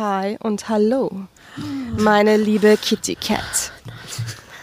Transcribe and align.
Hi 0.00 0.38
und 0.42 0.70
hallo, 0.70 1.10
meine 1.98 2.38
liebe 2.38 2.78
Kitty 2.78 3.16
Cat. 3.16 3.70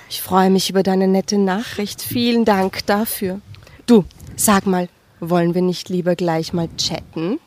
Ich 0.10 0.24
freue 0.24 0.50
mich 0.50 0.72
über 0.72 0.82
deine 0.82 1.08
nette 1.08 1.38
Nachricht. 1.38 2.02
Vielen 2.02 2.44
Dank 2.44 2.84
dafür. 2.88 3.40
Du, 3.86 4.04
sag 4.36 4.66
mal, 4.66 4.90
wollen 5.20 5.54
wir 5.54 5.62
nicht 5.62 5.90
lieber 5.90 6.16
gleich 6.16 6.54
mal 6.54 6.70
chatten? 6.78 7.40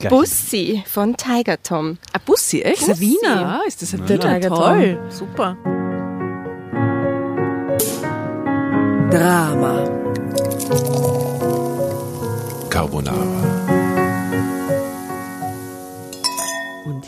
Gleich. 0.00 0.10
Bussi 0.10 0.82
von 0.84 1.16
Tiger 1.16 1.62
Tom. 1.62 1.98
Ah, 2.12 2.18
Bussi, 2.26 2.62
echt? 2.62 2.80
Bussi. 2.80 2.92
Savina, 3.22 3.60
ist 3.68 3.82
das 3.82 3.94
ein. 3.94 4.04
Tiger 4.04 4.48
Toll. 4.48 4.98
Super. 5.08 5.56
Drama. 9.12 9.84
Carbonara. 12.68 13.55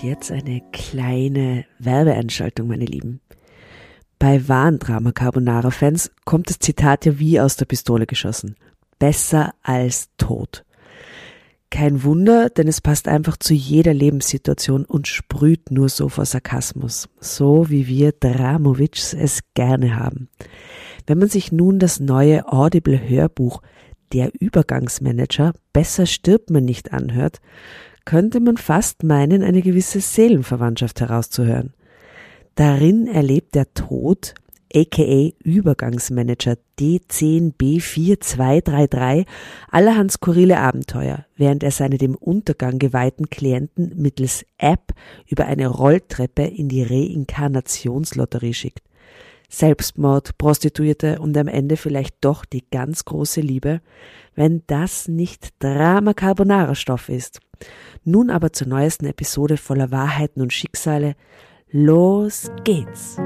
Jetzt 0.02 0.30
eine 0.30 0.62
kleine 0.72 1.64
Werbeeinschaltung, 1.80 2.68
meine 2.68 2.84
Lieben. 2.84 3.20
Bei 4.20 4.46
wahren 4.48 4.78
Drama 4.78 5.10
Carbonara 5.10 5.70
Fans 5.70 6.12
kommt 6.24 6.50
das 6.50 6.60
Zitat 6.60 7.04
ja 7.04 7.18
wie 7.18 7.40
aus 7.40 7.56
der 7.56 7.64
Pistole 7.64 8.06
geschossen. 8.06 8.54
Besser 9.00 9.54
als 9.62 10.10
tot. 10.16 10.64
Kein 11.70 12.04
Wunder, 12.04 12.48
denn 12.48 12.68
es 12.68 12.80
passt 12.80 13.08
einfach 13.08 13.36
zu 13.36 13.54
jeder 13.54 13.92
Lebenssituation 13.92 14.84
und 14.84 15.08
sprüht 15.08 15.70
nur 15.70 15.88
so 15.88 16.08
vor 16.08 16.24
Sarkasmus, 16.24 17.08
so 17.18 17.68
wie 17.68 17.88
wir 17.88 18.12
Dramovics 18.12 19.14
es 19.14 19.40
gerne 19.54 19.96
haben. 19.96 20.28
Wenn 21.06 21.18
man 21.18 21.28
sich 21.28 21.50
nun 21.50 21.78
das 21.78 21.98
neue 21.98 22.46
Audible 22.52 23.00
Hörbuch 23.08 23.62
Der 24.12 24.30
Übergangsmanager 24.40 25.52
Besser 25.72 26.06
stirbt 26.06 26.50
man 26.50 26.64
nicht 26.64 26.92
anhört, 26.92 27.40
könnte 28.08 28.40
man 28.40 28.56
fast 28.56 29.02
meinen, 29.02 29.42
eine 29.42 29.60
gewisse 29.60 30.00
Seelenverwandtschaft 30.00 31.02
herauszuhören. 31.02 31.74
Darin 32.54 33.06
erlebt 33.06 33.54
der 33.54 33.74
Tod, 33.74 34.32
aka 34.74 35.32
Übergangsmanager 35.44 36.56
D10B4233, 36.80 39.26
allerhand 39.70 40.10
skurrile 40.10 40.58
Abenteuer, 40.58 41.26
während 41.36 41.62
er 41.62 41.70
seine 41.70 41.98
dem 41.98 42.14
Untergang 42.14 42.78
geweihten 42.78 43.28
Klienten 43.28 43.92
mittels 43.96 44.46
App 44.56 44.94
über 45.26 45.44
eine 45.44 45.66
Rolltreppe 45.66 46.44
in 46.44 46.70
die 46.70 46.84
Reinkarnationslotterie 46.84 48.54
schickt. 48.54 48.87
Selbstmord, 49.48 50.36
Prostituierte 50.36 51.18
und 51.20 51.36
am 51.36 51.48
Ende 51.48 51.76
vielleicht 51.76 52.16
doch 52.20 52.44
die 52.44 52.64
ganz 52.70 53.04
große 53.04 53.40
Liebe, 53.40 53.80
wenn 54.34 54.62
das 54.66 55.08
nicht 55.08 55.48
Drama 55.58 56.12
Carbonara 56.12 56.74
Stoff 56.74 57.08
ist. 57.08 57.40
Nun 58.04 58.30
aber 58.30 58.52
zur 58.52 58.68
neuesten 58.68 59.06
Episode 59.06 59.56
voller 59.56 59.90
Wahrheiten 59.90 60.42
und 60.42 60.52
Schicksale, 60.52 61.16
Los 61.70 62.50
geht's! 62.64 63.18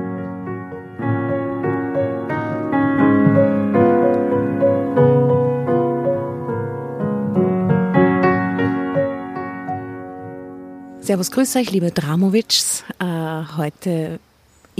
Servus, 11.00 11.32
grüß 11.32 11.56
euch, 11.56 11.72
liebe 11.72 11.90
Dramovics. 11.90 12.84
Äh, 13.00 13.56
heute 13.56 14.20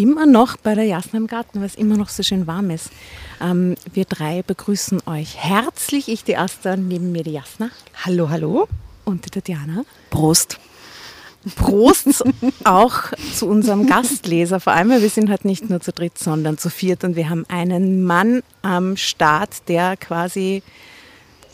immer 0.03 0.27
noch 0.27 0.57
bei 0.57 0.75
der 0.75 0.85
Jasna 0.85 1.19
im 1.19 1.29
Garten, 1.29 1.61
weil 1.61 1.67
es 1.67 1.77
immer 1.77 1.97
noch 1.97 2.09
so 2.09 2.25
schön 2.25 2.49
warm 2.49 2.71
ist. 2.71 2.91
Ähm, 3.41 3.77
wir 3.95 4.05
drei 4.05 4.43
begrüßen 4.43 5.03
euch 5.07 5.37
herzlich. 5.37 6.09
Ich, 6.09 6.25
die 6.25 6.37
Asta, 6.37 6.77
neben 6.77 7.13
mir 7.13 7.23
die 7.23 7.33
Jasna. 7.33 7.71
Hallo, 8.05 8.29
hallo. 8.29 8.69
Und 9.05 9.25
die 9.25 9.31
Tatjana. 9.31 9.85
Prost. 10.11 10.59
Prost 11.55 12.25
auch 12.65 13.13
zu 13.35 13.47
unserem 13.47 13.87
Gastleser, 13.89 14.59
vor 14.59 14.73
allem, 14.73 14.91
weil 14.91 15.03
wir 15.03 15.11
sind 15.11 15.31
halt 15.31 15.45
nicht 15.45 15.71
nur 15.71 15.81
zu 15.81 15.93
dritt, 15.93 16.19
sondern 16.19 16.59
zu 16.59 16.69
viert 16.69 17.05
und 17.05 17.15
wir 17.15 17.31
haben 17.31 17.45
einen 17.49 18.03
Mann 18.03 18.43
am 18.63 18.97
Start, 18.97 19.69
der 19.69 19.97
quasi 19.97 20.65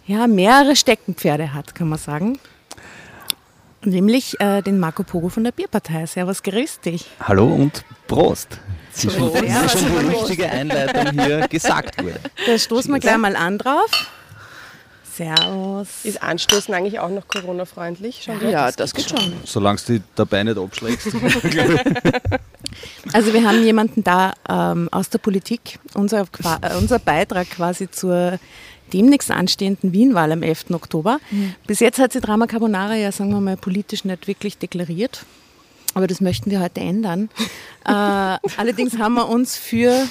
ja, 0.06 0.26
mehrere 0.26 0.74
Steckenpferde 0.74 1.52
hat, 1.52 1.74
kann 1.74 1.88
man 1.90 1.98
sagen. 1.98 2.38
Nämlich 3.84 4.38
äh, 4.40 4.60
den 4.62 4.78
Marco 4.78 5.04
Pogo 5.04 5.28
von 5.28 5.44
der 5.44 5.52
Bierpartei. 5.52 6.06
Servus, 6.06 6.42
grüß 6.42 6.80
dich. 6.80 7.06
Hallo 7.20 7.46
und 7.46 7.84
Prost. 8.06 8.58
Das 8.92 9.04
ist 9.04 9.14
schon, 9.16 9.32
das 9.32 9.74
ist 9.74 9.80
schon 9.80 10.00
die 10.00 10.06
richtige 10.16 10.50
Einleitung 10.50 11.12
hier 11.12 11.46
gesagt 11.48 12.02
wurde. 12.02 12.18
Da 12.46 12.58
stoßen 12.58 12.92
wir 12.92 12.98
gleich 12.98 13.18
mal 13.18 13.36
an 13.36 13.58
drauf. 13.58 13.90
Servus. 15.18 15.88
Ist 16.04 16.22
Anstoßen 16.22 16.72
eigentlich 16.74 16.98
auch 16.98 17.08
noch 17.08 17.26
Corona-freundlich? 17.26 18.26
Ja, 18.26 18.66
das, 18.66 18.76
das 18.76 18.94
geht 18.94 19.10
schon. 19.10 19.32
Solange 19.44 19.78
du 19.86 20.00
dabei 20.14 20.44
nicht 20.44 20.58
abschlägst. 20.58 21.08
also 23.12 23.32
wir 23.32 23.46
haben 23.46 23.62
jemanden 23.64 24.04
da 24.04 24.32
ähm, 24.48 24.88
aus 24.92 25.10
der 25.10 25.18
Politik. 25.18 25.80
Unser, 25.94 26.22
äh, 26.62 26.76
unser 26.78 26.98
Beitrag 27.00 27.50
quasi 27.50 27.90
zur 27.90 28.38
demnächst 28.88 29.30
anstehenden 29.30 29.92
Wienwahl 29.92 30.32
am 30.32 30.42
11. 30.42 30.70
Oktober. 30.70 31.18
Mhm. 31.30 31.54
Bis 31.66 31.80
jetzt 31.80 31.98
hat 31.98 32.12
sie 32.12 32.20
Drama 32.20 32.46
Carbonara 32.46 32.94
ja, 32.94 33.12
sagen 33.12 33.30
wir 33.30 33.40
mal, 33.40 33.56
politisch 33.56 34.04
nicht 34.04 34.26
wirklich 34.26 34.58
deklariert. 34.58 35.24
Aber 35.94 36.06
das 36.06 36.20
möchten 36.20 36.50
wir 36.50 36.60
heute 36.60 36.80
ändern. 36.80 37.30
äh, 37.84 37.90
allerdings 37.90 38.98
haben 38.98 39.14
wir 39.14 39.28
uns 39.28 39.56
für 39.56 40.06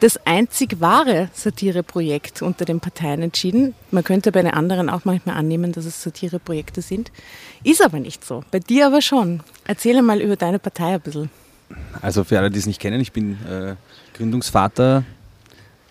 das 0.00 0.18
einzig 0.26 0.80
wahre 0.80 1.28
Satireprojekt 1.32 2.42
unter 2.42 2.64
den 2.64 2.80
Parteien 2.80 3.22
entschieden. 3.22 3.74
Man 3.90 4.04
könnte 4.04 4.30
bei 4.32 4.42
den 4.42 4.52
anderen 4.52 4.88
auch 4.88 5.04
manchmal 5.04 5.36
annehmen, 5.36 5.72
dass 5.72 5.84
es 5.84 6.02
Satireprojekte 6.02 6.82
sind. 6.82 7.10
Ist 7.64 7.82
aber 7.82 7.98
nicht 7.98 8.24
so. 8.24 8.44
Bei 8.50 8.60
dir 8.60 8.86
aber 8.86 9.02
schon. 9.02 9.40
Erzähle 9.66 10.02
mal 10.02 10.20
über 10.20 10.36
deine 10.36 10.58
Partei 10.58 10.94
ein 10.94 11.00
bisschen. 11.00 11.30
Also 12.00 12.24
für 12.24 12.38
alle, 12.38 12.50
die 12.50 12.58
es 12.58 12.66
nicht 12.66 12.80
kennen, 12.80 13.00
ich 13.00 13.12
bin 13.12 13.32
äh, 13.46 13.74
Gründungsvater, 14.16 15.04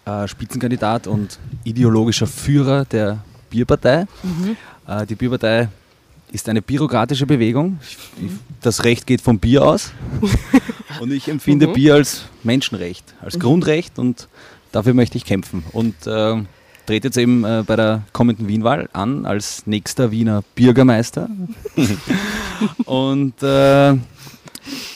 äh, 0.08 0.28
Spitzenkandidat 0.28 1.06
und 1.06 1.38
ideologischer 1.64 2.28
Führer 2.28 2.86
der 2.86 3.20
Bierpartei. 3.50 4.06
Mhm. 4.24 4.56
Äh, 4.88 5.06
die 5.06 5.16
Bierpartei 5.16 5.70
ist 6.32 6.48
eine 6.50 6.62
bürokratische 6.62 7.26
Bewegung. 7.26 7.80
Das 8.62 8.84
Recht 8.84 9.06
geht 9.06 9.22
vom 9.22 9.40
Bier 9.40 9.66
aus. 9.66 9.92
Und 11.00 11.12
ich 11.12 11.28
empfinde 11.28 11.68
mhm. 11.68 11.74
Bier 11.74 11.96
als 11.96 12.24
Menschenrecht, 12.44 13.14
als 13.22 13.36
mhm. 13.36 13.40
Grundrecht 13.42 14.00
und 14.00 14.28
dafür 14.72 14.96
möchte 14.96 15.18
ich 15.18 15.26
kämpfen. 15.26 15.64
Und 15.74 15.94
äh, 16.08 16.42
trete 16.88 17.08
jetzt 17.10 17.18
eben 17.18 17.44
äh, 17.44 17.64
bei 17.68 17.76
der 17.76 18.02
kommenden 18.14 18.48
Wienwahl 18.48 18.90
an 18.94 19.26
als 19.28 19.68
nächster 19.68 20.10
Wiener 20.10 20.44
Bürgermeister. 20.56 21.30
und 22.86 23.44
äh, 23.44 23.96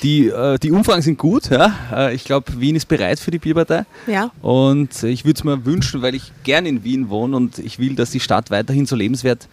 die, 0.04 0.28
äh, 0.28 0.58
die 0.58 0.72
Umfragen 0.72 1.02
sind 1.02 1.18
gut. 1.18 1.50
Ja? 1.50 1.74
Äh, 1.94 2.16
ich 2.16 2.24
glaube, 2.24 2.60
Wien 2.60 2.76
ist 2.76 2.88
bereit 2.88 3.20
für 3.20 3.32
die 3.32 3.40
Bierpartei. 3.40 3.86
Ja. 4.08 4.32
Und 4.42 5.04
ich 5.04 5.26
würde 5.26 5.38
es 5.38 5.44
mir 5.44 5.66
wünschen, 5.66 6.02
weil 6.02 6.16
ich 6.16 6.32
gern 6.44 6.66
in 6.66 6.84
Wien 6.84 7.10
wohne 7.10 7.36
und 7.38 7.60
ich 7.60 7.80
will, 7.80 7.96
dass 7.96 8.12
die 8.12 8.20
Stadt 8.20 8.52
weiterhin 8.52 8.86
so 8.86 8.96
lebenswert 8.96 9.48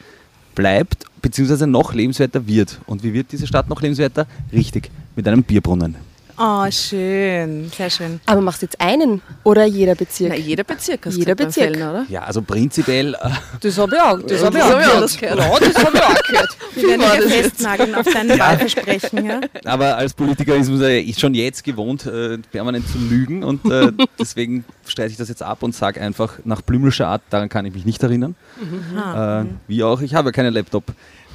bleibt, 0.55 1.05
beziehungsweise 1.23 1.67
noch 1.67 1.95
lebenswerter 1.95 2.47
wird. 2.47 2.81
Und 2.87 3.03
wie 3.03 3.13
wird 3.13 3.31
diese 3.33 3.47
Stadt 3.47 3.69
noch 3.69 3.81
lebenswerter? 3.81 4.27
Richtig, 4.53 4.91
mit 5.15 5.27
einem 5.29 5.43
Bierbrunnen. 5.43 6.08
Oh, 6.41 6.71
schön, 6.71 7.69
sehr 7.77 7.91
schön. 7.91 8.21
Aber 8.25 8.41
machst 8.41 8.63
du 8.63 8.67
jetzt 8.67 8.81
einen 8.81 9.23
oder 9.43 9.65
jeder 9.65 9.97
Bezirk? 9.97 10.31
Na, 10.31 10.37
jeder 10.37 10.63
Bezirk 10.63 11.05
hast 11.07 11.17
Jeder 11.17 11.35
Bezirk, 11.35 11.75
Fällen, 11.75 11.89
oder? 11.89 12.07
Ja, 12.09 12.23
also 12.23 12.43
prinzipiell. 12.43 13.15
Äh, 13.15 13.31
das 13.61 13.77
habe 13.77 13.97
ich 13.97 14.01
auch, 14.01 14.23
das 14.23 14.45
hab 14.45 14.55
ich 14.55 14.63
auch 14.63 14.69
gehört. 14.69 15.21
Ja, 15.21 15.59
das 15.59 15.85
habe 15.85 15.97
ich 15.97 16.03
auch 16.03 16.23
gehört. 16.23 16.57
Wir 16.77 16.89
werden 16.89 17.29
dich 17.29 17.33
festnageln 17.35 17.95
auf 17.95 18.07
deine 18.07 18.37
ja. 18.37 18.39
Wahlversprechen. 18.39 19.27
Ja? 19.27 19.41
Aber 19.65 19.97
als 19.97 20.15
Politiker 20.15 20.55
ist 20.55 20.71
man 20.71 20.81
ja 20.81 21.15
schon 21.19 21.35
jetzt 21.35 21.65
gewohnt, 21.65 22.07
äh, 22.07 22.39
permanent 22.39 22.87
zu 22.89 22.99
lügen 22.99 23.43
und 23.43 23.65
äh, 23.71 23.91
deswegen 24.19 24.65
streite 24.87 25.11
ich 25.11 25.17
das 25.17 25.29
jetzt 25.29 25.43
ab 25.43 25.65
und 25.65 25.75
sage 25.75 26.01
einfach 26.01 26.39
nach 26.45 26.63
blümelscher 26.63 27.09
Art, 27.09 27.23
daran 27.31 27.49
kann 27.49 27.67
ich 27.67 27.75
mich 27.75 27.85
nicht 27.85 28.01
erinnern. 28.05 28.37
Mhm. 28.61 28.99
Äh, 28.99 29.45
wie 29.67 29.83
auch, 29.83 30.01
ich 30.03 30.15
habe 30.15 30.29
ja 30.29 30.33
keinen 30.33 30.55
Laptop. 30.55 30.85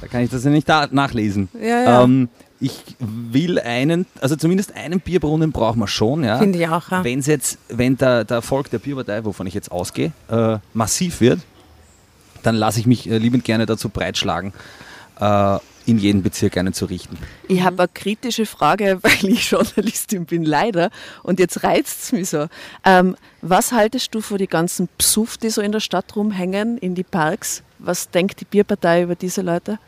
Da 0.00 0.06
kann 0.08 0.22
ich 0.22 0.30
das 0.30 0.44
ja 0.44 0.50
nicht 0.50 0.68
nachlesen. 0.68 1.48
Ja, 1.58 1.82
ja. 1.82 2.02
Ähm, 2.02 2.28
ich 2.60 2.96
will 2.98 3.58
einen, 3.58 4.06
also 4.20 4.36
zumindest 4.36 4.74
einen 4.74 5.00
Bierbrunnen 5.00 5.52
brauchen 5.52 5.80
wir 5.80 5.88
schon. 5.88 6.24
Ja. 6.24 6.38
Finde 6.38 6.58
ich 6.58 6.68
auch. 6.68 6.90
Ja. 6.90 7.04
Wenn's 7.04 7.26
jetzt, 7.26 7.58
wenn 7.68 7.96
der, 7.96 8.24
der 8.24 8.36
Erfolg 8.36 8.70
der 8.70 8.78
Bierpartei, 8.78 9.24
wovon 9.24 9.46
ich 9.46 9.54
jetzt 9.54 9.70
ausgehe, 9.70 10.12
äh, 10.30 10.58
massiv 10.72 11.20
wird, 11.20 11.40
dann 12.42 12.54
lasse 12.54 12.80
ich 12.80 12.86
mich 12.86 13.10
äh, 13.10 13.18
liebend 13.18 13.44
gerne 13.44 13.66
dazu 13.66 13.88
breitschlagen, 13.88 14.52
äh, 15.20 15.58
in 15.86 15.98
jedem 15.98 16.22
Bezirk 16.22 16.56
einen 16.56 16.72
zu 16.72 16.86
richten. 16.86 17.18
Ich 17.48 17.62
habe 17.62 17.82
eine 17.82 17.88
kritische 17.92 18.46
Frage, 18.46 18.98
weil 19.02 19.30
ich 19.30 19.50
Journalistin 19.50 20.24
bin, 20.24 20.44
leider. 20.44 20.90
Und 21.22 21.40
jetzt 21.40 21.64
reizt 21.64 22.04
es 22.04 22.12
mich 22.12 22.28
so. 22.28 22.46
Ähm, 22.84 23.16
was 23.42 23.72
haltest 23.72 24.14
du 24.14 24.20
von 24.20 24.38
den 24.38 24.48
ganzen 24.48 24.88
Psuff, 24.98 25.36
die 25.36 25.50
so 25.50 25.60
in 25.60 25.72
der 25.72 25.80
Stadt 25.80 26.16
rumhängen, 26.16 26.78
in 26.78 26.94
die 26.94 27.02
Parks? 27.02 27.62
Was 27.78 28.10
denkt 28.10 28.40
die 28.40 28.46
Bierpartei 28.46 29.02
über 29.02 29.14
diese 29.14 29.42
Leute? 29.42 29.78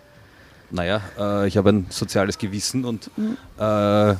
Naja, 0.70 1.00
äh, 1.18 1.48
ich 1.48 1.56
habe 1.56 1.70
ein 1.70 1.86
soziales 1.90 2.38
Gewissen 2.38 2.84
und 2.84 3.10
mhm. 3.16 3.36
äh, 3.58 4.14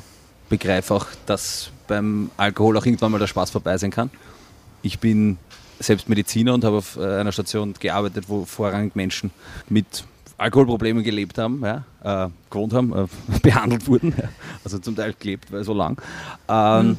begreife 0.49 0.93
auch, 0.93 1.05
dass 1.25 1.71
beim 1.87 2.29
Alkohol 2.37 2.77
auch 2.77 2.85
irgendwann 2.85 3.11
mal 3.11 3.19
der 3.19 3.27
Spaß 3.27 3.49
vorbei 3.49 3.77
sein 3.77 3.91
kann. 3.91 4.09
Ich 4.81 4.99
bin 4.99 5.37
selbst 5.79 6.09
Mediziner 6.09 6.53
und 6.53 6.63
habe 6.63 6.77
auf 6.77 6.97
äh, 6.97 7.19
einer 7.19 7.31
Station 7.31 7.73
gearbeitet, 7.79 8.25
wo 8.27 8.45
vorrangig 8.45 8.95
Menschen 8.95 9.31
mit 9.69 10.05
Alkoholproblemen 10.37 11.03
gelebt 11.03 11.37
haben, 11.37 11.63
ja, 11.63 11.83
äh, 12.03 12.29
gewohnt 12.49 12.73
haben, 12.73 12.93
äh, 12.93 13.07
behandelt 13.41 13.87
wurden, 13.87 14.13
ja, 14.17 14.29
also 14.63 14.79
zum 14.79 14.95
Teil 14.95 15.15
gelebt, 15.19 15.51
weil 15.51 15.63
so 15.63 15.73
lang. 15.73 16.01
Ähm, 16.47 16.89
Mhm. 16.89 16.97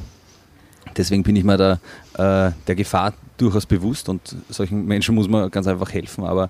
Deswegen 0.97 1.23
bin 1.23 1.35
ich 1.35 1.43
mir 1.43 1.57
da, 1.57 2.47
äh, 2.47 2.51
der 2.67 2.75
Gefahr 2.75 3.13
durchaus 3.37 3.65
bewusst 3.65 4.09
und 4.09 4.35
solchen 4.49 4.85
Menschen 4.85 5.15
muss 5.15 5.27
man 5.27 5.49
ganz 5.51 5.67
einfach 5.67 5.91
helfen, 5.91 6.23
aber 6.23 6.49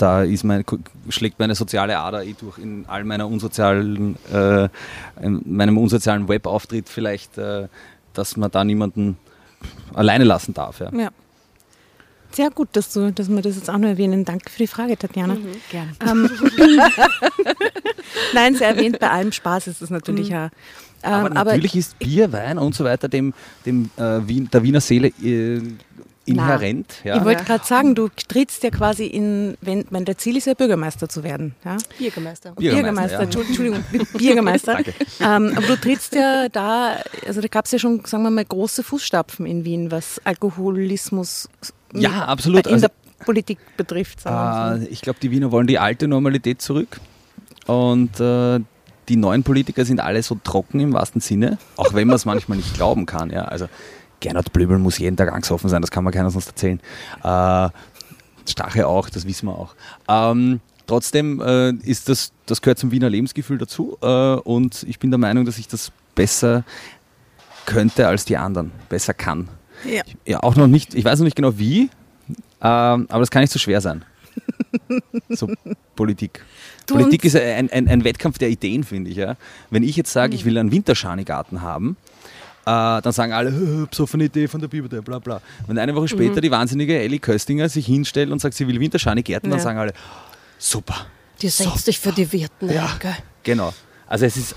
da 0.00 0.22
ist 0.22 0.44
mein, 0.44 0.64
schlägt 1.08 1.38
meine 1.38 1.54
soziale 1.54 1.98
Ader 1.98 2.24
eh 2.24 2.34
durch 2.38 2.58
in 2.58 2.84
all 2.88 3.04
meiner 3.04 3.28
unsozialen, 3.28 4.16
äh, 4.32 4.68
in 5.20 5.42
meinem 5.44 5.78
unsozialen 5.78 6.28
Webauftritt 6.28 6.88
vielleicht, 6.88 7.38
äh, 7.38 7.68
dass 8.14 8.36
man 8.36 8.50
da 8.50 8.64
niemanden 8.64 9.18
alleine 9.94 10.24
lassen 10.24 10.54
darf. 10.54 10.80
Ja. 10.80 10.90
Ja. 10.92 11.10
Sehr 12.32 12.50
gut, 12.50 12.68
dass, 12.72 12.92
du, 12.92 13.12
dass 13.12 13.28
wir 13.28 13.42
das 13.42 13.56
jetzt 13.56 13.68
auch 13.68 13.78
noch 13.78 13.88
erwähnen. 13.88 14.24
Danke 14.24 14.50
für 14.50 14.58
die 14.58 14.68
Frage, 14.68 14.96
Tatjana. 14.96 15.36
Gerne. 15.70 15.90
Ähm, 16.08 16.30
Nein, 18.34 18.54
sie 18.54 18.62
erwähnt, 18.62 19.00
bei 19.00 19.10
allem 19.10 19.32
Spaß 19.32 19.66
ist 19.66 19.82
es 19.82 19.90
natürlich 19.90 20.28
ja. 20.28 20.50
Ähm, 21.02 21.12
Aber 21.12 21.44
natürlich 21.52 21.76
ist 21.76 21.98
Bier, 21.98 22.30
Wein 22.32 22.58
und 22.58 22.74
so 22.74 22.84
weiter 22.84 23.08
dem, 23.08 23.34
dem 23.66 23.90
äh, 23.96 24.20
Wien, 24.28 24.48
der 24.52 24.62
Wiener 24.62 24.80
Seele 24.80 25.08
äh, 25.08 25.60
inhärent. 26.26 26.94
Ja. 27.02 27.16
Ich 27.16 27.24
wollte 27.24 27.44
gerade 27.44 27.64
sagen, 27.64 27.94
du 27.94 28.08
trittst 28.28 28.62
ja 28.62 28.70
quasi 28.70 29.06
in, 29.06 29.56
wenn, 29.62 29.84
wenn 29.90 30.04
der 30.04 30.16
Ziel 30.18 30.36
ist 30.36 30.46
ja 30.46 30.54
Bürgermeister 30.54 31.08
zu 31.08 31.24
werden. 31.24 31.54
Ja? 31.64 31.76
Biergemeister. 31.98 32.52
Bürgermeister, 32.52 33.18
ja. 33.22 33.26
Entschu- 33.26 33.40
Entschuldigung, 33.46 33.84
Bürgermeister. 34.12 34.78
Ähm, 35.20 35.52
aber 35.56 35.66
du 35.66 35.76
trittst 35.76 36.14
ja 36.14 36.48
da, 36.48 36.96
also 37.26 37.40
da 37.40 37.48
gab 37.48 37.66
es 37.66 37.72
ja 37.72 37.78
schon, 37.78 38.02
sagen 38.04 38.22
wir 38.22 38.30
mal, 38.30 38.44
große 38.44 38.82
Fußstapfen 38.82 39.44
in 39.44 39.64
Wien, 39.64 39.90
was 39.90 40.20
Alkoholismus 40.24 41.48
Ja, 41.92 42.24
absolut. 42.26 42.66
in 42.66 42.74
Also- 42.74 42.86
der 42.88 43.24
Politik 43.24 43.58
betrifft. 43.76 44.20
Äh, 44.24 44.84
ich 44.84 45.02
glaube, 45.02 45.18
die 45.20 45.30
Wiener 45.30 45.50
wollen 45.52 45.66
die 45.66 45.78
alte 45.78 46.08
Normalität 46.08 46.62
zurück. 46.62 47.00
Und 47.66 48.18
äh, 48.20 48.60
die 49.10 49.16
neuen 49.16 49.42
Politiker 49.42 49.84
sind 49.84 50.00
alle 50.00 50.22
so 50.22 50.38
trocken 50.42 50.80
im 50.80 50.92
wahrsten 50.94 51.20
Sinne, 51.20 51.58
auch 51.76 51.92
wenn 51.92 52.06
man 52.08 52.16
es 52.16 52.24
manchmal 52.24 52.56
nicht 52.56 52.72
glauben 52.74 53.04
kann. 53.06 53.28
Ja? 53.30 53.42
Also 53.44 53.68
Gernot 54.20 54.52
Blöbel 54.52 54.78
muss 54.78 54.98
jeden 54.98 55.16
Tag 55.16 55.32
angstoffen 55.32 55.68
sein, 55.68 55.80
das 55.80 55.90
kann 55.90 56.04
man 56.04 56.12
keiner 56.12 56.30
sonst 56.30 56.48
erzählen. 56.48 56.80
Äh, 57.22 57.68
Stache 58.48 58.86
auch, 58.86 59.08
das 59.10 59.26
wissen 59.26 59.46
wir 59.46 59.58
auch. 59.58 59.74
Ähm, 60.08 60.60
trotzdem 60.86 61.40
äh, 61.40 61.70
ist 61.70 62.08
das, 62.08 62.32
das 62.46 62.62
gehört 62.62 62.78
zum 62.78 62.90
Wiener 62.90 63.10
Lebensgefühl 63.10 63.58
dazu 63.58 63.96
äh, 64.02 64.06
und 64.06 64.84
ich 64.88 64.98
bin 64.98 65.10
der 65.10 65.18
Meinung, 65.18 65.44
dass 65.44 65.58
ich 65.58 65.68
das 65.68 65.92
besser 66.14 66.64
könnte 67.66 68.08
als 68.08 68.24
die 68.24 68.36
anderen, 68.36 68.72
besser 68.88 69.14
kann. 69.14 69.48
Ja. 69.88 70.02
Ja, 70.26 70.42
auch 70.42 70.56
noch 70.56 70.66
nicht, 70.66 70.94
ich 70.94 71.04
weiß 71.04 71.18
noch 71.18 71.24
nicht 71.24 71.36
genau 71.36 71.58
wie, 71.58 71.90
ähm, 72.60 73.06
aber 73.08 73.20
das 73.20 73.30
kann 73.30 73.42
nicht 73.42 73.52
so 73.52 73.58
schwer 73.58 73.80
sein. 73.80 74.04
So 75.28 75.48
Politik. 75.94 76.44
Du 76.86 76.94
Politik 76.94 77.24
ist 77.24 77.36
ein, 77.36 77.70
ein, 77.70 77.86
ein 77.86 78.04
Wettkampf 78.04 78.38
der 78.38 78.50
Ideen, 78.50 78.82
finde 78.82 79.10
ich. 79.10 79.16
Ja. 79.16 79.36
Wenn 79.70 79.84
ich 79.84 79.96
jetzt 79.96 80.12
sage, 80.12 80.34
ich 80.34 80.44
will 80.44 80.58
einen 80.58 80.72
Winterschanigarten 80.72 81.62
haben, 81.62 81.96
äh, 82.98 83.02
dann 83.02 83.12
sagen 83.12 83.32
alle, 83.32 83.50
"Hö, 83.52 83.86
besoffene 83.86 84.24
Idee 84.24 84.48
von 84.48 84.60
der 84.60 84.68
Bibel, 84.68 85.02
bla 85.02 85.18
bla. 85.18 85.40
Wenn 85.66 85.78
eine 85.78 85.94
Woche 85.94 86.08
später 86.08 86.40
die 86.40 86.50
wahnsinnige 86.50 86.98
Ellie 86.98 87.18
Köstinger 87.18 87.68
sich 87.68 87.86
hinstellt 87.86 88.30
und 88.30 88.40
sagt, 88.40 88.54
sie 88.54 88.66
will 88.68 88.78
Winterschanigärten, 88.80 89.50
dann 89.50 89.58
Ja. 89.58 89.62
sagen 89.64 89.78
alle, 89.78 89.92
super. 90.58 91.06
Du 91.40 91.48
setzt 91.48 91.86
dich 91.86 91.98
für 91.98 92.12
die 92.12 92.30
Wirten 92.32 92.70
Ja. 92.70 92.84
ein, 92.86 92.98
gell? 93.00 93.16
Genau. 93.42 93.72
Also 94.06 94.26
es 94.26 94.36
ist, 94.36 94.54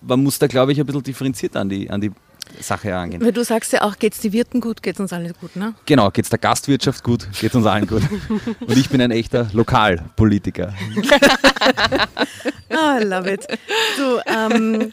man 0.00 0.22
muss 0.22 0.38
da, 0.38 0.46
glaube 0.46 0.72
ich, 0.72 0.80
ein 0.80 0.86
bisschen 0.86 1.02
differenziert 1.02 1.56
an 1.56 1.68
die, 1.68 1.90
an 1.90 2.00
die 2.00 2.10
Sache 2.60 2.88
herangehen. 2.88 3.22
Weil 3.24 3.32
du 3.32 3.44
sagst 3.44 3.72
ja 3.72 3.82
auch, 3.82 3.98
geht's 3.98 4.20
die 4.20 4.32
Wirten 4.32 4.60
gut, 4.60 4.82
geht's 4.82 4.98
uns 5.00 5.12
alle 5.12 5.32
gut, 5.34 5.56
ne? 5.56 5.74
Genau, 5.86 6.10
geht's 6.10 6.28
der 6.28 6.38
Gastwirtschaft 6.38 7.02
gut, 7.04 7.26
geht's 7.40 7.54
uns 7.54 7.66
allen 7.66 7.86
gut. 7.86 8.02
Und 8.60 8.76
ich 8.76 8.88
bin 8.90 9.00
ein 9.00 9.10
echter 9.10 9.48
Lokalpolitiker. 9.52 10.72
Ah, 12.74 12.98
love 13.02 13.30
it. 13.30 13.46
Du, 13.98 14.18
ähm, 14.26 14.92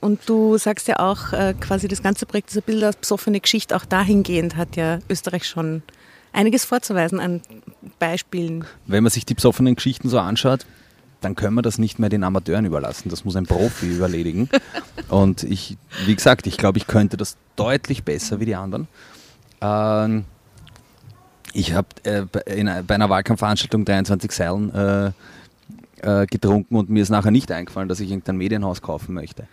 und 0.00 0.20
du 0.28 0.58
sagst 0.58 0.88
ja 0.88 0.98
auch, 0.98 1.32
äh, 1.32 1.54
quasi 1.58 1.88
das 1.88 2.02
ganze 2.02 2.26
Projekt 2.26 2.50
bisschen 2.64 2.84
als 2.84 2.96
besoffene 2.96 3.40
Geschichte. 3.40 3.76
Auch 3.76 3.84
dahingehend 3.84 4.56
hat 4.56 4.76
ja 4.76 4.98
Österreich 5.08 5.46
schon 5.46 5.82
einiges 6.32 6.64
vorzuweisen 6.64 7.20
an 7.20 7.42
Beispielen. 7.98 8.64
Wenn 8.86 9.02
man 9.02 9.10
sich 9.10 9.24
die 9.26 9.34
besoffenen 9.34 9.74
Geschichten 9.74 10.08
so 10.08 10.18
anschaut, 10.18 10.66
dann 11.20 11.34
können 11.34 11.54
wir 11.54 11.62
das 11.62 11.78
nicht 11.78 11.98
mehr 11.98 12.08
den 12.08 12.24
Amateuren 12.24 12.64
überlassen. 12.64 13.10
Das 13.10 13.24
muss 13.24 13.36
ein 13.36 13.44
Profi 13.46 13.88
überledigen. 13.96 14.48
Und 15.08 15.42
ich, 15.42 15.76
wie 16.06 16.14
gesagt, 16.14 16.46
ich 16.46 16.56
glaube, 16.56 16.78
ich 16.78 16.86
könnte 16.86 17.16
das 17.16 17.36
deutlich 17.56 18.04
besser 18.04 18.40
wie 18.40 18.46
die 18.46 18.54
anderen. 18.54 18.88
Ähm, 19.60 20.24
ich 21.52 21.74
habe 21.74 21.88
äh, 22.04 22.22
bei, 22.22 22.40
in 22.40 22.68
einer- 22.68 22.82
bei 22.82 22.94
einer 22.94 23.10
Wahlkampfveranstaltung 23.10 23.84
23 23.84 24.30
Seilen 24.32 24.72
äh, 24.74 25.10
äh, 26.02 26.26
getrunken 26.26 26.76
und 26.76 26.88
mir 26.88 27.02
ist 27.02 27.10
nachher 27.10 27.30
nicht 27.32 27.50
eingefallen, 27.52 27.88
dass 27.88 28.00
ich 28.00 28.08
irgendein 28.10 28.36
Medienhaus 28.36 28.80
kaufen 28.80 29.14
möchte. 29.14 29.46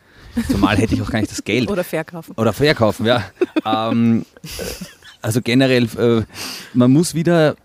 Zumal 0.49 0.77
hätte 0.77 0.95
ich 0.95 1.01
auch 1.01 1.09
gar 1.09 1.19
nicht 1.19 1.31
das 1.31 1.43
Geld. 1.43 1.69
Oder 1.69 1.83
verkaufen. 1.83 2.33
Oder 2.37 2.53
verkaufen, 2.53 3.05
ja. 3.05 3.23
ähm, 3.65 4.25
äh, 4.43 4.47
also 5.21 5.41
generell, 5.41 5.85
äh, 5.97 6.23
man 6.73 6.91
muss 6.91 7.13
wieder, 7.13 7.55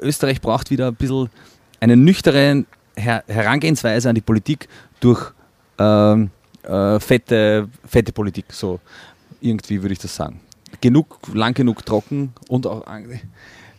Österreich 0.00 0.40
braucht 0.40 0.70
wieder 0.70 0.88
ein 0.88 0.94
bisschen 0.94 1.30
eine 1.80 1.96
nüchterne 1.96 2.64
Her 2.96 3.24
Herangehensweise 3.26 4.08
an 4.08 4.14
die 4.14 4.22
Politik 4.22 4.68
durch 5.00 5.32
ähm, 5.78 6.30
äh, 6.62 6.98
fette, 6.98 7.68
fette 7.86 8.12
Politik, 8.12 8.46
so 8.50 8.80
irgendwie 9.40 9.82
würde 9.82 9.92
ich 9.92 9.98
das 9.98 10.16
sagen. 10.16 10.40
Genug, 10.80 11.18
lang 11.32 11.54
genug 11.54 11.84
trocken 11.84 12.32
und 12.48 12.66
auch, 12.66 12.86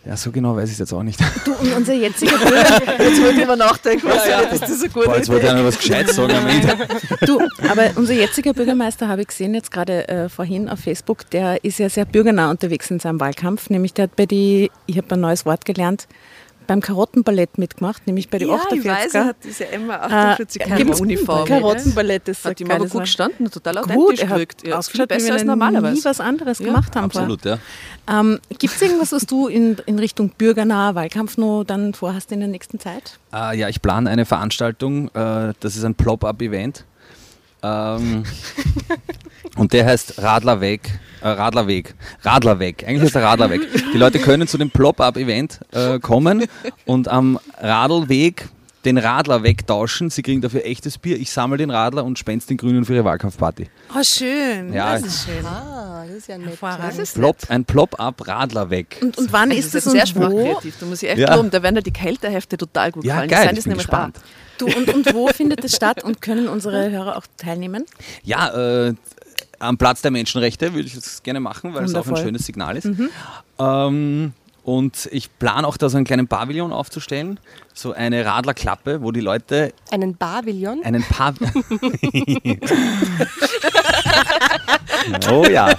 ja, 0.07 0.15
so 0.15 0.31
genau 0.31 0.55
weiß 0.55 0.65
ich 0.69 0.73
es 0.73 0.79
jetzt 0.79 0.93
auch 0.93 1.03
nicht. 1.03 1.19
Du, 1.43 1.53
und 1.53 1.73
unser 1.75 1.93
jetziger 1.93 2.37
Bürger, 2.37 3.03
Jetzt 3.03 3.21
wollte 3.21 3.41
ich 3.41 3.47
mal 3.47 3.57
nachdenken, 3.57 4.07
was 4.07 4.25
Ja, 4.25 4.41
ja. 4.41 4.47
ist 4.47 4.61
das 4.61 4.93
gute 4.93 5.05
Boah, 5.05 5.17
jetzt 5.17 5.29
wollte 5.29 5.47
ich 5.47 5.53
noch 5.53 5.63
was 5.65 5.77
Gescheites 5.77 6.15
sagen 6.15 6.33
am 6.33 6.47
Ende. 6.47 6.77
du, 7.25 7.39
aber 7.69 7.91
unser 7.95 8.13
jetziger 8.13 8.53
Bürgermeister 8.53 9.07
habe 9.09 9.21
ich 9.21 9.27
gesehen 9.27 9.53
jetzt 9.53 9.69
gerade 9.71 10.07
äh, 10.07 10.29
vorhin 10.29 10.69
auf 10.69 10.79
Facebook, 10.79 11.29
der 11.31 11.63
ist 11.63 11.79
ja 11.79 11.89
sehr 11.89 12.05
bürgernah 12.05 12.49
unterwegs 12.49 12.89
in 12.89 12.99
seinem 12.99 13.19
Wahlkampf. 13.19 13.69
Nämlich 13.69 13.93
der 13.93 14.03
hat 14.03 14.15
bei 14.15 14.25
die, 14.25 14.71
ich 14.85 14.97
habe 14.97 15.13
ein 15.15 15.19
neues 15.19 15.45
Wort 15.45 15.65
gelernt, 15.65 16.07
beim 16.67 16.81
Karottenballett 16.81 17.57
mitgemacht, 17.57 18.05
nämlich 18.07 18.29
bei 18.29 18.37
die 18.37 18.45
Ja, 18.45 18.59
ich 18.71 18.83
weiß, 18.85 19.13
er 19.15 19.21
48er. 19.23 19.27
hat 19.27 19.35
diese 19.43 19.67
Emma 19.69 19.95
48 19.95 20.61
Äh, 20.61 20.83
Uniform. 21.01 21.45
Karottenballett 21.47 22.27
ist 22.27 22.45
Hat 22.45 22.59
ihm 22.59 22.69
aber 22.71 22.85
gut 22.87 23.01
gestanden, 23.01 23.49
total 23.49 23.75
Gut, 23.75 23.83
authentisch 23.91 24.19
er 24.19 24.29
hat 24.29 24.35
gewirkt. 24.35 24.61
Ja, 24.61 24.65
viel 24.65 24.73
ausgeschaut, 24.73 25.09
wie 25.09 25.13
besser 25.15 25.33
als 25.33 25.41
er 25.41 25.45
normalerweise. 25.47 25.95
nie 25.95 26.05
was 26.05 26.19
anderes 26.19 26.59
Ja, 26.59 26.65
gemacht 26.65 26.95
haben 26.95 27.05
Absolut, 27.05 27.45
ja. 27.45 27.57
Ähm, 28.09 28.39
Gibt 28.59 28.75
es 28.75 28.81
irgendwas, 28.81 29.11
was 29.11 29.25
du 29.25 29.47
in, 29.47 29.77
in 29.85 29.99
Richtung 29.99 30.29
bürgernaher 30.37 30.95
Wahlkampf 30.95 31.37
noch 31.37 31.63
dann 31.63 31.93
vorhast 31.93 32.31
in 32.31 32.39
der 32.39 32.49
nächsten 32.49 32.79
Zeit? 32.79 33.17
Äh, 33.33 33.57
ja, 33.57 33.69
ich 33.69 33.81
plane 33.81 34.09
eine 34.09 34.25
Veranstaltung, 34.25 35.07
äh, 35.09 35.53
das 35.59 35.75
ist 35.75 35.83
ein 35.83 35.95
Plop-Up-Event. 35.95 36.85
Ähm, 37.63 38.23
und 39.57 39.73
der 39.73 39.85
heißt 39.85 40.21
Radlerweg. 40.21 40.89
Äh, 41.21 41.29
Radlerweg. 41.29 41.95
Radlerweg. 42.23 42.83
Eigentlich 42.87 43.03
heißt 43.03 43.15
der 43.15 43.23
Radlerweg. 43.23 43.61
Die 43.93 43.97
Leute 43.97 44.19
können 44.19 44.47
zu 44.47 44.57
dem 44.57 44.69
Plop-Up-Event 44.69 45.59
äh, 45.71 45.99
kommen 45.99 46.45
und 46.85 47.07
am 47.07 47.39
Radlweg 47.59 48.49
den 48.85 48.97
Radler 48.99 49.41
wegtauschen. 49.43 50.09
Sie 50.11 50.21
kriegen 50.21 50.39
dafür 50.41 50.63
echtes 50.63 50.97
Bier. 50.99 51.17
Ich 51.19 51.31
sammle 51.31 51.57
den 51.57 51.71
Radler 51.71 52.05
und 52.05 52.19
spende 52.19 52.45
den 52.45 52.55
Grünen 52.57 52.85
für 52.85 52.93
ihre 52.93 53.03
Wahlkampfparty. 53.03 53.67
Oh, 53.97 54.03
schön. 54.03 54.71
Ja. 54.71 54.93
Das 54.93 55.01
ist 55.07 55.25
schön. 55.25 55.45
Ah, 55.45 56.05
das 56.07 56.15
ist 56.17 56.27
ja 56.27 56.37
nett. 56.37 56.57
Das 56.61 56.97
ist 56.99 57.15
Plop, 57.15 57.37
ein 57.49 57.65
Plop-Up-Radlerweg. 57.65 58.99
Und, 59.01 59.17
und 59.17 59.33
wann 59.33 59.49
Das 59.49 59.57
ist 59.59 59.75
ist 59.75 59.87
das 59.87 59.91
sehr 59.93 60.03
und 60.03 60.15
wo? 60.15 60.21
sprachkreativ, 60.39 60.75
da 60.79 60.85
muss 60.85 61.03
ich 61.03 61.09
echt 61.09 61.17
Ja. 61.17 61.35
loben. 61.35 61.49
Da 61.49 61.61
werden 61.63 61.75
dir 61.75 61.81
die 61.83 61.91
Kältehefte 61.91 62.55
total 62.57 62.91
gut 62.91 63.03
Ja, 63.03 63.15
gefallen. 63.15 63.29
geil, 63.29 63.39
ich 63.39 63.47
sind 63.47 63.57
das 63.57 63.63
bin 63.65 63.71
nämlich 63.71 63.87
gespannt. 63.87 64.17
Du, 64.57 64.65
und, 64.65 64.93
und 64.93 65.13
wo 65.13 65.27
findet 65.27 65.63
das 65.63 65.75
statt 65.75 66.03
und 66.03 66.21
können 66.21 66.47
unsere 66.47 66.89
Hörer 66.89 67.17
auch 67.17 67.25
teilnehmen? 67.37 67.85
Ja, 68.23 68.87
äh, 68.87 68.93
am 69.59 69.77
Platz 69.77 70.01
der 70.01 70.11
Menschenrechte 70.11 70.73
würde 70.73 70.87
ich 70.87 70.95
das 70.95 71.23
gerne 71.23 71.39
machen, 71.39 71.73
weil 71.73 71.83
es 71.85 71.93
auch 71.95 72.01
ein 72.01 72.05
Wundervoll. 72.07 72.25
schönes 72.25 72.45
Signal 72.45 72.77
ist. 72.77 72.89
Ähm, 73.59 74.33
und 74.63 75.07
ich 75.11 75.29
plane 75.39 75.65
auch 75.67 75.77
da 75.77 75.89
so 75.89 75.97
einen 75.97 76.05
kleinen 76.05 76.27
Pavillon 76.27 76.73
aufzustellen, 76.73 77.39
so 77.73 77.93
eine 77.93 78.25
Radlerklappe, 78.25 79.01
wo 79.01 79.11
die 79.11 79.21
Leute 79.21 79.73
Einen 79.91 80.15
Pavillon? 80.17 80.83
einen 80.83 81.03
Pa 81.03 81.33
Oh 85.31 85.45
ja. 85.45 85.73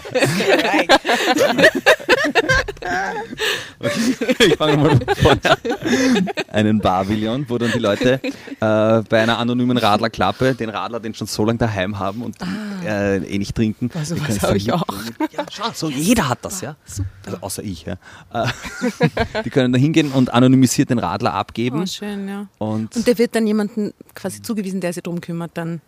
Okay, 3.81 4.47
ich 4.47 4.57
fange 4.57 4.77
nochmal 4.77 4.99
von 5.17 5.41
an. 5.45 6.31
Einen 6.49 6.81
Pavillon, 6.81 7.45
wo 7.49 7.59
dann 7.59 7.71
die 7.73 7.79
Leute 7.79 8.21
äh, 8.23 8.31
bei 8.61 9.23
einer 9.23 9.39
anonymen 9.39 9.77
Radlerklappe 9.77 10.55
den 10.55 10.71
Radler, 10.71 11.01
den 11.01 11.15
schon 11.15 11.27
so 11.27 11.45
lange 11.45 11.59
daheim 11.59 11.99
haben 11.99 12.23
und 12.23 12.37
äh, 12.85 13.19
eh 13.19 13.39
nicht 13.39 13.55
trinken. 13.55 13.91
Also 13.95 14.17
was 14.17 14.25
können 14.25 14.37
es 14.37 14.43
hab 14.43 14.49
dann 14.51 14.57
ich 14.57 14.73
auch. 14.73 14.85
Ja, 15.31 15.45
schau, 15.51 15.71
so 15.73 15.89
jeder 15.91 16.29
hat 16.29 16.39
das, 16.43 16.61
ja. 16.61 16.77
Also 17.25 17.39
außer 17.41 17.63
ich, 17.63 17.85
ja. 17.85 17.95
Äh, 18.33 18.49
die 19.45 19.51
können 19.51 19.73
da 19.73 19.79
hingehen 19.79 20.13
und 20.13 20.33
anonymisiert 20.33 20.91
den 20.91 20.99
Radler 20.99 21.35
abgeben. 21.35 21.83
Oh, 21.83 21.87
schön, 21.87 22.29
ja. 22.29 22.47
Und, 22.59 22.97
Und 22.97 23.07
der 23.07 23.19
wird 23.19 23.35
dann 23.35 23.47
jemanden 23.47 23.93
quasi 24.15 24.43
zugewiesen, 24.43 24.81
der 24.81 24.93
sich 24.93 25.03
drum 25.03 25.21
kümmert 25.21 25.53
dann. 25.55 25.81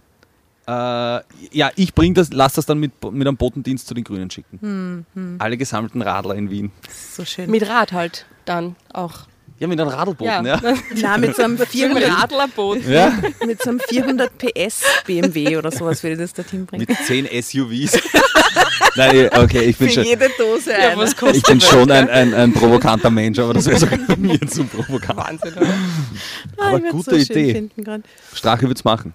Äh, 0.70 1.22
ja, 1.52 1.70
ich 1.74 1.94
bring 1.94 2.14
das, 2.14 2.32
lass 2.32 2.52
das 2.54 2.66
dann 2.66 2.78
mit, 2.78 2.92
mit 3.10 3.26
einem 3.26 3.36
Botendienst 3.36 3.88
zu 3.88 3.94
den 3.94 4.04
Grünen 4.04 4.30
schicken. 4.30 5.04
Hm, 5.14 5.36
Alle 5.38 5.56
gesammelten 5.56 6.00
Radler 6.02 6.36
in 6.36 6.50
Wien. 6.50 6.70
So 6.88 7.24
schön. 7.24 7.50
Mit 7.50 7.68
Rad 7.68 7.92
halt 7.92 8.26
dann 8.44 8.76
auch. 8.92 9.26
Ja, 9.58 9.66
mit 9.66 9.78
einem 9.78 9.90
Radlboot, 9.90 10.26
ja. 10.26 10.42
ja. 10.42 10.60
Nein, 11.02 11.20
mit 11.20 11.36
so 11.36 11.42
einem 11.42 11.58
400, 11.58 12.22
Radlerboot. 12.22 12.86
Ja. 12.86 13.12
mit 13.46 13.62
so 13.62 13.70
einem 13.70 13.80
400 13.80 14.30
PS 14.38 14.82
BMW 15.06 15.58
oder 15.58 15.70
sowas 15.70 16.02
würde 16.02 16.16
das 16.16 16.32
dorthin 16.32 16.64
bringen. 16.64 16.86
Mit 16.88 16.96
10 16.96 17.26
SUVs. 17.26 18.00
Nein, 18.96 19.28
okay, 19.36 19.64
ich 19.64 19.76
bin 19.76 19.88
Für 19.88 19.94
schon, 19.94 20.04
jede 20.04 20.30
Dose 20.38 20.70
Ja, 20.72 20.96
was 20.96 21.14
kostet 21.14 21.36
ich 21.36 21.42
bin 21.42 21.60
schon 21.60 21.90
ein, 21.90 22.08
ein, 22.08 22.32
ein 22.32 22.52
provokanter 22.54 23.10
Mensch, 23.10 23.38
aber 23.38 23.52
das 23.52 23.66
wäre 23.66 23.78
sogar 23.78 23.98
mir 24.16 24.40
zu 24.48 24.64
provokant. 24.64 25.18
Wahnsinn, 25.18 25.54
oder? 25.54 25.74
Ah, 26.56 26.68
aber 26.68 26.78
ich 26.78 26.90
gute 26.90 27.20
so 27.20 27.32
schön 27.32 27.70
Idee. 27.76 28.02
Strache 28.32 28.66
wird's 28.66 28.84
machen. 28.84 29.12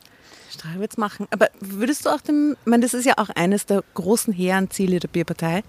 Strache 0.66 0.80
wird's 0.80 0.98
machen. 0.98 1.28
Aber 1.32 1.50
würdest 1.60 2.06
du 2.06 2.10
auch 2.10 2.22
dem, 2.22 2.56
ich 2.60 2.70
meine, 2.70 2.84
das 2.84 2.94
ist 2.94 3.06
ja 3.06 3.14
auch 3.18 3.30
eines 3.30 3.66
der 3.66 3.84
großen 3.94 4.34
hehren 4.34 4.70
Ziele 4.70 5.00
der 5.00 5.08
Bierpartei, 5.08 5.64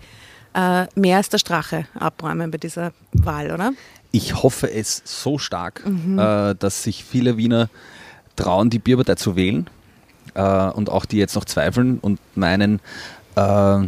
äh, 0.54 0.86
mehr 0.94 1.18
als 1.18 1.28
der 1.28 1.38
Strache 1.38 1.86
abräumen 1.94 2.50
bei 2.50 2.58
dieser 2.58 2.92
Wahl, 3.12 3.52
oder? 3.52 3.72
Ich 4.12 4.42
hoffe 4.42 4.70
es 4.70 5.02
so 5.04 5.38
stark, 5.38 5.84
äh, 5.84 6.54
dass 6.54 6.82
sich 6.82 7.04
viele 7.04 7.36
Wiener 7.36 7.68
trauen, 8.36 8.70
die 8.70 8.78
Bierpartei 8.78 9.16
zu 9.16 9.36
wählen 9.36 9.68
äh, 10.34 10.70
und 10.70 10.90
auch 10.90 11.04
die 11.04 11.18
jetzt 11.18 11.34
noch 11.34 11.44
zweifeln 11.44 11.98
und 11.98 12.18
meinen, 12.34 12.80
äh, 13.36 13.84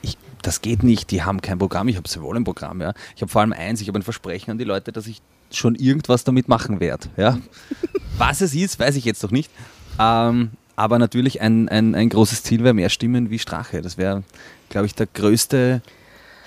ich, 0.00 0.16
das 0.42 0.62
geht 0.62 0.82
nicht, 0.82 1.10
die 1.10 1.22
haben 1.22 1.42
kein 1.42 1.58
Programm, 1.58 1.88
ich 1.88 1.96
habe 1.96 2.08
sehr 2.08 2.22
wohl 2.22 2.36
ein 2.36 2.44
Programm. 2.44 2.80
Ja. 2.80 2.94
Ich 3.14 3.22
habe 3.22 3.30
vor 3.30 3.42
allem 3.42 3.52
eins, 3.52 3.80
ich 3.80 3.88
habe 3.88 3.98
ein 3.98 4.02
Versprechen 4.02 4.52
an 4.52 4.58
die 4.58 4.64
Leute, 4.64 4.92
dass 4.92 5.06
ich 5.06 5.20
schon 5.50 5.74
irgendwas 5.74 6.24
damit 6.24 6.48
machen 6.48 6.80
werde. 6.80 7.08
Ja. 7.16 7.38
Was 8.18 8.40
es 8.40 8.54
ist, 8.54 8.78
weiß 8.78 8.96
ich 8.96 9.04
jetzt 9.04 9.22
noch 9.22 9.30
nicht. 9.30 9.50
Ähm, 9.98 10.50
aber 10.76 10.98
natürlich 10.98 11.40
ein, 11.40 11.68
ein, 11.68 11.94
ein 11.94 12.08
großes 12.08 12.42
Ziel 12.42 12.62
wäre 12.62 12.74
mehr 12.74 12.90
Stimmen 12.90 13.30
wie 13.30 13.38
Strache. 13.38 13.80
Das 13.82 13.96
wäre, 13.96 14.22
glaube 14.68 14.86
ich, 14.86 14.94
der 14.94 15.06
größte 15.06 15.80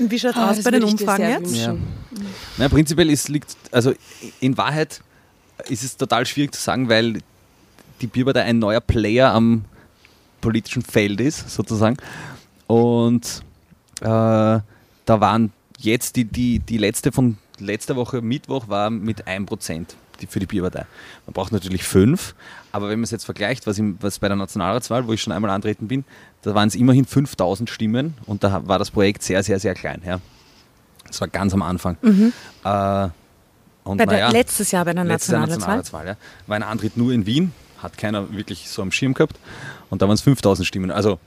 wie 0.01 0.17
schaut 0.17 0.31
es 0.31 0.37
Ah, 0.37 0.51
aus 0.51 0.63
bei 0.63 0.71
den 0.71 0.83
Umfragen 0.83 1.27
jetzt? 1.27 1.51
wünschen. 1.51 1.83
Na, 2.57 2.69
prinzipiell 2.69 3.09
ist, 3.09 3.27
liegt, 3.27 3.57
also 3.71 3.93
in 4.39 4.57
Wahrheit 4.57 5.01
ist 5.67 5.83
es 5.83 5.97
total 5.97 6.25
schwierig 6.25 6.53
zu 6.55 6.61
sagen, 6.61 6.87
weil 6.87 7.19
die 7.99 8.07
Bierpartei 8.07 8.43
ein 8.43 8.59
neuer 8.59 8.79
Player 8.79 9.33
am 9.33 9.65
politischen 10.39 10.83
Feld 10.83 11.19
ist, 11.19 11.49
sozusagen. 11.49 11.97
Und 12.65 13.43
äh, 13.99 14.05
da 14.05 14.63
waren 15.05 15.51
jetzt 15.79 16.15
die, 16.15 16.23
die, 16.23 16.59
die 16.59 16.77
letzte 16.77 17.11
von 17.11 17.37
letzter 17.59 17.97
Woche, 17.97 18.21
Mittwoch, 18.21 18.69
war 18.69 18.89
mit 18.89 19.27
1% 19.27 19.79
die, 19.79 19.85
für 20.27 20.39
die 20.39 20.45
Bierpartei. 20.45 20.85
Man 21.25 21.33
braucht 21.33 21.51
natürlich 21.51 21.83
5, 21.83 22.35
aber 22.71 22.89
wenn 22.89 22.99
man 22.99 23.03
es 23.05 23.11
jetzt 23.11 23.25
vergleicht, 23.25 23.65
was, 23.67 23.77
im, 23.77 23.97
was 24.01 24.19
bei 24.19 24.27
der 24.27 24.37
Nationalratswahl, 24.37 25.07
wo 25.07 25.13
ich 25.13 25.21
schon 25.21 25.33
einmal 25.33 25.51
antreten 25.51 25.87
bin, 25.87 26.03
da 26.41 26.53
waren 26.55 26.67
es 26.67 26.75
immerhin 26.75 27.05
5000 27.05 27.69
Stimmen 27.69 28.13
und 28.25 28.43
da 28.43 28.67
war 28.67 28.79
das 28.79 28.91
Projekt 28.91 29.23
sehr, 29.23 29.43
sehr, 29.43 29.59
sehr 29.59 29.73
klein. 29.75 30.01
Ja. 30.05 30.19
Das 31.07 31.19
war 31.21 31.27
ganz 31.27 31.53
am 31.53 31.61
Anfang. 31.61 31.97
Äh, 32.63 33.09
und 33.83 33.97
Bei 33.97 34.05
der, 34.05 34.05
naja, 34.05 34.29
letztes 34.29 34.71
Jahr 34.71 34.85
bei 34.85 34.93
der 34.93 35.03
Nationalratswahl. 35.03 35.77
Nationalratswahl. 35.77 36.07
Ja. 36.07 36.15
War 36.47 36.55
ein 36.57 36.63
Antritt 36.63 36.95
nur 36.97 37.11
in 37.11 37.25
Wien, 37.25 37.51
hat 37.81 37.97
keiner 37.97 38.31
wirklich 38.35 38.69
so 38.69 38.81
am 38.81 38.91
Schirm 38.91 39.13
gehabt. 39.15 39.37
Und 39.89 40.01
da 40.03 40.07
waren 40.07 40.13
es 40.13 40.21
5000 40.21 40.67
Stimmen. 40.67 40.91
Also 40.91 41.17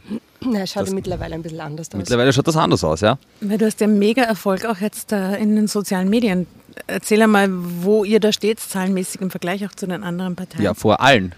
Na, 0.40 0.64
schaut 0.66 0.82
Das- 0.82 0.90
ja 0.90 0.94
mittlerweile 0.94 1.34
ein 1.34 1.42
bisschen 1.42 1.60
anders 1.60 1.88
aus. 1.90 1.96
mittlerweile 1.96 2.32
schaut 2.32 2.46
das 2.46 2.56
anders 2.56 2.84
aus, 2.84 3.00
ja. 3.00 3.18
Weil 3.40 3.58
du 3.58 3.66
hast 3.66 3.80
ja 3.80 3.88
mega 3.88 4.22
Erfolg 4.22 4.64
auch 4.66 4.78
jetzt 4.78 5.10
äh, 5.12 5.36
in 5.38 5.56
den 5.56 5.66
sozialen 5.66 6.08
Medien. 6.08 6.46
Erzähl 6.86 7.22
einmal, 7.22 7.48
wo 7.50 8.04
ihr 8.04 8.20
da 8.20 8.32
steht, 8.32 8.60
zahlenmäßig 8.60 9.20
im 9.20 9.30
Vergleich 9.30 9.64
auch 9.66 9.72
zu 9.74 9.86
den 9.86 10.02
anderen 10.02 10.36
Parteien. 10.36 10.62
Ja, 10.62 10.74
vor 10.74 11.00
allen. 11.00 11.34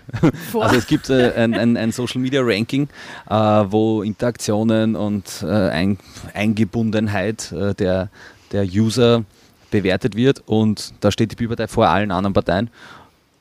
Vor- 0.50 0.64
Also 0.64 0.76
es 0.76 0.86
gibt 0.86 1.10
äh, 1.10 1.32
ein, 1.34 1.54
ein, 1.54 1.76
ein 1.76 1.92
Social 1.92 2.20
Media 2.20 2.40
Ranking, 2.44 2.88
äh, 3.28 3.34
wo 3.34 4.02
Interaktionen 4.02 4.96
und 4.96 5.42
äh, 5.42 5.46
ein, 5.46 5.98
Eingebundenheit 6.34 7.52
äh, 7.52 7.74
der, 7.74 8.08
der 8.52 8.64
User 8.64 9.24
bewertet 9.70 10.14
wird 10.16 10.42
und 10.46 10.94
da 11.00 11.10
steht 11.10 11.32
die 11.32 11.36
Bierpartei 11.36 11.66
vor 11.68 11.88
allen 11.88 12.10
anderen 12.10 12.32
Parteien. 12.34 12.70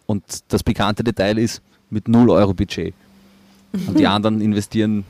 Und 0.06 0.24
das 0.50 0.64
bekannte 0.64 1.04
Detail 1.04 1.38
ist 1.38 1.62
mit 1.90 2.08
0 2.08 2.30
Euro 2.32 2.54
Budget. 2.54 2.94
Und 3.88 4.00
die 4.00 4.08
anderen 4.16 4.42
investieren 4.42 5.06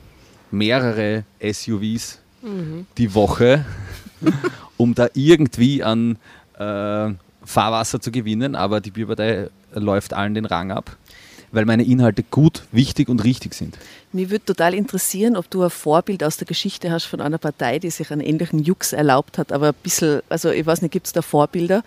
mehrere 0.50 1.24
SUVs 1.42 2.20
die 2.98 3.14
Woche, 3.14 3.64
um 4.76 4.94
da 4.94 5.08
irgendwie 5.14 5.82
an 5.82 6.18
äh, 6.58 7.14
Fahrwasser 7.44 8.00
zu 8.00 8.10
gewinnen, 8.10 8.54
aber 8.54 8.80
die 8.80 8.90
Bierpartei 8.90 9.48
läuft 9.72 10.14
allen 10.14 10.34
den 10.34 10.46
Rang 10.46 10.70
ab, 10.70 10.96
weil 11.52 11.64
meine 11.64 11.84
Inhalte 11.84 12.22
gut, 12.22 12.64
wichtig 12.72 13.08
und 13.08 13.22
richtig 13.24 13.54
sind. 13.54 13.78
Mich 14.12 14.30
würde 14.30 14.44
total 14.44 14.74
interessieren, 14.74 15.36
ob 15.36 15.50
du 15.50 15.62
ein 15.62 15.70
Vorbild 15.70 16.24
aus 16.24 16.36
der 16.36 16.46
Geschichte 16.46 16.90
hast 16.90 17.04
von 17.04 17.20
einer 17.20 17.38
Partei, 17.38 17.78
die 17.78 17.90
sich 17.90 18.10
einen 18.10 18.20
ähnlichen 18.20 18.60
Jux 18.60 18.92
erlaubt 18.92 19.38
hat, 19.38 19.52
aber 19.52 19.68
ein 19.68 19.74
bisschen, 19.82 20.22
also 20.28 20.50
ich 20.50 20.64
weiß 20.64 20.82
nicht, 20.82 20.92
gibt 20.92 21.06
es 21.06 21.12
da 21.12 21.22
Vorbilder? 21.22 21.82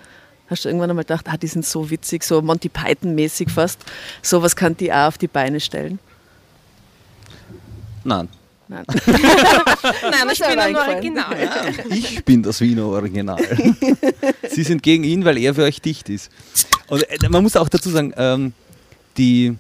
Hast 0.50 0.64
du 0.64 0.70
irgendwann 0.70 0.90
einmal 0.90 1.04
gedacht, 1.04 1.26
ah, 1.30 1.38
die 1.38 1.48
sind 1.48 1.66
so 1.66 1.90
witzig, 1.90 2.24
so 2.24 2.42
Monty 2.42 2.70
Python-mäßig 2.70 3.50
fast. 3.50 3.82
Sowas 4.22 4.56
kann 4.56 4.78
die 4.78 4.94
auch 4.94 5.08
auf 5.08 5.18
die 5.18 5.28
Beine 5.28 5.60
stellen? 5.60 6.00
Nein, 8.06 8.30
Nein. 8.68 8.86
Nein, 8.96 10.30
ich 10.32 10.40
bin 10.40 10.60
ein. 10.60 10.76
Original. 10.76 11.36
ich 11.90 12.24
bin 12.26 12.44
das 12.44 12.60
Wiener 12.60 12.86
Original. 12.86 13.40
Sie 14.50 14.64
sind 14.64 14.84
gegen 14.84 15.04
ihn, 15.04 15.24
weil 15.24 15.38
er 15.38 15.56
für 15.56 15.64
euch 15.64 15.82
dicht 15.82 16.10
ist. 16.10 16.30
Und 16.88 17.04
äh, 17.04 17.30
man 17.30 17.44
muss 17.44 17.56
auch 17.56 17.70
dazu 17.70 17.90
sagen, 17.90 18.14
ähm, 18.18 18.54
die, 19.18 19.56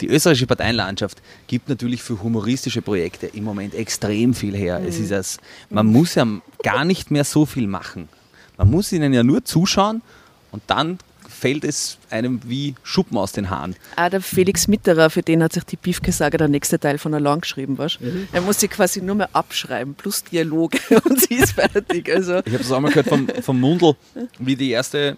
die 0.00 0.08
österreichische 0.08 0.46
Parteienlandschaft 0.46 1.22
gibt 1.46 1.68
natürlich 1.68 2.02
für 2.02 2.20
humoristische 2.22 2.82
Projekte 2.82 3.26
im 3.26 3.44
Moment 3.44 3.74
extrem 3.74 4.34
viel 4.34 4.56
her. 4.56 4.82
Es 4.86 4.98
ist 4.98 5.12
das, 5.12 5.38
man 5.68 5.86
muss 5.86 6.14
ja 6.16 6.26
gar 6.62 6.84
nicht 6.84 7.10
mehr 7.10 7.24
so 7.24 7.46
viel 7.46 7.66
machen. 7.66 8.08
Man 8.56 8.70
muss 8.70 8.92
ihnen 8.92 9.14
ja 9.14 9.22
nur 9.22 9.44
zuschauen 9.44 10.02
und 10.50 10.62
dann 10.66 10.98
fällt 11.40 11.64
es 11.64 11.98
einem 12.10 12.40
wie 12.44 12.74
Schuppen 12.82 13.16
aus 13.16 13.32
den 13.32 13.48
Haaren. 13.48 13.74
Auch 13.96 14.10
der 14.10 14.20
Felix 14.20 14.68
Mitterer, 14.68 15.08
für 15.08 15.22
den 15.22 15.42
hat 15.42 15.54
sich 15.54 15.64
die 15.64 15.76
Piefke-Sage 15.76 16.36
der 16.36 16.48
nächste 16.48 16.78
Teil 16.78 16.98
von 16.98 17.14
allein 17.14 17.40
geschrieben, 17.40 17.78
weißt? 17.78 17.98
Er 18.32 18.40
muss 18.42 18.60
sie 18.60 18.68
quasi 18.68 19.00
nur 19.00 19.14
mehr 19.14 19.30
abschreiben, 19.32 19.94
plus 19.94 20.22
Dialoge 20.22 20.78
und 21.04 21.20
sie 21.20 21.34
ist 21.34 21.52
fertig. 21.52 22.12
Also, 22.14 22.40
Ich 22.44 22.52
habe 22.52 22.58
das 22.58 22.70
auch 22.70 22.80
mal 22.80 22.88
gehört 22.88 23.08
vom, 23.08 23.26
vom 23.40 23.58
Mundl, 23.58 23.94
wie 24.38 24.54
die 24.54 24.70
erste 24.70 25.16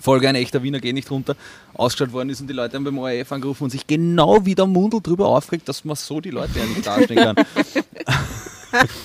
Folge 0.00 0.28
Ein 0.28 0.34
echter 0.34 0.62
Wiener 0.62 0.80
geht 0.80 0.94
nicht 0.94 1.10
runter 1.10 1.34
ausgestellt 1.74 2.12
worden 2.12 2.30
ist 2.30 2.40
und 2.40 2.48
die 2.48 2.52
Leute 2.54 2.76
haben 2.76 2.84
beim 2.84 2.98
ORF 2.98 3.32
angerufen 3.32 3.64
und 3.64 3.70
sich 3.70 3.86
genau 3.86 4.44
wie 4.44 4.54
der 4.54 4.66
Mundl 4.66 5.00
drüber 5.00 5.28
aufregt, 5.28 5.68
dass 5.68 5.84
man 5.84 5.96
so 5.96 6.20
die 6.20 6.30
Leute 6.30 6.58
ja 6.58 6.64
nicht 6.66 6.86
darstellen 6.86 7.34
kann. 7.34 7.46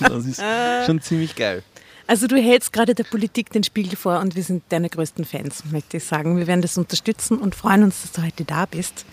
das 0.00 0.26
ist 0.26 0.42
schon 0.86 1.00
ziemlich 1.00 1.34
geil. 1.34 1.62
Also 2.06 2.26
du 2.26 2.36
hältst 2.36 2.72
gerade 2.72 2.94
der 2.94 3.04
Politik 3.04 3.50
den 3.50 3.64
Spiegel 3.64 3.96
vor 3.96 4.20
und 4.20 4.36
wir 4.36 4.42
sind 4.42 4.62
deine 4.68 4.90
größten 4.90 5.24
Fans, 5.24 5.64
möchte 5.70 5.96
ich 5.96 6.04
sagen. 6.04 6.36
Wir 6.36 6.46
werden 6.46 6.60
das 6.60 6.76
unterstützen 6.76 7.38
und 7.38 7.54
freuen 7.54 7.82
uns, 7.84 8.02
dass 8.02 8.12
du 8.12 8.22
heute 8.22 8.44
da 8.44 8.66
bist. 8.66 9.06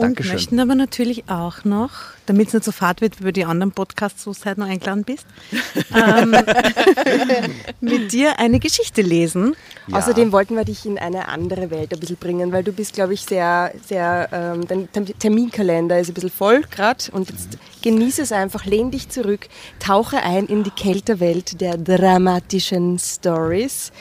Und 0.00 0.06
Dankeschön. 0.06 0.32
möchten 0.32 0.60
aber 0.60 0.74
natürlich 0.74 1.28
auch 1.28 1.64
noch, 1.64 1.90
damit 2.24 2.48
es 2.48 2.54
nicht 2.54 2.64
so 2.64 2.72
fad 2.72 3.02
wird 3.02 3.20
wie 3.20 3.24
bei 3.24 3.32
den 3.32 3.46
anderen 3.46 3.72
Podcasts, 3.72 4.26
wo 4.26 4.32
du 4.32 4.38
heute 4.46 4.60
noch 4.60 4.66
eingeladen 4.68 5.04
bist, 5.04 5.26
ähm, 5.94 6.30
mit 7.82 8.10
dir 8.12 8.38
eine 8.38 8.60
Geschichte 8.60 9.02
lesen. 9.02 9.54
Ja. 9.88 9.98
Außerdem 9.98 10.32
wollten 10.32 10.56
wir 10.56 10.64
dich 10.64 10.86
in 10.86 10.98
eine 10.98 11.28
andere 11.28 11.70
Welt 11.70 11.92
ein 11.92 12.00
bisschen 12.00 12.16
bringen, 12.16 12.50
weil 12.50 12.64
du 12.64 12.72
bist, 12.72 12.94
glaube 12.94 13.12
ich, 13.12 13.22
sehr, 13.22 13.72
sehr, 13.86 14.28
ähm, 14.32 14.66
dein 14.66 14.90
Term- 14.90 15.06
Terminkalender 15.18 16.00
ist 16.00 16.08
ein 16.08 16.14
bisschen 16.14 16.30
voll 16.30 16.62
gerade 16.70 17.04
und 17.12 17.28
jetzt 17.28 17.58
genieße 17.82 18.22
es 18.22 18.32
einfach, 18.32 18.64
lehn 18.64 18.90
dich 18.90 19.10
zurück, 19.10 19.48
tauche 19.80 20.22
ein 20.22 20.46
in 20.46 20.62
die 20.64 20.70
Kälterwelt 20.70 21.60
der 21.60 21.76
dramatischen 21.76 22.98
Stories. 22.98 23.92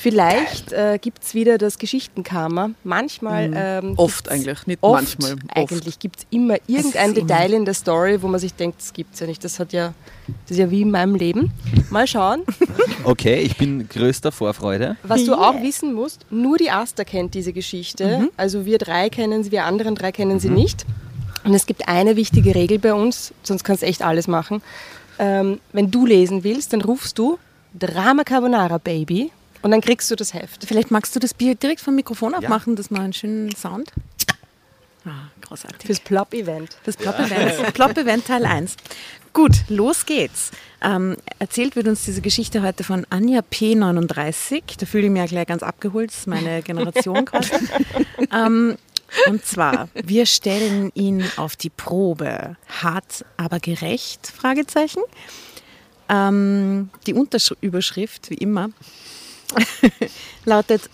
Vielleicht 0.00 0.72
äh, 0.72 0.96
gibt 1.00 1.24
es 1.24 1.34
wieder 1.34 1.58
das 1.58 1.76
Geschichtenkarma. 1.76 2.70
Manchmal. 2.84 3.50
Ähm, 3.52 3.94
Oft 3.96 4.28
eigentlich, 4.28 4.64
nicht 4.68 4.78
oft, 4.80 5.18
manchmal, 5.18 5.32
oft. 5.32 5.42
Eigentlich 5.56 5.98
gibt 5.98 6.20
es 6.20 6.26
immer 6.30 6.56
irgendein 6.68 7.14
Detail 7.14 7.52
in 7.52 7.64
der 7.64 7.74
Story, 7.74 8.22
wo 8.22 8.28
man 8.28 8.38
sich 8.38 8.54
denkt, 8.54 8.78
das 8.78 8.92
gibt 8.92 9.14
es 9.14 9.20
ja 9.20 9.26
nicht. 9.26 9.42
Das 9.42 9.58
hat 9.58 9.72
ja, 9.72 9.94
das 10.44 10.52
ist 10.52 10.58
ja 10.58 10.70
wie 10.70 10.82
in 10.82 10.92
meinem 10.92 11.16
Leben. 11.16 11.50
Mal 11.90 12.06
schauen. 12.06 12.42
Okay, 13.04 13.40
ich 13.40 13.56
bin 13.56 13.88
größter 13.88 14.32
Vorfreude. 14.32 14.96
Was 15.02 15.24
du 15.24 15.34
auch 15.34 15.62
wissen 15.62 15.94
musst, 15.94 16.26
nur 16.30 16.58
die 16.58 16.70
Asta 16.70 17.04
kennt 17.04 17.32
diese 17.32 17.52
Geschichte. 17.52 18.28
Also 18.36 18.66
wir 18.66 18.76
drei 18.76 19.08
kennen 19.08 19.44
sie, 19.44 19.52
wir 19.52 19.64
anderen 19.64 19.94
drei 19.94 20.12
kennen 20.12 20.40
sie 20.40 20.50
nicht. 20.50 20.84
Und 21.44 21.54
es 21.54 21.64
gibt 21.64 21.88
eine 21.88 22.16
wichtige 22.16 22.54
Regel 22.54 22.78
bei 22.78 22.92
uns, 22.92 23.32
sonst 23.44 23.64
kannst 23.64 23.82
du 23.82 23.86
echt 23.86 24.02
alles 24.02 24.28
machen. 24.28 24.62
Ähm, 25.18 25.60
wenn 25.72 25.90
du 25.90 26.04
lesen 26.04 26.44
willst, 26.44 26.72
dann 26.72 26.82
rufst 26.82 27.18
du 27.18 27.38
Drama 27.72 28.24
Carbonara 28.24 28.78
Baby 28.78 29.30
und 29.62 29.70
dann 29.70 29.80
kriegst 29.80 30.10
du 30.10 30.16
das 30.16 30.34
Heft. 30.34 30.64
Vielleicht 30.64 30.90
magst 30.90 31.14
du 31.14 31.20
das 31.20 31.34
Bier 31.34 31.54
direkt 31.54 31.80
vom 31.80 31.94
Mikrofon 31.94 32.34
abmachen, 32.34 32.76
dass 32.76 32.90
wir 32.90 33.00
einen 33.00 33.12
schönen 33.12 33.54
Sound. 33.54 33.92
Ah, 35.04 35.30
großartig. 35.40 35.86
Fürs 35.86 36.00
Plop-Event. 36.00 36.76
Das 36.84 36.96
Plop-Event, 36.96 37.72
Plop-Event 37.74 38.26
Teil 38.26 38.44
1. 38.44 38.76
Gut, 39.32 39.52
los 39.68 40.04
geht's. 40.06 40.50
Ähm, 40.82 41.16
erzählt 41.38 41.76
wird 41.76 41.86
uns 41.86 42.04
diese 42.04 42.20
Geschichte 42.20 42.62
heute 42.62 42.84
von 42.84 43.06
Anja 43.10 43.40
P39. 43.40 44.62
Da 44.78 44.86
fühle 44.86 45.06
ich 45.06 45.10
mich 45.10 45.20
ja 45.20 45.26
gleich 45.26 45.46
ganz 45.46 45.62
abgeholt, 45.62 46.10
das 46.10 46.18
ist 46.18 46.26
meine 46.26 46.62
Generation 46.64 47.24
quasi. 47.24 47.52
ähm, 48.32 48.76
und 49.26 49.44
zwar, 49.44 49.88
wir 49.94 50.26
stellen 50.26 50.90
ihn 50.94 51.24
auf 51.36 51.56
die 51.56 51.70
Probe. 51.70 52.56
Hart, 52.82 53.24
aber 53.36 53.60
gerecht? 53.60 54.26
Fragezeichen. 54.26 55.02
Ähm, 56.08 56.90
die 57.06 57.14
Unterüberschrift, 57.14 58.30
wie 58.30 58.34
immer, 58.34 58.70
lautet, 60.44 60.90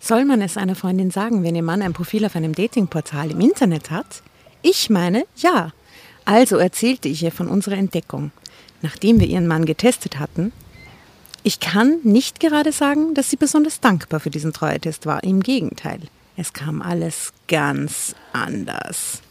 soll 0.00 0.24
man 0.24 0.40
es 0.40 0.56
einer 0.56 0.74
Freundin 0.74 1.10
sagen, 1.10 1.42
wenn 1.42 1.56
ihr 1.56 1.62
Mann 1.62 1.82
ein 1.82 1.92
Profil 1.92 2.24
auf 2.24 2.36
einem 2.36 2.54
Datingportal 2.54 3.30
im 3.30 3.40
Internet 3.40 3.90
hat? 3.90 4.22
Ich 4.62 4.90
meine, 4.90 5.24
ja. 5.36 5.72
Also 6.24 6.56
erzählte 6.56 7.08
ich 7.08 7.22
ihr 7.22 7.32
von 7.32 7.48
unserer 7.48 7.76
Entdeckung. 7.76 8.32
Nachdem 8.82 9.20
wir 9.20 9.26
ihren 9.26 9.46
Mann 9.46 9.64
getestet 9.64 10.18
hatten, 10.18 10.52
ich 11.42 11.60
kann 11.60 12.00
nicht 12.02 12.40
gerade 12.40 12.72
sagen, 12.72 13.14
dass 13.14 13.30
sie 13.30 13.36
besonders 13.36 13.80
dankbar 13.80 14.20
für 14.20 14.30
diesen 14.30 14.52
Treuetest 14.52 15.06
war. 15.06 15.22
Im 15.22 15.42
Gegenteil, 15.42 16.00
es 16.36 16.52
kam 16.52 16.82
alles 16.82 17.32
ganz 17.46 18.14
anders. 18.32 19.22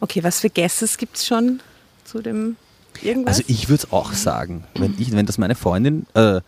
Okay, 0.00 0.22
was 0.22 0.40
für 0.40 0.50
Guesses 0.50 0.96
gibt 0.98 1.16
es 1.16 1.26
schon 1.26 1.60
zu 2.04 2.22
dem 2.22 2.56
irgendwas? 3.02 3.38
Also 3.38 3.48
ich 3.48 3.68
würde 3.68 3.84
es 3.84 3.92
auch 3.92 4.12
sagen, 4.12 4.64
wenn, 4.74 4.94
ich, 4.98 5.10
wenn 5.12 5.26
das 5.26 5.38
meine 5.38 5.56
Freundin, 5.56 6.06
äh, 6.14 6.40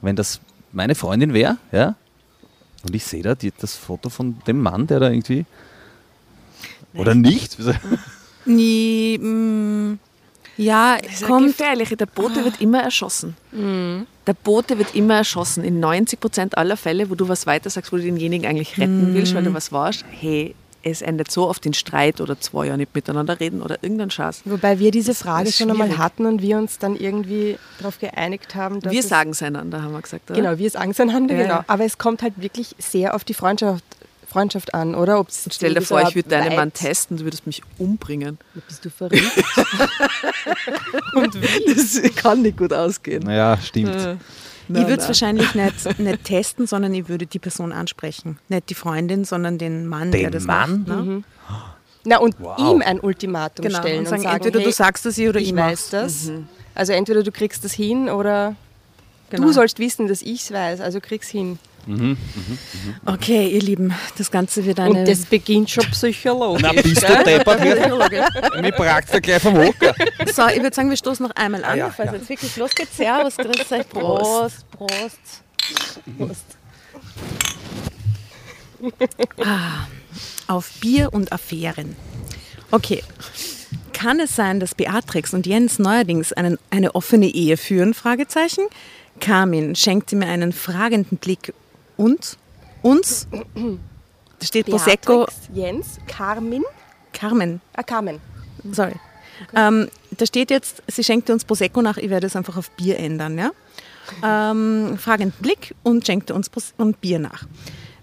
wenn 0.00 0.16
das 0.16 0.40
meine 0.72 0.94
Freundin 0.94 1.32
wäre, 1.34 1.58
ja, 1.70 1.94
und 2.84 2.94
ich 2.94 3.04
sehe 3.04 3.22
da 3.22 3.34
die, 3.34 3.52
das 3.56 3.76
Foto 3.76 4.08
von 4.08 4.36
dem 4.46 4.60
Mann, 4.60 4.86
der 4.86 5.00
da 5.00 5.10
irgendwie. 5.10 5.44
Oder 6.94 7.14
nicht? 7.14 7.56
Nie, 8.44 9.18
mm, 9.18 9.98
ja, 10.56 10.98
Das 11.00 11.12
ist 11.12 11.20
ja 11.22 11.26
kommt. 11.28 11.46
gefährlich. 11.56 11.88
Der 11.90 12.06
Bote 12.06 12.44
wird 12.44 12.60
immer 12.60 12.82
erschossen. 12.82 13.36
Der 13.52 14.34
Bote 14.34 14.78
wird 14.78 14.94
immer 14.94 15.14
erschossen. 15.14 15.62
In 15.64 15.78
90 15.80 16.20
Prozent 16.20 16.58
aller 16.58 16.76
Fälle, 16.76 17.08
wo 17.08 17.14
du 17.14 17.28
was 17.28 17.46
weiter 17.46 17.70
sagst, 17.70 17.92
wo 17.92 17.96
du 17.96 18.02
denjenigen 18.02 18.46
eigentlich 18.46 18.78
retten 18.78 19.14
willst, 19.14 19.34
weil 19.34 19.44
du 19.44 19.54
was 19.54 19.70
warst, 19.72 20.04
hey, 20.10 20.54
es 20.82 21.02
endet 21.02 21.30
so 21.30 21.48
oft 21.48 21.64
in 21.66 21.74
Streit 21.74 22.20
oder 22.20 22.38
zwei 22.40 22.66
Jahre 22.66 22.78
nicht 22.78 22.94
miteinander 22.94 23.38
reden 23.40 23.62
oder 23.62 23.78
irgendein 23.82 24.10
Scheiß. 24.10 24.42
Wobei 24.44 24.78
wir 24.78 24.90
diese 24.90 25.14
Frage 25.14 25.52
schon 25.52 25.70
einmal 25.70 25.96
hatten 25.98 26.26
und 26.26 26.42
wir 26.42 26.58
uns 26.58 26.78
dann 26.78 26.96
irgendwie 26.96 27.56
darauf 27.78 27.98
geeinigt 27.98 28.54
haben, 28.54 28.80
dass 28.80 28.92
Wir 28.92 29.02
sagen 29.02 29.30
es 29.30 29.42
einander, 29.42 29.82
haben 29.82 29.92
wir 29.92 30.02
gesagt. 30.02 30.30
Oder? 30.30 30.40
Genau, 30.40 30.58
wir 30.58 30.70
sagen 30.70 30.90
es 30.90 31.00
einander, 31.00 31.34
Ja, 31.34 31.42
genau. 31.42 31.54
ja. 31.54 31.64
Aber 31.66 31.84
es 31.84 31.98
kommt 31.98 32.22
halt 32.22 32.34
wirklich 32.36 32.74
sehr 32.78 33.14
auf 33.14 33.24
die 33.24 33.34
Freundschaft, 33.34 33.84
Freundschaft 34.26 34.74
an, 34.74 34.94
oder? 34.94 35.20
Ob's 35.20 35.44
Und 35.44 35.54
stell 35.54 35.74
dir 35.74 35.82
vor, 35.82 36.00
ich 36.02 36.14
würde 36.14 36.30
deinen 36.30 36.56
Mann 36.56 36.72
testen, 36.72 37.18
du 37.18 37.24
würdest 37.24 37.46
mich 37.46 37.62
umbringen. 37.78 38.38
Bist 38.66 38.84
du 38.84 38.90
verrückt? 38.90 39.22
Das 41.66 42.00
kann 42.16 42.42
nicht 42.42 42.56
gut 42.56 42.72
ausgehen. 42.72 43.22
Naja, 43.24 43.58
stimmt. 43.62 44.18
Ich 44.68 44.74
würde 44.74 44.94
es 45.02 45.06
wahrscheinlich 45.06 45.54
nicht, 45.54 45.98
nicht 45.98 46.24
testen, 46.24 46.66
sondern 46.66 46.94
ich 46.94 47.08
würde 47.08 47.26
die 47.26 47.38
Person 47.38 47.72
ansprechen. 47.72 48.38
Nicht 48.48 48.70
die 48.70 48.74
Freundin, 48.74 49.24
sondern 49.24 49.58
den 49.58 49.86
Mann, 49.86 50.10
der 50.12 50.22
Den 50.22 50.32
das 50.32 50.44
Mann? 50.44 50.84
macht. 50.86 51.06
Ne? 51.06 51.22
Na, 52.04 52.18
und 52.18 52.34
Wow. 52.40 52.58
ihm 52.58 52.82
ein 52.82 52.98
Ultimatum 53.00 53.64
Genau, 53.64 53.78
stellen 53.78 54.00
und 54.00 54.06
sagen, 54.08 54.22
sagen, 54.22 54.34
entweder 54.36 54.58
hey, 54.58 54.66
du 54.66 54.72
sagst 54.72 55.06
es 55.06 55.16
ihr 55.18 55.28
oder 55.30 55.40
ich 55.40 55.50
ich 55.50 55.56
weiß 55.56 55.90
das. 55.90 56.30
Also 56.74 56.92
entweder 56.92 57.22
du 57.22 57.30
kriegst 57.30 57.64
das 57.64 57.72
hin 57.72 58.08
oder 58.08 58.56
Genau. 59.30 59.46
du 59.46 59.52
sollst 59.52 59.78
wissen, 59.78 60.08
dass 60.08 60.20
ich 60.20 60.42
es 60.42 60.52
weiß, 60.52 60.80
also 60.80 61.00
krieg's 61.00 61.28
hin. 61.28 61.58
Okay, 63.04 63.48
ihr 63.48 63.60
Lieben, 63.60 63.92
das 64.16 64.30
Ganze 64.30 64.64
wird 64.64 64.78
eine... 64.78 65.00
Und 65.00 65.08
das 65.08 65.24
beginnt 65.24 65.70
schon 65.70 65.84
psychologisch. 65.90 66.62
Na, 66.62 66.72
bist 66.72 67.02
du 67.02 67.24
deppert? 67.24 67.60
Mir 68.60 68.72
bragt 68.72 69.10
er 69.10 69.20
gleich 69.20 69.42
vom 69.42 69.56
Hocker. 69.58 69.94
So, 70.32 70.46
ich 70.48 70.62
würde 70.62 70.74
sagen, 70.74 70.90
wir 70.90 70.96
stoßen 70.96 71.26
noch 71.26 71.34
einmal 71.34 71.64
an, 71.64 71.78
ja, 71.78 71.88
bevor 71.88 72.04
es 72.04 72.12
ja. 72.12 72.18
jetzt 72.18 72.28
wirklich 72.28 72.56
losgeht. 72.56 72.88
Servus, 72.94 73.36
grüß 73.36 73.72
euch, 73.72 73.88
Prost, 73.88 74.70
Prost. 74.70 75.42
Prost. 76.18 76.44
Ah, 79.44 79.86
auf 80.46 80.70
Bier 80.80 81.12
und 81.12 81.32
Affären. 81.32 81.96
Okay. 82.70 83.02
Kann 83.92 84.18
es 84.20 84.34
sein, 84.34 84.58
dass 84.58 84.74
Beatrix 84.74 85.34
und 85.34 85.46
Jens 85.46 85.78
neuerdings 85.78 86.32
einen, 86.32 86.58
eine 86.70 86.94
offene 86.94 87.26
Ehe 87.26 87.56
führen? 87.56 87.94
Fragezeichen. 87.94 88.64
Carmen 89.20 89.74
schenkte 89.76 90.16
mir 90.16 90.26
einen 90.26 90.52
fragenden 90.52 91.18
Blick 91.18 91.54
und 91.96 92.38
uns. 92.82 93.28
Da 94.38 94.46
steht 94.46 94.66
Prosecco. 94.66 95.26
Beatrix, 95.26 95.48
Jens, 95.52 95.98
Carmen, 96.06 96.64
Carmen, 97.12 97.60
ah, 97.74 97.82
Carmen. 97.82 98.20
Sorry. 98.70 98.94
Ähm, 99.54 99.88
da 100.10 100.26
steht 100.26 100.50
jetzt, 100.50 100.82
sie 100.86 101.04
schenkte 101.04 101.32
uns 101.32 101.44
Prosecco 101.44 101.82
nach, 101.82 101.96
ich 101.96 102.10
werde 102.10 102.26
es 102.26 102.36
einfach 102.36 102.56
auf 102.56 102.70
Bier 102.72 102.98
ändern. 102.98 103.38
Ja? 103.38 103.50
Ähm, 104.22 104.98
fragenden 104.98 105.38
Blick 105.40 105.74
und 105.82 106.06
schenkte 106.06 106.34
uns 106.34 106.48
Pros 106.48 106.74
und 106.76 107.00
Bier 107.00 107.18
nach. 107.18 107.46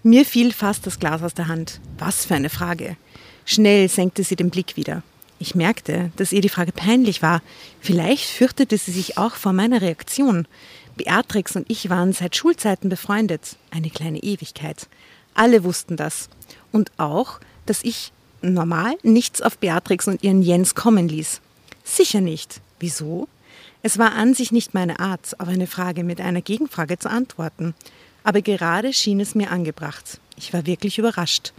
Mir 0.02 0.24
fiel 0.24 0.52
fast 0.52 0.86
das 0.86 0.98
Glas 0.98 1.22
aus 1.22 1.34
der 1.34 1.48
Hand. 1.48 1.80
Was 1.98 2.24
für 2.24 2.34
eine 2.34 2.50
Frage. 2.50 2.96
Schnell 3.44 3.88
senkte 3.88 4.24
sie 4.24 4.36
den 4.36 4.50
Blick 4.50 4.76
wieder. 4.76 5.02
Ich 5.38 5.54
merkte, 5.54 6.10
dass 6.16 6.32
ihr 6.32 6.42
die 6.42 6.48
Frage 6.50 6.72
peinlich 6.72 7.22
war. 7.22 7.42
Vielleicht 7.80 8.28
fürchtete 8.28 8.76
sie 8.76 8.92
sich 8.92 9.18
auch 9.18 9.34
vor 9.34 9.52
meiner 9.52 9.80
Reaktion. 9.80 10.46
Beatrix 11.04 11.56
und 11.56 11.70
ich 11.70 11.88
waren 11.88 12.12
seit 12.12 12.36
Schulzeiten 12.36 12.90
befreundet. 12.90 13.56
Eine 13.70 13.88
kleine 13.88 14.18
Ewigkeit. 14.18 14.86
Alle 15.32 15.64
wussten 15.64 15.96
das. 15.96 16.28
Und 16.72 16.92
auch, 16.98 17.40
dass 17.64 17.82
ich 17.82 18.12
normal 18.42 18.96
nichts 19.02 19.40
auf 19.40 19.56
Beatrix 19.56 20.08
und 20.08 20.22
ihren 20.22 20.42
Jens 20.42 20.74
kommen 20.74 21.08
ließ. 21.08 21.40
Sicher 21.84 22.20
nicht. 22.20 22.60
Wieso? 22.80 23.28
Es 23.82 23.96
war 23.96 24.12
an 24.12 24.34
sich 24.34 24.52
nicht 24.52 24.74
meine 24.74 25.00
Art, 25.00 25.40
auf 25.40 25.48
eine 25.48 25.66
Frage 25.66 26.04
mit 26.04 26.20
einer 26.20 26.42
Gegenfrage 26.42 26.98
zu 26.98 27.08
antworten. 27.08 27.74
Aber 28.22 28.42
gerade 28.42 28.92
schien 28.92 29.20
es 29.20 29.34
mir 29.34 29.50
angebracht. 29.50 30.20
Ich 30.36 30.52
war 30.52 30.66
wirklich 30.66 30.98
überrascht. 30.98 31.54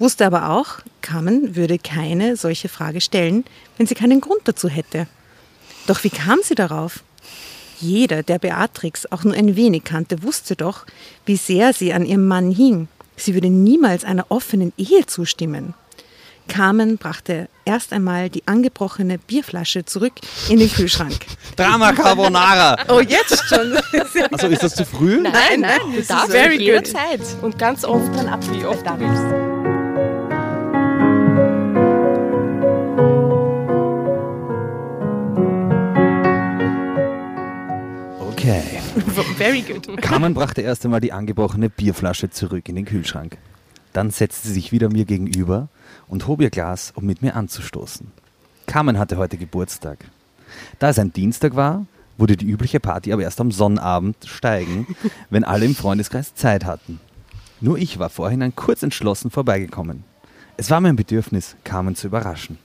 Wusste 0.00 0.26
aber 0.26 0.50
auch, 0.50 0.80
Carmen 1.00 1.54
würde 1.54 1.78
keine 1.78 2.36
solche 2.36 2.68
Frage 2.68 3.00
stellen, 3.00 3.44
wenn 3.76 3.86
sie 3.86 3.94
keinen 3.94 4.20
Grund 4.20 4.40
dazu 4.46 4.68
hätte. 4.68 5.06
Doch 5.86 6.02
wie 6.02 6.10
kam 6.10 6.40
sie 6.42 6.56
darauf? 6.56 7.04
Jeder, 7.80 8.22
der 8.22 8.38
Beatrix 8.38 9.10
auch 9.10 9.24
nur 9.24 9.34
ein 9.34 9.56
wenig 9.56 9.84
kannte, 9.84 10.22
wusste 10.22 10.54
doch, 10.54 10.84
wie 11.24 11.36
sehr 11.36 11.72
sie 11.72 11.92
an 11.92 12.04
ihrem 12.04 12.28
Mann 12.28 12.50
hing. 12.50 12.88
Sie 13.16 13.34
würde 13.34 13.48
niemals 13.48 14.04
einer 14.04 14.26
offenen 14.30 14.72
Ehe 14.76 15.06
zustimmen. 15.06 15.74
Carmen 16.48 16.98
brachte 16.98 17.48
erst 17.64 17.92
einmal 17.92 18.28
die 18.28 18.42
angebrochene 18.46 19.18
Bierflasche 19.18 19.84
zurück 19.84 20.14
in 20.48 20.58
den 20.58 20.70
Kühlschrank. 20.70 21.14
Drama 21.56 21.92
Carbonara. 21.92 22.76
Oh, 22.88 23.00
jetzt 23.00 23.42
schon. 23.48 23.78
Also 24.32 24.48
ist 24.48 24.62
das 24.62 24.74
zu 24.74 24.84
früh? 24.84 25.20
Nein, 25.20 25.60
nein, 25.60 25.78
du 25.94 26.02
darfst 26.02 26.30
very 26.30 26.56
zu 26.56 26.62
jeder 26.62 26.78
good. 26.78 26.86
Zeit. 26.88 27.20
Und 27.42 27.58
ganz 27.58 27.84
oft 27.84 28.14
dann 28.16 28.28
ab, 28.28 28.40
wie 28.52 28.64
oft 28.64 28.84
du 28.86 28.98
willst. 28.98 29.49
Okay. 38.20 38.62
Very 39.36 39.62
good. 39.62 39.96
Carmen 40.02 40.34
brachte 40.34 40.60
erst 40.60 40.84
einmal 40.84 41.00
die 41.00 41.12
angebrochene 41.12 41.70
Bierflasche 41.70 42.28
zurück 42.28 42.68
in 42.68 42.76
den 42.76 42.84
Kühlschrank. 42.84 43.38
Dann 43.92 44.10
setzte 44.10 44.48
sie 44.48 44.54
sich 44.54 44.72
wieder 44.72 44.90
mir 44.90 45.06
gegenüber 45.06 45.68
und 46.06 46.26
hob 46.26 46.40
ihr 46.42 46.50
Glas, 46.50 46.92
um 46.94 47.06
mit 47.06 47.22
mir 47.22 47.34
anzustoßen. 47.34 48.12
Carmen 48.66 48.98
hatte 48.98 49.16
heute 49.16 49.36
Geburtstag. 49.36 50.04
Da 50.78 50.90
es 50.90 50.98
ein 50.98 51.12
Dienstag 51.12 51.56
war, 51.56 51.86
wurde 52.18 52.36
die 52.36 52.46
übliche 52.46 52.78
Party 52.78 53.12
aber 53.12 53.22
erst 53.22 53.40
am 53.40 53.50
Sonnabend 53.50 54.16
steigen, 54.26 54.86
wenn 55.30 55.44
alle 55.44 55.64
im 55.64 55.74
Freundeskreis 55.74 56.34
Zeit 56.34 56.64
hatten. 56.66 57.00
Nur 57.60 57.78
ich 57.78 57.98
war 57.98 58.10
vorhin 58.10 58.54
kurz 58.54 58.82
entschlossen 58.82 59.30
vorbeigekommen. 59.30 60.04
Es 60.56 60.70
war 60.70 60.80
mein 60.80 60.96
Bedürfnis, 60.96 61.56
Carmen 61.64 61.96
zu 61.96 62.08
überraschen. 62.08 62.58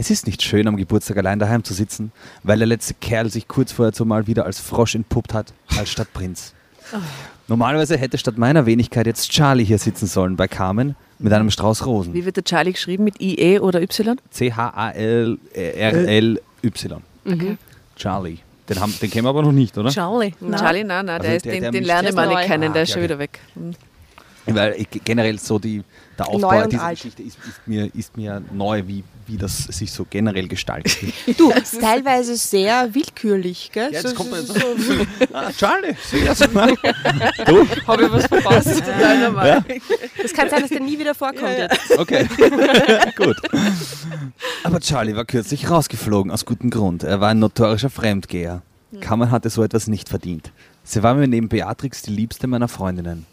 Es 0.00 0.10
ist 0.10 0.26
nicht 0.26 0.42
schön, 0.44 0.68
am 0.68 0.76
Geburtstag 0.76 1.16
allein 1.16 1.40
daheim 1.40 1.64
zu 1.64 1.74
sitzen, 1.74 2.12
weil 2.44 2.58
der 2.58 2.68
letzte 2.68 2.94
Kerl 2.94 3.28
sich 3.30 3.48
kurz 3.48 3.72
vorher 3.72 3.92
zumal 3.92 4.28
wieder 4.28 4.44
als 4.44 4.60
Frosch 4.60 4.94
entpuppt 4.94 5.34
hat, 5.34 5.52
als 5.76 5.90
statt 5.90 6.06
Prinz. 6.14 6.54
Normalerweise 7.48 7.98
hätte 7.98 8.16
statt 8.16 8.38
meiner 8.38 8.64
Wenigkeit 8.64 9.06
jetzt 9.06 9.28
Charlie 9.30 9.64
hier 9.64 9.78
sitzen 9.78 10.06
sollen 10.06 10.36
bei 10.36 10.46
Carmen 10.46 10.94
mit 11.18 11.32
einem 11.32 11.50
Strauß 11.50 11.84
Rosen. 11.84 12.14
Wie 12.14 12.24
wird 12.24 12.36
der 12.36 12.44
Charlie 12.44 12.72
geschrieben? 12.72 13.02
Mit 13.04 13.20
IE 13.20 13.58
oder 13.58 13.82
Y? 13.82 14.16
C-H-A-L-R-L-Y. 14.30 15.32
Charlie. 17.96 18.38
Den, 18.68 18.80
haben, 18.80 18.94
den 19.00 19.10
kennen 19.10 19.24
wir 19.24 19.30
aber 19.30 19.42
noch 19.42 19.52
nicht, 19.52 19.76
oder? 19.78 19.90
Charlie. 19.90 20.32
Charlie, 20.56 20.84
nein, 20.84 21.06
nein, 21.06 21.16
Also 21.16 21.26
der 21.26 21.36
ist, 21.36 21.44
der- 21.46 21.52
den, 21.54 21.62
der 21.62 21.70
den 21.72 21.84
lernen 21.84 22.14
wir 22.14 22.26
nicht 22.26 22.42
kennen, 22.42 22.72
der 22.72 22.80
Ah, 22.80 22.82
ist 22.84 22.90
schon 22.90 22.98
okay. 22.98 23.04
wieder 23.08 23.18
weg. 23.18 23.40
Hm. 23.54 23.74
Weil 24.54 24.74
ich, 24.78 24.88
generell 25.04 25.38
so 25.38 25.58
die, 25.58 25.82
der 26.18 26.26
Neu 26.26 26.32
Aufbau 26.34 26.62
und 26.62 26.72
dieser 26.72 26.84
alt. 26.84 26.96
Geschichte 26.96 27.22
ist, 27.22 27.38
ist, 27.38 27.66
mir, 27.66 27.94
ist 27.94 28.16
mir 28.16 28.42
neu, 28.52 28.82
wie, 28.86 29.04
wie 29.26 29.36
das 29.36 29.64
sich 29.64 29.92
so 29.92 30.06
generell 30.08 30.48
gestaltet. 30.48 30.96
Du, 31.36 31.52
teilweise 31.80 32.36
sehr 32.36 32.94
willkürlich, 32.94 33.70
gell? 33.72 33.92
Ja, 33.92 34.00
so, 34.00 34.08
jetzt 34.08 34.16
kommt 34.16 34.30
man 34.30 34.44
so, 34.44 34.54
jetzt 34.54 34.86
so, 34.86 34.94
ah, 35.34 35.50
Charlie. 35.52 35.94
Du? 37.46 37.66
Habe 37.86 38.04
ich 38.04 38.12
was 38.12 38.26
verpasst? 38.26 38.78
Total 38.78 39.20
normal. 39.20 39.64
Das 40.20 40.32
kann 40.32 40.50
sein, 40.50 40.62
dass 40.62 40.70
der 40.70 40.80
nie 40.80 40.98
wieder 40.98 41.14
vorkommt 41.14 41.58
jetzt. 41.58 41.98
Okay, 41.98 42.26
gut. 43.16 43.36
Aber 44.64 44.80
Charlie 44.80 45.14
war 45.14 45.24
kürzlich 45.24 45.70
rausgeflogen, 45.70 46.32
aus 46.32 46.44
gutem 46.44 46.70
Grund. 46.70 47.04
Er 47.04 47.20
war 47.20 47.28
ein 47.28 47.38
notorischer 47.38 47.90
Fremdgeher. 47.90 48.62
Carmen 49.00 49.30
hatte 49.30 49.50
so 49.50 49.62
etwas 49.62 49.86
nicht 49.86 50.08
verdient. 50.08 50.50
Sie 50.82 51.02
war 51.02 51.14
mir 51.14 51.28
neben 51.28 51.48
Beatrix 51.48 52.02
die 52.02 52.10
liebste 52.10 52.46
meiner 52.46 52.68
Freundinnen. 52.68 53.26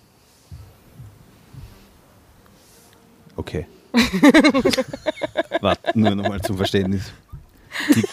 Okay. 3.36 3.66
Warte, 5.62 5.98
nur 6.00 6.16
nochmal 6.16 6.42
zum 6.42 6.58
Verständnis. 6.58 7.04
Die, 7.96 8.04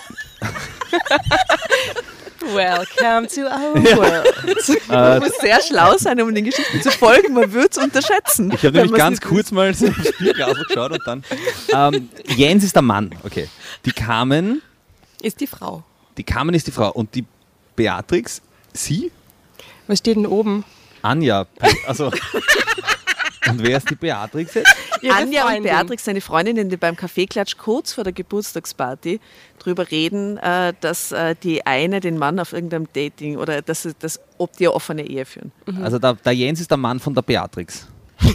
Welcome 2.44 3.28
to 3.28 3.42
our 3.42 3.74
world. 3.96 4.88
Man 4.88 5.20
muss 5.20 5.36
sehr 5.40 5.60
schlau 5.62 5.96
sein, 5.96 6.20
um 6.20 6.34
den 6.34 6.44
Geschichten 6.44 6.82
zu 6.82 6.90
folgen. 6.90 7.34
Man 7.34 7.52
würde 7.52 7.68
es 7.70 7.78
unterschätzen. 7.78 8.52
Ich 8.52 8.64
habe 8.64 8.76
nämlich 8.78 8.94
ganz 8.94 9.20
kurz 9.20 9.52
mal 9.52 9.72
so 9.72 9.86
aufs 9.86 10.12
Bierglas 10.18 10.56
geschaut 10.66 10.92
und 10.92 11.00
dann. 11.06 11.24
Ähm, 11.72 12.08
Jens 12.36 12.64
ist 12.64 12.74
der 12.74 12.82
Mann, 12.82 13.14
okay. 13.22 13.48
Die 13.84 13.92
Carmen, 13.92 14.60
Ist 15.22 15.40
die 15.40 15.46
Frau. 15.46 15.84
die 16.18 16.24
Carmen 16.24 16.54
ist 16.54 16.66
die 16.66 16.72
Frau 16.72 16.90
und 16.90 17.14
die 17.14 17.24
Beatrix, 17.76 18.42
sie? 18.72 19.12
Was 19.86 19.98
steht 20.00 20.16
denn 20.16 20.26
oben? 20.26 20.64
Anja. 21.02 21.46
Also. 21.86 22.10
Und 23.48 23.62
wer 23.62 23.76
ist 23.78 23.90
die 23.90 23.94
Beatrix 23.96 24.54
jetzt? 24.54 24.74
Ihre 25.00 25.14
Anja 25.16 25.42
und 25.42 25.48
Freundin. 25.50 25.62
Beatrix, 25.64 26.04
seine 26.04 26.20
Freundinnen, 26.20 26.68
die 26.68 26.76
beim 26.76 26.96
Kaffeeklatsch 26.96 27.56
kurz 27.58 27.92
vor 27.92 28.04
der 28.04 28.12
Geburtstagsparty 28.12 29.20
drüber 29.58 29.90
reden, 29.90 30.38
äh, 30.38 30.72
dass 30.80 31.12
äh, 31.12 31.34
die 31.42 31.66
eine 31.66 32.00
den 32.00 32.18
Mann 32.18 32.38
auf 32.38 32.52
irgendeinem 32.52 32.86
Dating 32.92 33.36
oder 33.36 33.62
dass, 33.62 33.82
sie- 33.82 33.94
dass, 33.98 34.20
ob 34.38 34.56
die 34.56 34.66
eine 34.66 34.74
offene 34.74 35.06
Ehe 35.06 35.24
führen. 35.24 35.50
Also 35.82 35.98
der, 35.98 36.14
der 36.14 36.32
Jens 36.32 36.60
ist 36.60 36.70
der 36.70 36.78
Mann 36.78 37.00
von 37.00 37.14
der 37.14 37.22
Beatrix. 37.22 37.86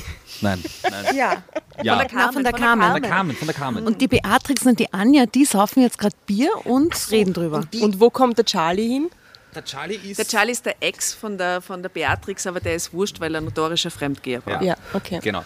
Nein, 0.41 0.63
nein. 0.83 1.15
Ja. 1.15 1.43
Ja, 1.81 1.95
Na, 2.13 2.31
von 2.31 2.43
der 2.43 2.51
Carmen. 2.53 2.83
von 2.91 3.01
der 3.01 3.09
Carmen, 3.09 3.35
von 3.35 3.47
der 3.47 3.55
Carmen. 3.55 3.87
Und 3.87 4.01
die 4.01 4.07
Beatrix 4.07 4.65
und 4.67 4.77
die 4.79 4.91
Anja, 4.93 5.25
die 5.25 5.45
saufen 5.45 5.81
jetzt 5.81 5.97
gerade 5.97 6.15
Bier 6.27 6.49
und 6.65 6.93
reden 7.11 7.33
drüber. 7.33 7.63
Und 7.81 7.99
wo 7.99 8.09
kommt 8.11 8.37
der 8.37 8.45
Charlie 8.45 8.87
hin? 8.87 9.09
Der 9.57 9.65
Charlie 9.65 9.95
ist. 9.95 10.17
Der 10.17 10.25
Charlie 10.25 10.51
ist 10.51 10.65
der 10.65 10.75
Ex 10.79 11.13
von 11.13 11.37
der, 11.37 11.61
von 11.61 11.81
der 11.81 11.89
Beatrix, 11.89 12.47
aber 12.47 12.59
der 12.59 12.75
ist 12.75 12.93
wurscht, 12.93 13.19
weil 13.19 13.33
er 13.35 13.41
notorischer 13.41 13.91
Fremdgeher 13.91 14.45
war. 14.45 14.61
Ja. 14.61 14.69
Ja, 14.69 14.77
okay. 14.93 15.19
Genau. 15.21 15.43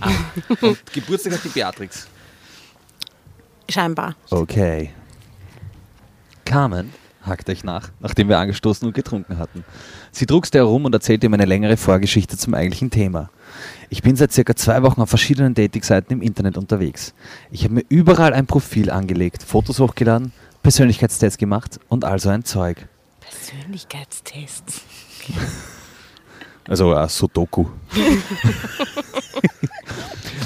Ah, 0.00 0.10
und 0.60 0.92
Geburtstag 0.92 1.34
hat 1.34 1.44
die 1.44 1.48
Beatrix. 1.48 2.06
Scheinbar. 3.68 4.14
Okay. 4.30 4.90
Carmen 6.44 6.92
hakt 7.26 7.48
euch 7.48 7.64
nach, 7.64 7.90
nachdem 8.00 8.28
wir 8.28 8.38
angestoßen 8.38 8.86
und 8.86 8.94
getrunken 8.94 9.38
hatten. 9.38 9.64
Sie 10.12 10.26
druckste 10.26 10.58
herum 10.58 10.84
und 10.84 10.92
erzählte 10.94 11.26
ihm 11.26 11.34
eine 11.34 11.46
längere 11.46 11.76
Vorgeschichte 11.76 12.36
zum 12.36 12.54
eigentlichen 12.54 12.90
Thema. 12.90 13.30
Ich 13.88 14.02
bin 14.02 14.14
seit 14.16 14.32
circa 14.32 14.54
zwei 14.54 14.82
Wochen 14.82 15.00
auf 15.00 15.08
verschiedenen 15.08 15.54
Datingseiten 15.54 16.12
im 16.12 16.22
Internet 16.22 16.58
unterwegs. 16.58 17.14
Ich 17.50 17.64
habe 17.64 17.74
mir 17.74 17.84
überall 17.88 18.34
ein 18.34 18.46
Profil 18.46 18.90
angelegt, 18.90 19.42
Fotos 19.42 19.80
hochgeladen, 19.80 20.32
Persönlichkeitstests 20.62 21.38
gemacht 21.38 21.80
und 21.88 22.04
also 22.04 22.28
ein 22.28 22.44
Zeug. 22.44 22.86
Persönlichkeitstests. 23.44 24.80
Also 26.66 26.94
äh, 26.94 27.08
Sudoku. 27.08 27.66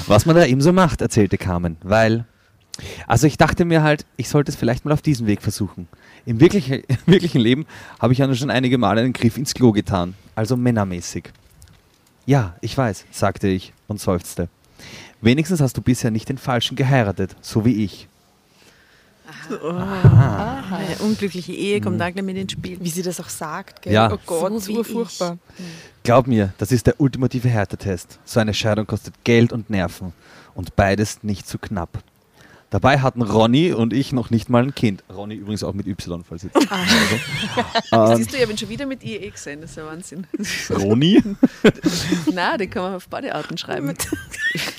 Was 0.07 0.25
man 0.25 0.35
da 0.35 0.45
eben 0.45 0.59
so 0.59 0.73
macht, 0.73 1.01
erzählte 1.01 1.37
Carmen, 1.37 1.77
weil. 1.81 2.25
Also 3.07 3.27
ich 3.27 3.37
dachte 3.37 3.65
mir 3.65 3.83
halt, 3.83 4.05
ich 4.17 4.29
sollte 4.29 4.51
es 4.51 4.57
vielleicht 4.57 4.85
mal 4.85 4.91
auf 4.93 5.01
diesem 5.01 5.27
Weg 5.27 5.41
versuchen. 5.41 5.87
Im 6.25 6.39
wirklichen, 6.39 6.83
im 6.87 6.97
wirklichen 7.05 7.39
Leben 7.41 7.65
habe 7.99 8.13
ich 8.13 8.19
ja 8.19 8.27
nur 8.27 8.35
schon 8.35 8.49
einige 8.49 8.77
Male 8.77 9.01
einen 9.01 9.13
Griff 9.13 9.37
ins 9.37 9.53
Klo 9.53 9.71
getan, 9.71 10.15
also 10.35 10.57
männermäßig. 10.57 11.31
Ja, 12.25 12.55
ich 12.61 12.77
weiß, 12.77 13.05
sagte 13.11 13.47
ich 13.47 13.73
und 13.87 13.99
seufzte. 13.99 14.49
Wenigstens 15.21 15.61
hast 15.61 15.77
du 15.77 15.81
bisher 15.81 16.11
nicht 16.11 16.29
den 16.29 16.37
Falschen 16.37 16.75
geheiratet, 16.75 17.35
so 17.41 17.65
wie 17.65 17.83
ich. 17.83 18.07
Eine 19.49 20.95
unglückliche 20.99 21.51
Ehe 21.51 21.81
kommt 21.81 21.99
da 21.99 22.09
gleich 22.09 22.23
mit 22.23 22.37
ins 22.37 22.51
Spiel. 22.53 22.77
Wie 22.81 22.89
sie 22.89 23.01
das 23.01 23.19
auch 23.19 23.29
sagt, 23.29 23.81
gell? 23.81 23.93
Ja. 23.93 24.11
Oh 24.11 24.17
Gott, 24.25 24.61
So 24.61 24.75
so, 24.75 24.83
furchtbar. 24.83 25.37
Glaub 26.03 26.27
mir, 26.27 26.53
das 26.57 26.71
ist 26.71 26.87
der 26.87 26.99
ultimative 26.99 27.49
Härtetest. 27.49 28.19
So 28.25 28.39
eine 28.39 28.53
Scheidung 28.53 28.87
kostet 28.87 29.13
Geld 29.23 29.51
und 29.53 29.69
Nerven. 29.69 30.13
Und 30.55 30.75
beides 30.75 31.23
nicht 31.23 31.47
zu 31.47 31.57
knapp. 31.57 32.03
Dabei 32.71 32.99
hatten 32.99 33.23
Ronny 33.23 33.73
und 33.73 33.93
ich 33.93 34.13
noch 34.13 34.29
nicht 34.29 34.47
mal 34.47 34.61
ein 34.61 34.75
Kind. 34.75 35.03
Ronny 35.11 35.33
übrigens 35.35 35.63
auch 35.63 35.73
mit 35.73 35.87
Y, 35.87 36.23
falls 36.23 36.43
jetzt. 36.43 36.55
Das 37.91 38.11
ähm, 38.11 38.17
siehst 38.17 38.31
du, 38.31 38.35
ich 38.35 38.41
habe 38.43 38.51
ihn 38.51 38.57
schon 38.59 38.69
wieder 38.69 38.85
mit 38.85 39.03
IE 39.03 39.27
gesehen, 39.31 39.61
das 39.61 39.71
ist 39.71 39.77
ja 39.77 39.85
Wahnsinn. 39.87 40.27
Ronny? 40.69 41.23
Nein, 42.31 42.59
den 42.59 42.69
kann 42.69 42.83
man 42.83 42.93
auf 42.95 43.07
Badearten 43.07 43.57
schreiben. 43.57 43.93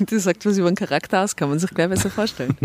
Das 0.00 0.24
sagt 0.24 0.44
was 0.46 0.58
über 0.58 0.70
den 0.70 0.74
Charakter 0.76 1.22
aus, 1.22 1.36
kann 1.36 1.48
man 1.48 1.58
sich 1.58 1.70
gleich 1.70 1.88
besser 1.88 2.10
vorstellen. 2.10 2.56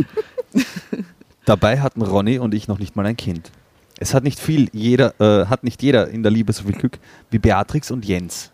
Dabei 1.46 1.80
hatten 1.80 2.02
Ronny 2.02 2.40
und 2.40 2.54
ich 2.54 2.68
noch 2.68 2.80
nicht 2.80 2.96
mal 2.96 3.06
ein 3.06 3.18
Kind. 3.18 3.52
Es 3.98 4.14
hat 4.14 4.24
nicht 4.24 4.40
viel, 4.40 4.70
jeder, 4.74 5.14
äh, 5.20 5.46
hat 5.46 5.64
nicht 5.64 5.82
jeder 5.82 6.10
in 6.10 6.24
der 6.24 6.32
Liebe 6.32 6.52
so 6.52 6.64
viel 6.64 6.74
Glück 6.74 7.00
wie 7.30 7.40
Beatrix 7.40 7.92
und 7.92 8.04
Jens. 8.04 8.52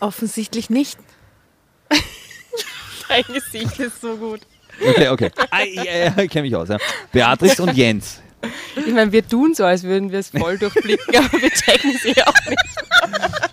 Offensichtlich 0.00 0.70
nicht. 0.70 0.98
Dein 3.08 3.24
Gesicht 3.24 3.78
ist 3.80 4.00
so 4.00 4.16
gut. 4.16 4.40
Okay, 4.80 5.08
okay. 5.08 5.30
Ja, 5.74 5.82
ja, 5.82 6.18
ich 6.18 6.30
kenne 6.30 6.42
mich 6.42 6.54
aus. 6.54 6.68
Ja. 6.68 6.78
Beatrix 7.10 7.58
und 7.58 7.74
Jens. 7.74 8.20
Ich 8.76 8.92
meine, 8.92 9.10
wir 9.10 9.26
tun 9.26 9.54
so, 9.54 9.64
als 9.64 9.82
würden 9.82 10.12
wir 10.12 10.18
es 10.18 10.28
voll 10.28 10.58
durchblicken, 10.58 11.16
aber 11.16 11.40
wir 11.40 11.50
checken 11.50 11.96
sie 12.02 12.22
auch 12.22 12.34
nicht. 12.48 13.45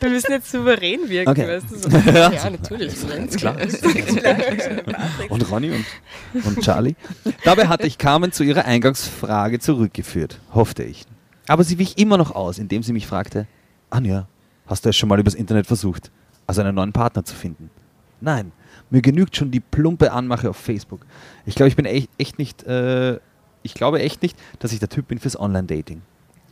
Wir 0.00 0.10
müssen 0.10 0.32
jetzt 0.32 0.50
souverän 0.50 1.08
wirken, 1.08 1.30
Okay. 1.30 1.46
weißt 1.48 1.70
du? 1.70 1.76
So. 1.76 1.88
Ja, 2.10 2.50
natürlich. 2.50 2.94
Ist 3.28 3.36
klar. 3.38 3.56
und 5.28 5.50
Ronny 5.50 5.70
und, 5.72 5.84
und 6.44 6.60
Charlie. 6.62 6.94
Dabei 7.44 7.68
hatte 7.68 7.86
ich 7.86 7.98
Carmen 7.98 8.32
zu 8.32 8.42
ihrer 8.44 8.64
Eingangsfrage 8.64 9.58
zurückgeführt, 9.58 10.38
hoffte 10.54 10.82
ich. 10.84 11.04
Aber 11.48 11.64
sie 11.64 11.78
wich 11.78 11.98
immer 11.98 12.16
noch 12.16 12.34
aus, 12.34 12.58
indem 12.58 12.82
sie 12.82 12.92
mich 12.92 13.06
fragte, 13.06 13.46
Anja, 13.90 14.26
hast 14.66 14.84
du 14.84 14.88
es 14.90 14.96
schon 14.96 15.08
mal 15.08 15.18
übers 15.18 15.34
Internet 15.34 15.66
versucht, 15.66 16.10
also 16.46 16.60
einen 16.62 16.74
neuen 16.74 16.92
Partner 16.92 17.24
zu 17.24 17.34
finden? 17.34 17.70
Nein, 18.20 18.52
mir 18.90 19.02
genügt 19.02 19.36
schon 19.36 19.50
die 19.50 19.60
plumpe 19.60 20.12
Anmache 20.12 20.48
auf 20.50 20.56
Facebook. 20.56 21.00
Ich 21.46 21.54
glaube, 21.54 21.68
ich 21.68 21.76
bin 21.76 21.86
echt, 21.86 22.08
echt 22.18 22.38
nicht, 22.38 22.62
äh, 22.64 23.18
ich 23.62 23.74
glaube 23.74 24.00
echt 24.00 24.22
nicht, 24.22 24.38
dass 24.60 24.72
ich 24.72 24.78
der 24.78 24.88
Typ 24.88 25.08
bin 25.08 25.18
fürs 25.18 25.38
Online-Dating. 25.38 26.02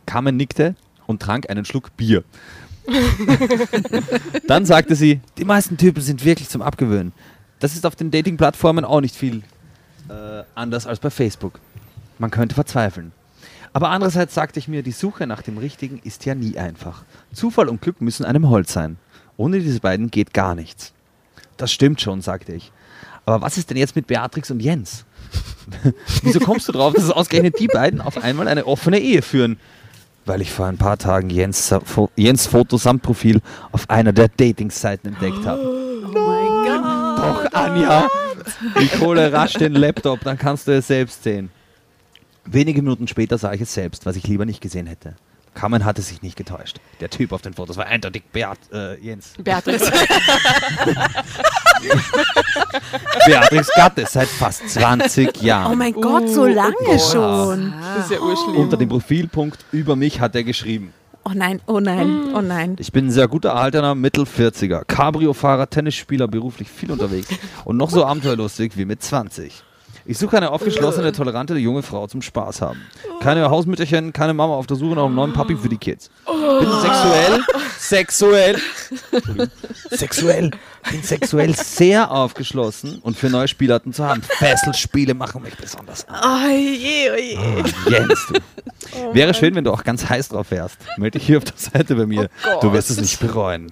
Carmen 0.05 0.35
nickte 0.37 0.75
und 1.09 1.21
trank 1.21 1.49
einen 1.49 1.65
Schluck 1.65 1.97
Bier. 1.97 2.23
Dann 4.47 4.65
sagte 4.65 4.95
sie, 4.95 5.21
die 5.37 5.43
meisten 5.43 5.75
Typen 5.75 6.01
sind 6.01 6.23
wirklich 6.23 6.49
zum 6.49 6.61
Abgewöhnen. 6.61 7.13
Das 7.59 7.73
ist 7.73 7.85
auf 7.85 7.95
den 7.95 8.11
Dating-Plattformen 8.11 8.85
auch 8.85 9.01
nicht 9.01 9.15
viel 9.15 9.41
äh, 10.07 10.43
anders 10.55 10.85
als 10.87 10.99
bei 10.99 11.09
Facebook. 11.09 11.59
Man 12.19 12.29
könnte 12.29 12.55
verzweifeln. 12.55 13.11
Aber 13.73 13.89
andererseits 13.89 14.33
sagte 14.35 14.59
ich 14.59 14.67
mir, 14.67 14.83
die 14.83 14.91
Suche 14.91 15.27
nach 15.27 15.41
dem 15.41 15.57
Richtigen 15.57 15.99
ist 16.03 16.25
ja 16.25 16.35
nie 16.35 16.57
einfach. 16.57 17.03
Zufall 17.33 17.69
und 17.69 17.81
Glück 17.81 18.01
müssen 18.01 18.25
einem 18.25 18.47
Holz 18.49 18.71
sein. 18.71 18.97
Ohne 19.35 19.59
diese 19.59 19.79
beiden 19.79 20.11
geht 20.11 20.33
gar 20.33 20.53
nichts. 20.53 20.93
Das 21.57 21.71
stimmt 21.71 22.01
schon, 22.01 22.21
sagte 22.21 22.53
ich. 22.53 22.71
Aber 23.25 23.41
was 23.41 23.57
ist 23.57 23.69
denn 23.69 23.77
jetzt 23.77 23.95
mit 23.95 24.07
Beatrix 24.07 24.51
und 24.51 24.59
Jens? 24.59 25.05
Wieso 26.23 26.39
kommst 26.39 26.67
du 26.67 26.71
drauf, 26.71 26.93
dass 26.93 27.09
ausgerechnet 27.11 27.59
die 27.59 27.67
beiden 27.67 27.99
auf 27.99 28.23
einmal 28.23 28.47
eine 28.47 28.65
offene 28.65 28.99
Ehe 28.99 29.21
führen? 29.21 29.59
Weil 30.25 30.41
ich 30.41 30.51
vor 30.51 30.67
ein 30.67 30.77
paar 30.77 30.97
Tagen 30.97 31.29
Jens, 31.29 31.73
Jens 32.15 32.47
Foto 32.47 32.77
samt 32.77 33.01
Profil 33.01 33.41
auf 33.71 33.89
einer 33.89 34.13
der 34.13 34.27
Dating-Seiten 34.27 35.07
entdeckt 35.07 35.45
habe. 35.45 35.61
Doch, 37.17 37.51
Anja! 37.53 38.07
Ich 38.79 38.99
hole 38.99 39.31
rasch 39.31 39.53
den 39.53 39.73
Laptop, 39.73 40.21
dann 40.21 40.37
kannst 40.37 40.67
du 40.67 40.71
es 40.71 40.87
selbst 40.87 41.23
sehen. 41.23 41.49
Wenige 42.45 42.81
Minuten 42.81 43.07
später 43.07 43.37
sah 43.37 43.53
ich 43.53 43.61
es 43.61 43.73
selbst, 43.73 44.05
was 44.05 44.15
ich 44.15 44.27
lieber 44.27 44.45
nicht 44.45 44.61
gesehen 44.61 44.87
hätte. 44.87 45.15
Carmen 45.53 45.85
hatte 45.85 46.01
sich 46.01 46.21
nicht 46.21 46.35
getäuscht. 46.37 46.77
Der 46.99 47.09
Typ 47.09 47.31
auf 47.31 47.41
den 47.41 47.53
Fotos 47.53 47.77
war 47.77 47.85
eindeutig 47.85 48.23
Beat, 48.31 48.57
äh, 48.71 48.99
Jens. 48.99 49.33
Beatrix. 49.37 49.89
Beatrix 53.25 53.69
Gatte 53.75 54.05
seit 54.07 54.27
fast 54.27 54.69
20 54.69 55.41
Jahren. 55.41 55.73
Oh 55.73 55.75
mein 55.75 55.93
Gott, 55.93 56.29
so 56.29 56.45
lange 56.45 56.99
schon. 56.99 57.73
Das 57.95 58.05
ist 58.05 58.11
ja 58.11 58.19
urschlimm. 58.19 58.57
Unter 58.57 58.77
dem 58.77 58.89
Profilpunkt 58.89 59.65
über 59.71 59.95
mich 59.95 60.19
hat 60.19 60.35
er 60.35 60.43
geschrieben. 60.43 60.93
Oh 61.25 61.31
nein, 61.35 61.61
oh 61.67 61.79
nein, 61.79 62.33
oh 62.33 62.41
nein. 62.41 62.75
Ich 62.79 62.91
bin 62.91 63.07
ein 63.07 63.11
sehr 63.11 63.27
guter 63.27 63.49
erhaltener 63.49 63.93
Mittel-40er, 63.93 64.85
Cabrio-Fahrer, 64.85 65.69
Tennisspieler, 65.69 66.27
beruflich 66.27 66.69
viel 66.69 66.91
unterwegs 66.91 67.27
und 67.65 67.77
noch 67.77 67.89
so 67.91 68.05
abenteuerlustig 68.05 68.77
wie 68.77 68.85
mit 68.85 69.03
20. 69.03 69.63
Ich 70.05 70.17
suche 70.17 70.37
eine 70.37 70.51
aufgeschlossene, 70.51 71.11
tolerante 71.11 71.55
junge 71.55 71.83
Frau 71.83 72.07
zum 72.07 72.21
Spaß 72.21 72.61
haben. 72.61 72.81
Keine 73.21 73.49
Hausmütterchen, 73.49 74.13
keine 74.13 74.33
Mama 74.33 74.55
auf 74.55 74.65
der 74.67 74.77
Suche 74.77 74.95
nach 74.95 75.05
einem 75.05 75.15
neuen 75.15 75.33
Papi 75.33 75.55
für 75.55 75.69
die 75.69 75.77
Kids. 75.77 76.09
Bin 76.25 76.69
sexuell, 76.81 77.43
sexuell, 77.77 78.57
Entschuldigung, 79.11 79.47
sexuell, 79.91 80.51
bin 80.91 81.03
sexuell 81.03 81.55
sehr 81.55 82.11
aufgeschlossen 82.11 82.99
und 82.99 83.17
für 83.17 83.29
neue 83.29 83.47
Spielarten 83.47 83.93
zu 83.93 84.05
haben. 84.05 84.21
Fesselspiele 84.21 85.13
machen 85.13 85.41
mich 85.43 85.55
besonders 85.55 86.07
an. 86.07 86.19
Oh 86.23 86.49
je, 86.51 87.11
oh 87.11 87.15
je. 87.15 87.37
Ah, 87.37 87.89
Jens, 87.89 88.27
du. 88.31 89.13
Wäre 89.13 89.33
schön, 89.33 89.53
wenn 89.55 89.63
du 89.63 89.71
auch 89.71 89.83
ganz 89.83 90.07
heiß 90.09 90.29
drauf 90.29 90.51
wärst. 90.51 90.77
Melde 90.97 91.19
dich 91.19 91.27
hier 91.27 91.37
auf 91.37 91.43
der 91.43 91.57
Seite 91.57 91.95
bei 91.95 92.05
mir. 92.05 92.29
du 92.61 92.73
wirst 92.73 92.89
es 92.89 92.99
nicht 92.99 93.19
bereuen. 93.19 93.71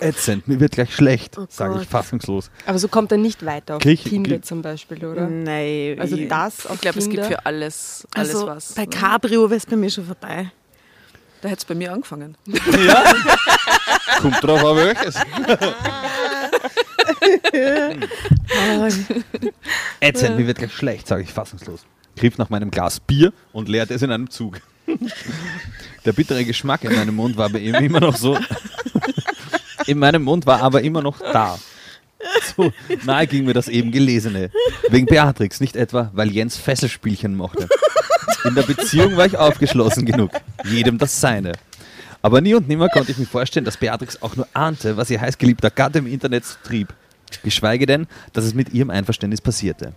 Ätzend, 0.00 0.48
mir 0.48 0.58
wird 0.60 0.72
gleich 0.72 0.94
schlecht, 0.94 1.36
sage 1.48 1.80
ich 1.80 1.88
fassungslos. 1.88 2.50
Aber 2.66 2.78
so 2.78 2.88
kommt 2.88 3.12
er 3.12 3.18
nicht 3.18 3.44
weiter 3.44 3.76
auf 3.76 3.82
Krieg- 3.82 4.04
Tinder 4.04 4.30
krieg- 4.36 4.44
zum 4.44 4.62
Beispiel, 4.62 5.04
oder? 5.04 5.26
Nein. 5.28 5.96
Also 6.00 6.16
das 6.16 6.66
auf 6.66 6.74
Ich 6.76 6.80
glaube, 6.80 6.98
es 6.98 7.08
gibt 7.08 7.26
für 7.26 7.44
alles, 7.46 8.06
alles 8.14 8.34
Also 8.34 8.46
was. 8.46 8.72
bei 8.74 8.82
ne? 8.84 8.88
Cabrio 8.88 9.48
wäre 9.50 9.58
es 9.58 9.66
bei 9.66 9.76
mir 9.76 9.90
schon 9.90 10.04
vorbei. 10.06 10.50
Da 11.42 11.48
hätte 11.48 11.58
es 11.58 11.64
bei 11.64 11.74
mir 11.74 11.92
angefangen. 11.92 12.36
Ja? 12.46 13.04
Kommt 14.20 14.42
drauf 14.42 14.64
an 14.64 14.76
welches. 14.76 15.16
Ätzend, 20.00 20.36
mir 20.36 20.46
wird 20.46 20.58
gleich 20.58 20.72
schlecht, 20.72 21.06
sage 21.06 21.22
ich 21.22 21.32
fassungslos. 21.32 21.80
griff 22.16 22.38
nach 22.38 22.50
meinem 22.50 22.70
Glas 22.70 23.00
Bier 23.00 23.32
und 23.52 23.68
leerte 23.68 23.94
es 23.94 24.02
in 24.02 24.10
einem 24.10 24.30
Zug. 24.30 24.60
Der 26.04 26.12
bittere 26.12 26.44
Geschmack 26.44 26.84
in 26.84 26.94
meinem 26.94 27.16
Mund 27.16 27.36
war 27.36 27.50
bei 27.50 27.58
ihm 27.58 27.74
immer 27.74 28.00
noch 28.00 28.16
so. 28.16 28.38
In 29.86 29.98
meinem 29.98 30.22
Mund 30.22 30.46
war 30.46 30.62
aber 30.62 30.82
immer 30.82 31.02
noch 31.02 31.18
da. 31.20 31.58
So 32.56 32.72
nahe 33.04 33.26
ging 33.26 33.44
mir 33.44 33.54
das 33.54 33.68
eben 33.68 33.90
Gelesene. 33.90 34.50
Wegen 34.88 35.06
Beatrix, 35.06 35.60
nicht 35.60 35.76
etwa, 35.76 36.10
weil 36.14 36.30
Jens 36.30 36.56
Fesselspielchen 36.56 37.36
mochte. 37.36 37.68
In 38.44 38.54
der 38.54 38.62
Beziehung 38.62 39.16
war 39.16 39.26
ich 39.26 39.36
aufgeschlossen 39.36 40.06
genug. 40.06 40.30
Jedem 40.64 40.98
das 40.98 41.20
Seine. 41.20 41.52
Aber 42.22 42.40
nie 42.40 42.54
und 42.54 42.68
nimmer 42.68 42.88
konnte 42.88 43.12
ich 43.12 43.18
mir 43.18 43.26
vorstellen, 43.26 43.64
dass 43.64 43.76
Beatrix 43.76 44.22
auch 44.22 44.36
nur 44.36 44.48
ahnte, 44.52 44.96
was 44.96 45.10
ihr 45.10 45.20
heißgeliebter 45.20 45.70
Gatte 45.70 45.98
im 45.98 46.06
Internet 46.06 46.44
trieb. 46.64 46.94
Geschweige 47.42 47.86
denn, 47.86 48.06
dass 48.32 48.44
es 48.44 48.54
mit 48.54 48.72
ihrem 48.72 48.90
Einverständnis 48.90 49.40
passierte. 49.40 49.92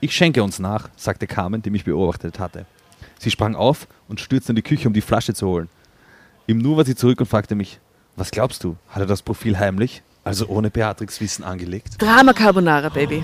Ich 0.00 0.14
schenke 0.14 0.42
uns 0.42 0.58
nach, 0.58 0.88
sagte 0.96 1.26
Carmen, 1.26 1.62
die 1.62 1.70
mich 1.70 1.84
beobachtet 1.84 2.38
hatte. 2.38 2.66
Sie 3.18 3.30
sprang 3.30 3.54
auf 3.54 3.86
und 4.08 4.20
stürzte 4.20 4.52
in 4.52 4.56
die 4.56 4.62
Küche, 4.62 4.88
um 4.88 4.94
die 4.94 5.00
Flasche 5.00 5.32
zu 5.32 5.46
holen. 5.46 5.68
Im 6.46 6.58
Nu 6.58 6.76
war 6.76 6.84
sie 6.84 6.96
zurück 6.96 7.20
und 7.20 7.26
fragte 7.26 7.54
mich, 7.54 7.78
was 8.16 8.30
glaubst 8.30 8.64
du, 8.64 8.76
hat 8.88 9.00
er 9.00 9.06
das 9.06 9.22
Profil 9.22 9.58
heimlich, 9.58 10.02
also 10.24 10.46
ohne 10.48 10.70
Beatrix 10.70 11.20
Wissen 11.20 11.44
angelegt? 11.44 12.00
Drama 12.00 12.32
Carbonara, 12.32 12.88
Baby. 12.88 13.22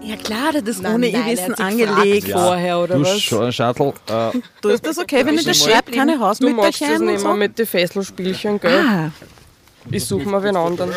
Ja 0.00 0.16
klar, 0.16 0.52
das 0.52 0.76
ist 0.76 0.84
ohne 0.86 1.08
ihr 1.08 1.24
Wissen 1.26 1.54
angelegt. 1.54 2.26
gefragt 2.26 2.44
vorher, 2.46 2.78
oder 2.78 2.94
du 2.96 3.02
was? 3.02 3.20
Sch 3.20 3.34
Schattel, 3.54 3.92
äh, 4.08 4.30
Du 4.60 4.68
ist 4.70 4.86
das 4.86 4.98
okay, 4.98 5.24
wenn 5.26 5.36
ich 5.36 5.44
das 5.44 5.58
schreibe, 5.58 5.90
keine 5.90 6.12
Du 6.12 6.18
magst 6.20 6.40
das 6.40 6.48
Hausmütterchen 6.48 7.06
nicht 7.06 7.20
so? 7.20 7.34
mit 7.34 7.58
den 7.58 7.66
Fesselspielchen, 7.66 8.60
gell? 8.60 8.80
Ah, 8.88 9.10
Ich 9.90 10.04
suche 10.06 10.26
mal 10.28 10.42
wen 10.42 10.56
anderen. 10.56 10.92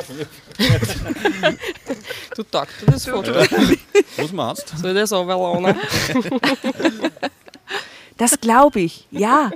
du 2.36 2.44
tagst 2.44 2.82
dir 2.82 2.86
das 2.92 3.06
Foto. 3.06 3.34
was 4.18 4.32
machst 4.32 4.74
Soll 4.78 4.92
ich 4.92 4.98
das 4.98 5.14
runterladen? 5.14 5.76
Das 8.18 8.40
glaube 8.40 8.82
ich, 8.82 9.08
ja. 9.10 9.52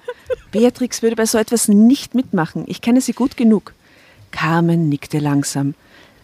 Beatrix 0.52 1.02
würde 1.02 1.16
bei 1.16 1.26
so 1.26 1.38
etwas 1.38 1.68
nicht 1.68 2.16
mitmachen. 2.16 2.64
Ich 2.68 2.82
kenne 2.82 3.02
sie 3.02 3.14
gut 3.14 3.38
genug. 3.38 3.74
Carmen 4.32 4.90
nickte 4.90 5.20
langsam. 5.20 5.76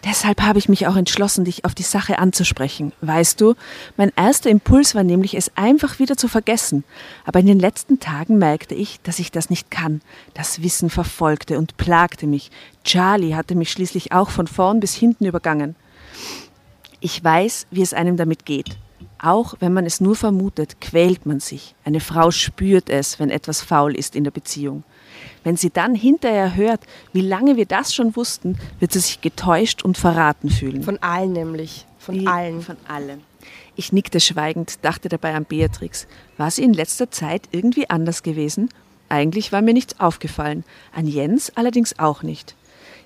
Deshalb 0.04 0.42
habe 0.42 0.58
ich 0.58 0.68
mich 0.68 0.88
auch 0.88 0.96
entschlossen, 0.96 1.44
dich 1.44 1.64
auf 1.64 1.76
die 1.76 1.84
Sache 1.84 2.18
anzusprechen. 2.18 2.92
Weißt 3.02 3.40
du, 3.40 3.54
mein 3.96 4.10
erster 4.16 4.50
Impuls 4.50 4.96
war 4.96 5.04
nämlich, 5.04 5.34
es 5.34 5.52
einfach 5.56 6.00
wieder 6.00 6.16
zu 6.16 6.26
vergessen. 6.26 6.82
Aber 7.24 7.38
in 7.38 7.46
den 7.46 7.60
letzten 7.60 8.00
Tagen 8.00 8.38
merkte 8.38 8.74
ich, 8.74 9.00
dass 9.02 9.20
ich 9.20 9.30
das 9.30 9.48
nicht 9.48 9.70
kann. 9.70 10.00
Das 10.34 10.62
Wissen 10.62 10.90
verfolgte 10.90 11.56
und 11.56 11.76
plagte 11.76 12.26
mich. 12.26 12.50
Charlie 12.82 13.36
hatte 13.36 13.54
mich 13.54 13.70
schließlich 13.70 14.10
auch 14.10 14.30
von 14.30 14.48
vorn 14.48 14.80
bis 14.80 14.94
hinten 14.94 15.26
übergangen. 15.26 15.76
Ich 17.04 17.22
weiß, 17.22 17.66
wie 17.72 17.82
es 17.82 17.94
einem 17.94 18.16
damit 18.16 18.46
geht. 18.46 18.76
Auch 19.20 19.54
wenn 19.58 19.72
man 19.72 19.86
es 19.86 20.00
nur 20.00 20.14
vermutet, 20.14 20.80
quält 20.80 21.26
man 21.26 21.40
sich. 21.40 21.74
Eine 21.84 21.98
Frau 21.98 22.30
spürt 22.30 22.88
es, 22.88 23.18
wenn 23.18 23.28
etwas 23.28 23.60
faul 23.60 23.96
ist 23.96 24.14
in 24.14 24.22
der 24.24 24.30
Beziehung. 24.30 24.84
Wenn 25.42 25.56
sie 25.56 25.70
dann 25.70 25.96
hinterher 25.96 26.54
hört, 26.54 26.80
wie 27.12 27.20
lange 27.20 27.56
wir 27.56 27.66
das 27.66 27.92
schon 27.92 28.14
wussten, 28.14 28.56
wird 28.78 28.92
sie 28.92 29.00
sich 29.00 29.20
getäuscht 29.20 29.82
und 29.82 29.98
verraten 29.98 30.48
fühlen. 30.48 30.84
Von 30.84 30.98
allen 31.02 31.32
nämlich. 31.32 31.86
Von 31.98 32.18
Die- 32.20 32.26
allen. 32.26 32.62
Von 32.62 32.76
allen. 32.86 33.20
Ich 33.74 33.92
nickte 33.92 34.20
schweigend, 34.20 34.78
dachte 34.82 35.08
dabei 35.08 35.34
an 35.34 35.44
Beatrix. 35.44 36.06
War 36.36 36.52
sie 36.52 36.62
in 36.62 36.72
letzter 36.72 37.10
Zeit 37.10 37.48
irgendwie 37.50 37.90
anders 37.90 38.22
gewesen? 38.22 38.68
Eigentlich 39.08 39.50
war 39.50 39.60
mir 39.62 39.74
nichts 39.74 39.98
aufgefallen. 39.98 40.62
An 40.94 41.08
Jens 41.08 41.50
allerdings 41.56 41.98
auch 41.98 42.22
nicht. 42.22 42.54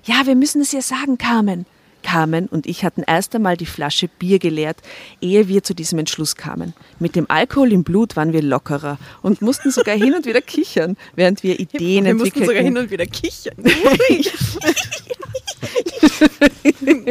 Ja, 0.03 0.25
wir 0.27 0.35
müssen 0.35 0.61
es 0.61 0.71
ihr 0.71 0.83
sagen, 0.83 1.17
Carmen. 1.17 1.65
Carmen 2.07 2.47
und 2.47 2.65
ich 2.67 2.85
hatten 2.85 3.03
erst 3.05 3.35
einmal 3.35 3.57
die 3.57 3.65
Flasche 3.65 4.07
Bier 4.07 4.39
geleert, 4.39 4.77
ehe 5.19 5.49
wir 5.49 5.61
zu 5.61 5.73
diesem 5.73 5.99
Entschluss 5.99 6.37
kamen. 6.37 6.73
Mit 6.99 7.17
dem 7.17 7.29
Alkohol 7.29 7.73
im 7.73 7.83
Blut 7.83 8.15
waren 8.15 8.31
wir 8.31 8.41
lockerer 8.41 8.97
und 9.21 9.41
mussten 9.41 9.71
sogar 9.71 9.97
hin 9.97 10.13
und 10.15 10.25
wieder 10.25 10.41
kichern, 10.41 10.95
während 11.15 11.43
wir 11.43 11.59
Ideen 11.59 12.05
wir 12.05 12.13
mussten 12.13 12.39
entwickelten. 12.39 12.45
sogar 12.47 12.63
hin 12.63 12.77
und 12.77 12.91
wieder 12.91 13.05
kichern. 13.05 13.55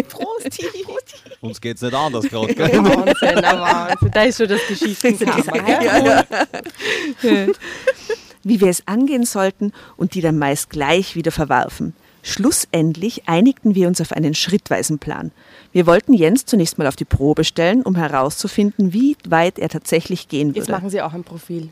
Prost, 0.09 0.65
Uns 1.41 1.61
geht's 1.61 1.83
nicht 1.83 1.95
anders 1.95 2.25
gerade, 2.27 2.55
gell? 2.55 2.73
Wahnsinn, 2.79 3.43
Wahnsinn. 3.43 4.11
Da 4.15 4.23
ist 4.23 4.39
schon 4.39 4.49
das 4.49 4.61
Geschichtenkammer, 4.67 6.25
wie 8.45 8.61
wir 8.63 8.69
es 8.69 8.87
angehen 8.87 9.27
sollten 9.27 9.73
und 9.99 10.15
die 10.15 10.23
dann 10.23 10.39
meist 10.39 10.71
gleich 10.71 11.17
wieder 11.17 11.33
verwarfen. 11.33 11.95
Schlussendlich 12.27 13.29
einigten 13.29 13.77
wir 13.77 13.87
uns 13.87 14.01
auf 14.01 14.11
einen 14.11 14.35
schrittweisen 14.35 14.99
Plan. 14.99 15.31
Wir 15.71 15.87
wollten 15.87 16.13
Jens 16.13 16.45
zunächst 16.45 16.77
mal 16.77 16.89
auf 16.89 16.97
die 16.97 17.05
Probe 17.05 17.45
stellen, 17.45 17.83
um 17.83 17.95
herauszufinden, 17.95 18.93
wie 18.93 19.17
weit 19.29 19.61
er 19.61 19.69
tatsächlich 19.69 20.27
gehen 20.27 20.49
Jetzt 20.49 20.67
würde. 20.67 20.73
machen 20.73 20.91
sie 20.91 21.01
auch 21.03 21.13
ein 21.13 21.23
Profil. 21.23 21.69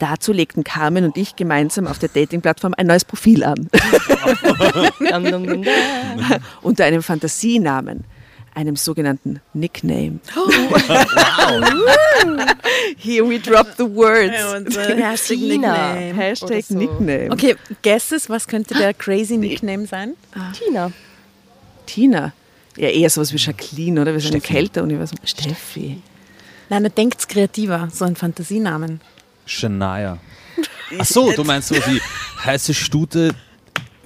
Dazu 0.00 0.32
legten 0.32 0.64
Carmen 0.64 1.04
und 1.04 1.16
ich 1.16 1.36
gemeinsam 1.36 1.86
auf 1.86 2.00
der 2.00 2.08
Dating-Plattform 2.08 2.74
ein 2.76 2.88
neues 2.88 3.04
Profil 3.04 3.44
an, 3.44 3.68
unter 6.62 6.84
einem 6.86 7.02
Fantasienamen, 7.02 8.02
einem 8.54 8.76
sogenannten 8.76 9.40
Nickname. 9.52 10.20
Here 12.96 13.28
we 13.28 13.38
drop 13.38 13.76
the 13.76 13.84
words. 13.84 14.34
Hashtag 14.76 15.38
Tina. 15.38 15.94
Nickname. 15.94 16.14
Hashtag 16.14 16.64
so. 16.64 16.74
Nickname. 16.74 17.32
Okay, 17.32 17.56
guesses, 17.82 18.28
was 18.28 18.46
könnte 18.46 18.74
der 18.74 18.94
crazy 18.94 19.36
Nickname 19.36 19.86
sein? 19.86 20.14
Tina. 20.58 20.92
Tina. 21.86 22.32
Ja, 22.76 22.88
eher 22.88 23.10
sowas 23.10 23.32
wie 23.32 23.36
Jacqueline, 23.36 24.00
oder? 24.00 24.12
Wir 24.12 24.20
sind 24.20 24.34
ein 24.34 24.40
Steffi. 24.40 24.54
Kälteuniversum. 24.54 25.18
Steffi. 25.24 26.02
Nein, 26.70 26.84
du 26.84 26.90
denkst 26.90 27.28
kreativer, 27.28 27.88
so 27.92 28.04
ein 28.04 28.16
Fantasienamen. 28.16 29.00
Shania. 29.46 30.18
Ach 30.98 31.04
so, 31.04 31.32
du 31.32 31.44
meinst 31.44 31.68
so 31.68 31.74
wie 31.74 32.00
heiße 32.44 32.74
Stute 32.74 33.34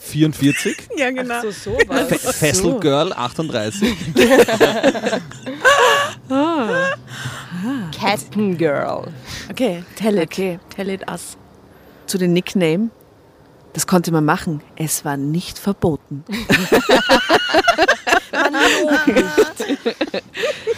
44? 0.08 0.76
Ja, 0.96 1.10
genau. 1.10 1.42
So, 1.42 1.50
sowas. 1.50 2.08
Fe 2.08 2.18
Fessel 2.18 2.80
Girl 2.80 3.12
38? 3.12 3.96
Captain 7.98 8.56
Girl. 8.56 9.12
Okay, 9.50 9.84
tell 9.96 10.18
it. 10.18 10.30
Okay. 10.30 10.58
Tell 10.74 10.88
it 10.90 11.08
us. 11.08 11.36
Zu 12.06 12.18
den 12.18 12.32
Nickname. 12.32 12.90
Das 13.72 13.86
konnte 13.86 14.10
man 14.12 14.24
machen. 14.24 14.62
Es 14.76 15.04
war 15.04 15.16
nicht 15.16 15.58
verboten. 15.58 16.24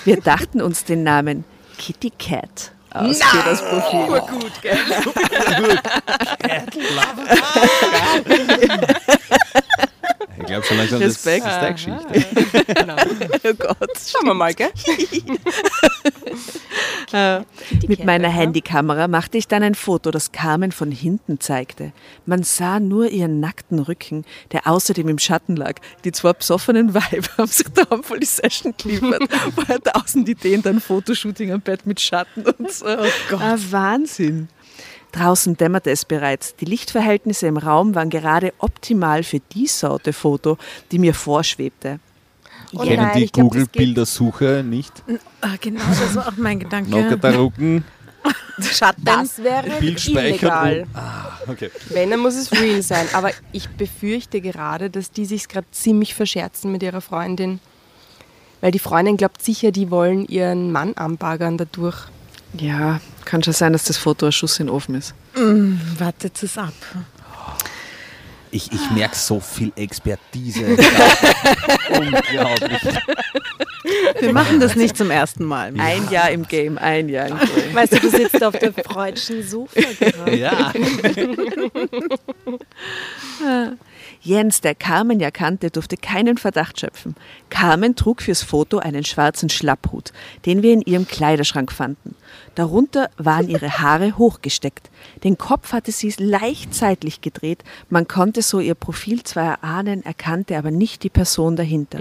Wir 0.04 0.20
dachten 0.20 0.60
uns 0.60 0.84
den 0.84 1.02
Namen 1.02 1.44
Kitty 1.78 2.10
Cat 2.10 2.72
aus 2.92 3.22
für 3.22 3.44
das 3.44 3.62
Profil. 3.62 4.20
Ich 10.38 10.46
glaube 10.46 10.64
schon 10.66 10.76
langsam, 10.76 11.00
das 11.00 11.16
ist 11.16 11.26
Respekt. 11.26 11.46
das 11.46 11.54
ist 11.54 11.60
der 11.60 11.72
Geschichte. 11.72 12.26
Oh 13.42 13.54
Gott. 13.54 13.90
Schauen 14.06 14.26
wir 14.26 14.34
mal, 14.34 14.52
gell? 14.54 14.70
Mit 17.88 18.04
meiner 18.04 18.28
Handykamera 18.28 19.08
machte 19.08 19.38
ich 19.38 19.48
dann 19.48 19.62
ein 19.62 19.74
Foto, 19.74 20.10
das 20.10 20.32
Carmen 20.32 20.72
von 20.72 20.92
hinten 20.92 21.40
zeigte. 21.40 21.92
Man 22.26 22.42
sah 22.42 22.80
nur 22.80 23.08
ihren 23.10 23.40
nackten 23.40 23.78
Rücken, 23.78 24.24
der 24.52 24.66
außerdem 24.66 25.08
im 25.08 25.18
Schatten 25.18 25.56
lag. 25.56 25.76
Die 26.04 26.12
zwei 26.12 26.32
besoffenen 26.32 26.94
Weiber 26.94 27.28
haben 27.38 27.46
sich 27.48 27.66
da 27.68 27.86
voll 28.02 28.20
die 28.20 28.26
Session 28.26 28.74
geliefert. 28.76 29.22
Vorher 29.54 29.80
tausend 29.80 30.28
Ideen, 30.28 30.62
dann 30.62 30.80
Fotoshooting 30.80 31.52
am 31.52 31.60
Bett 31.60 31.86
mit 31.86 32.00
Schatten 32.00 32.44
und 32.44 32.70
so. 32.70 32.86
Oh 32.86 33.06
Gott. 33.30 33.40
Ah, 33.40 33.56
Wahnsinn. 33.70 34.48
Draußen 35.10 35.56
dämmerte 35.56 35.90
es 35.90 36.04
bereits. 36.04 36.54
Die 36.56 36.64
Lichtverhältnisse 36.64 37.46
im 37.46 37.56
Raum 37.56 37.94
waren 37.94 38.10
gerade 38.10 38.52
optimal 38.58 39.22
für 39.22 39.40
die 39.52 39.66
Sorte 39.66 40.12
Foto, 40.12 40.58
die 40.92 40.98
mir 40.98 41.14
vorschwebte. 41.14 42.00
Oh 42.72 42.82
Kennen 42.82 43.02
nein, 43.02 43.18
die 43.18 43.32
Google-Bildersuche 43.32 44.64
nicht? 44.64 44.92
Ah, 45.40 45.56
genau, 45.60 45.82
das 45.88 46.14
war 46.14 46.28
auch 46.28 46.36
mein 46.36 46.60
Gedanke. 46.60 46.90
Nocker 46.90 47.16
da 47.16 47.36
rucken, 47.36 47.84
Schatten. 48.60 49.04
Das 49.04 49.42
wäre 49.42 49.80
Bildspeicher 49.80 50.28
illegal. 50.28 50.86
Ah, 50.94 51.38
okay. 51.46 51.70
Wenn, 51.88 52.10
dann 52.10 52.20
muss 52.20 52.36
es 52.36 52.52
real 52.52 52.82
sein. 52.82 53.06
Aber 53.12 53.30
ich 53.52 53.68
befürchte 53.70 54.40
gerade, 54.40 54.90
dass 54.90 55.10
die 55.10 55.24
sich 55.24 55.48
gerade 55.48 55.66
ziemlich 55.70 56.14
verscherzen 56.14 56.70
mit 56.70 56.82
ihrer 56.82 57.00
Freundin. 57.00 57.60
Weil 58.60 58.72
die 58.72 58.78
Freundin 58.78 59.16
glaubt 59.16 59.42
sicher, 59.42 59.72
die 59.72 59.90
wollen 59.90 60.26
ihren 60.26 60.70
Mann 60.70 60.94
anbaggern 60.94 61.56
dadurch. 61.56 62.08
Ja, 62.58 63.00
kann 63.30 63.44
schon 63.44 63.52
sein, 63.52 63.72
dass 63.72 63.84
das 63.84 63.96
Foto 63.96 64.26
ein 64.26 64.32
Schuss 64.32 64.58
in 64.58 64.66
den 64.66 64.74
Ofen 64.74 64.96
ist. 64.96 65.14
Wartet 65.98 66.42
es 66.42 66.58
ab. 66.58 66.74
Ich, 68.50 68.72
ich 68.72 68.90
merke 68.90 69.14
so 69.14 69.38
viel 69.38 69.70
Expertise. 69.76 70.66
Unglaublich. 71.90 72.82
Wir 74.18 74.32
machen 74.32 74.58
das 74.58 74.74
nicht 74.74 74.96
zum 74.96 75.12
ersten 75.12 75.44
Mal. 75.44 75.72
Ein 75.78 76.10
Jahr 76.10 76.30
im 76.30 76.48
Game, 76.48 76.76
ein 76.76 77.08
Jahr 77.08 77.28
im 77.28 77.38
Game. 77.38 77.48
Weißt 77.74 77.92
du, 77.92 78.00
du 78.00 78.10
sitzt 78.10 78.42
auf 78.42 78.58
der 78.58 78.72
freudschen 78.72 79.46
Sofa 79.46 79.80
gerade. 80.00 80.36
Ja. 80.36 80.72
Jens, 84.22 84.60
der 84.60 84.74
Carmen 84.74 85.18
ja 85.18 85.30
kannte, 85.30 85.70
durfte 85.70 85.96
keinen 85.96 86.36
Verdacht 86.36 86.78
schöpfen. 86.80 87.14
Carmen 87.48 87.96
trug 87.96 88.20
fürs 88.22 88.42
Foto 88.42 88.78
einen 88.78 89.04
schwarzen 89.04 89.48
Schlapphut, 89.48 90.12
den 90.44 90.62
wir 90.62 90.72
in 90.74 90.82
ihrem 90.82 91.06
Kleiderschrank 91.08 91.72
fanden. 91.72 92.14
Darunter 92.54 93.08
waren 93.16 93.48
ihre 93.48 93.78
Haare 93.78 94.18
hochgesteckt. 94.18 94.90
Den 95.24 95.38
Kopf 95.38 95.72
hatte 95.72 95.90
sie 95.90 96.12
leicht 96.18 96.74
seitlich 96.74 97.22
gedreht. 97.22 97.64
Man 97.88 98.08
konnte 98.08 98.42
so 98.42 98.60
ihr 98.60 98.74
Profil 98.74 99.22
zwar 99.22 99.58
erahnen, 99.62 100.04
erkannte 100.04 100.58
aber 100.58 100.70
nicht 100.70 101.02
die 101.02 101.10
Person 101.10 101.56
dahinter. 101.56 102.00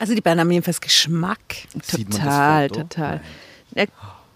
Also 0.00 0.14
die 0.14 0.20
beiden 0.20 0.40
haben 0.40 0.50
jedenfalls 0.50 0.80
Geschmack. 0.80 1.38
Sieht 1.82 2.08
man 2.08 2.18
das 2.18 2.20
Total, 2.20 2.68
Foto? 2.68 2.80
total. 2.80 3.20
Ja, 3.76 3.84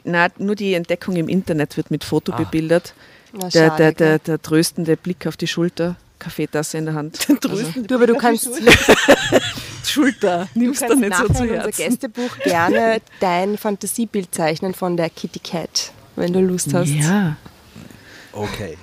na, 0.04 0.28
nur 0.38 0.54
die 0.54 0.74
Entdeckung 0.74 1.16
im 1.16 1.28
Internet 1.28 1.76
wird 1.76 1.90
mit 1.90 2.04
Foto 2.04 2.32
bebildert. 2.32 2.94
Na, 3.32 3.48
Der, 3.48 3.68
schade, 3.70 3.76
der, 3.76 3.92
der, 3.92 4.18
der 4.20 4.42
tröstende 4.42 4.96
Blick 4.96 5.26
auf 5.26 5.36
die 5.36 5.48
Schulter, 5.48 5.96
Kaffeetasse 6.18 6.78
in 6.78 6.86
der 6.86 6.94
Hand. 6.94 7.18
Trösten. 7.40 7.86
Du, 7.86 7.94
aber 7.96 8.06
du 8.06 8.16
kannst, 8.16 8.48
Schulter. 9.84 10.48
Nimmst 10.54 10.82
du 10.82 10.86
kannst 10.86 11.00
nicht 11.00 11.16
so 11.16 11.26
zu 11.26 11.44
in 11.44 11.50
unser 11.50 11.62
Herzen. 11.64 11.76
Gästebuch 11.76 12.38
gerne 12.38 13.00
dein 13.20 13.58
Fantasiebild 13.58 14.34
zeichnen 14.34 14.74
von 14.74 14.96
der 14.96 15.10
Kitty 15.10 15.38
Cat, 15.38 15.92
wenn 16.16 16.32
du 16.32 16.40
Lust 16.40 16.72
hast. 16.74 16.88
Ja. 16.88 17.36
Okay. 18.32 18.76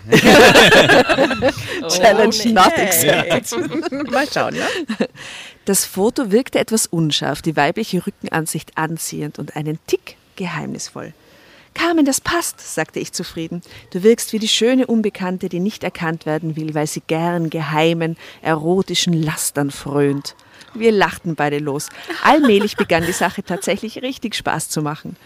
Challenge 1.90 2.36
Oh, 2.46 2.50
not 2.50 2.74
accepted. 2.78 4.10
Mal 4.10 4.26
schauen, 4.32 4.56
ja? 4.56 4.66
Das 5.66 5.84
Foto 5.84 6.32
wirkte 6.32 6.60
etwas 6.60 6.86
unscharf, 6.88 7.42
die 7.42 7.58
weibliche 7.58 8.06
Rückenansicht 8.08 8.78
anziehend 8.78 9.40
und 9.40 9.58
einen 9.58 9.78
Tick 9.88 10.16
geheimnisvoll. 10.38 11.14
Carmen, 11.74 12.06
das 12.06 12.22
passt, 12.22 12.60
sagte 12.60 13.00
ich 13.00 13.14
zufrieden. 13.14 13.62
Du 13.92 14.04
wirkst 14.04 14.34
wie 14.34 14.40
die 14.40 14.48
schöne 14.48 14.88
Unbekannte, 14.88 15.50
die 15.50 15.60
nicht 15.60 15.84
erkannt 15.84 16.26
werden 16.26 16.56
will, 16.56 16.74
weil 16.74 16.88
sie 16.88 17.02
gern 17.06 17.50
geheimen, 17.50 18.18
erotischen 18.42 19.14
Lastern 19.14 19.72
frönt. 19.72 20.36
Wir 20.74 20.92
lachten 20.92 21.36
beide 21.36 21.60
los. 21.60 21.90
Allmählich 22.24 22.78
begann 22.78 23.06
die 23.06 23.12
Sache 23.12 23.44
tatsächlich 23.44 24.02
richtig 24.02 24.36
Spaß 24.36 24.70
zu 24.70 24.82
machen. 24.82 25.18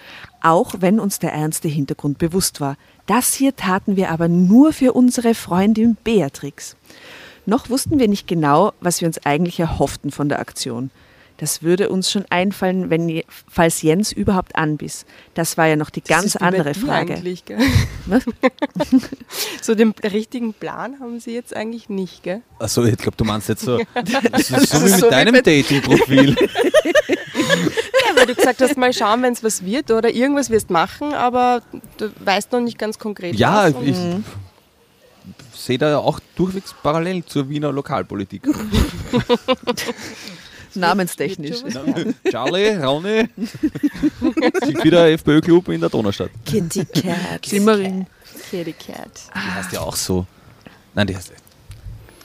Auch 0.42 0.76
wenn 0.80 1.00
uns 1.00 1.20
der 1.20 1.34
ernste 1.34 1.68
Hintergrund 1.68 2.18
bewusst 2.18 2.62
war. 2.62 2.78
Das 3.06 3.34
hier 3.34 3.56
taten 3.56 3.96
wir 3.96 4.10
aber 4.10 4.28
nur 4.28 4.74
für 4.74 4.94
unsere 4.94 5.36
Freundin 5.36 5.98
Beatrix. 6.04 6.76
Noch 7.46 7.70
wussten 7.70 8.00
wir 8.00 8.08
nicht 8.08 8.28
genau, 8.28 8.74
was 8.82 9.02
wir 9.02 9.08
uns 9.08 9.24
eigentlich 9.24 9.60
erhofften 9.60 10.10
von 10.10 10.30
der 10.30 10.40
Aktion. 10.40 10.90
Das 11.38 11.62
würde 11.62 11.89
uns 11.89 12.10
schon 12.10 12.26
einfallen, 12.30 12.89
wenn, 12.89 13.21
falls 13.50 13.82
Jens 13.82 14.12
überhaupt 14.13 14.56
anbiss. 14.56 15.06
Das 15.34 15.58
war 15.58 15.67
ja 15.67 15.76
noch 15.76 15.89
die 15.89 16.02
Das 16.02 16.10
ganz 16.10 16.26
ist 16.28 16.36
wie 16.36 16.39
bei 16.39 16.45
andere 16.45 16.71
dir 16.71 16.80
Frage. 16.80 17.13
Eigentlich, 17.15 17.43
gell? 17.45 17.60
So 19.62 19.76
den 19.76 19.93
richtigen 20.04 20.54
Plan 20.54 21.00
haben 21.00 21.19
sie 21.19 21.34
jetzt 21.34 21.56
eigentlich 21.56 21.89
nicht, 21.89 22.24
gell? 22.24 22.41
Achso, 22.60 22.84
ich 22.86 22.98
glaube, 22.98 23.17
du 23.17 23.26
meinst 23.26 23.50
jetzt 23.50 23.63
so, 23.63 23.80
das 23.93 24.52
ist 24.52 24.69
so 24.69 24.80
wie 24.86 24.91
mit 24.91 25.00
so 25.00 25.10
deinem 25.10 25.41
Dating-Profil. 25.41 26.36
Ja, 28.08 28.15
weil 28.15 28.28
du 28.28 28.36
gesagt 28.36 28.62
hast, 28.62 28.78
mal 28.78 28.93
schauen, 28.93 29.21
wenn 29.21 29.34
es 29.34 29.43
was 29.43 29.65
wird 29.65 29.91
oder 29.91 30.10
irgendwas 30.13 30.50
wirst 30.50 30.69
machen, 30.69 31.13
aber 31.13 31.62
du 31.98 32.12
weißt 32.19 32.52
noch 32.52 32.62
nicht 32.62 32.78
ganz 32.78 32.98
konkret 32.98 33.36
Ja, 33.36 33.74
was. 33.74 33.84
Ich 33.84 33.98
sehe 35.54 35.78
da 35.78 35.89
ja 35.89 35.98
auch 35.98 36.19
durchwegs 36.36 36.74
parallel 36.82 37.26
zur 37.26 37.50
Wiener 37.50 37.71
Lokalpolitik. 37.71 38.43
Namenstechnisch. 40.76 41.58
Charlie, 42.30 42.76
Raune, 42.78 43.30
sind 43.38 44.84
wieder 44.84 45.10
FPÖ-Club 45.10 45.70
in 45.70 45.82
der 45.82 45.90
Donaustadt. 45.90 46.32
Kitty 46.46 46.86
Cat. 46.86 47.46
Simmering. 47.46 48.06
Kitty 48.50 48.74
Cat. 48.74 49.10
Die 49.34 49.40
heißt 49.40 49.72
ja 49.74 49.82
auch 49.82 49.96
so. 49.96 50.26
Nein, 50.94 51.08
die 51.08 51.16
heißt 51.16 51.34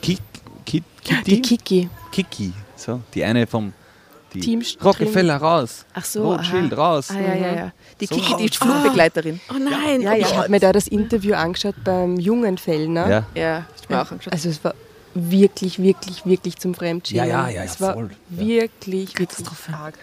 Kik, 0.00 0.18
Die 0.66 0.82
Kitty? 1.02 1.40
Kiki. 1.40 1.88
Kiki. 2.12 2.52
So, 2.76 3.00
die 3.14 3.24
eine 3.24 3.46
vom 3.46 3.72
die 4.32 4.40
Team 4.40 4.62
Rockefeller 4.82 5.36
raus. 5.36 5.84
Ach 5.92 6.04
so, 6.04 6.32
Rothschild 6.32 6.76
raus. 6.76 7.08
Ah, 7.10 7.20
ja, 7.20 7.34
ja, 7.34 7.54
ja. 7.54 7.72
Die 8.00 8.06
So. 8.06 8.14
Kiki, 8.14 8.36
die 8.36 8.48
Flugbegleiterin. 8.48 9.40
Oh 9.50 9.58
nein. 9.58 10.02
Ja, 10.02 10.14
ja. 10.14 10.26
Ich 10.26 10.36
habe 10.36 10.48
mir 10.48 10.60
da 10.60 10.72
das 10.72 10.86
Interview 10.86 11.34
angeschaut 11.34 11.74
beim 11.84 12.16
jungen 12.18 12.56
Fellner. 12.56 13.10
Ja. 13.10 13.26
Ja, 13.34 13.66
ich 13.82 13.88
mir 13.88 14.00
auch 14.00 14.10
angeschaut. 14.10 14.32
Also 14.32 14.48
es 14.48 14.62
war 14.62 14.74
wirklich, 15.14 15.80
wirklich, 15.82 16.24
wirklich 16.26 16.56
zum 16.58 16.74
Fremdschämen. 16.74 17.28
Ja, 17.28 17.48
ja, 17.48 17.56
ja, 17.56 17.64
Es 17.64 17.78
ja, 17.78 17.86
war 17.86 17.94
voll. 17.94 18.10
Ja. 18.30 18.38
wirklich, 18.38 18.96
wirklich 18.96 19.14
Katastrophe. 19.28 19.72
arg. 19.74 19.98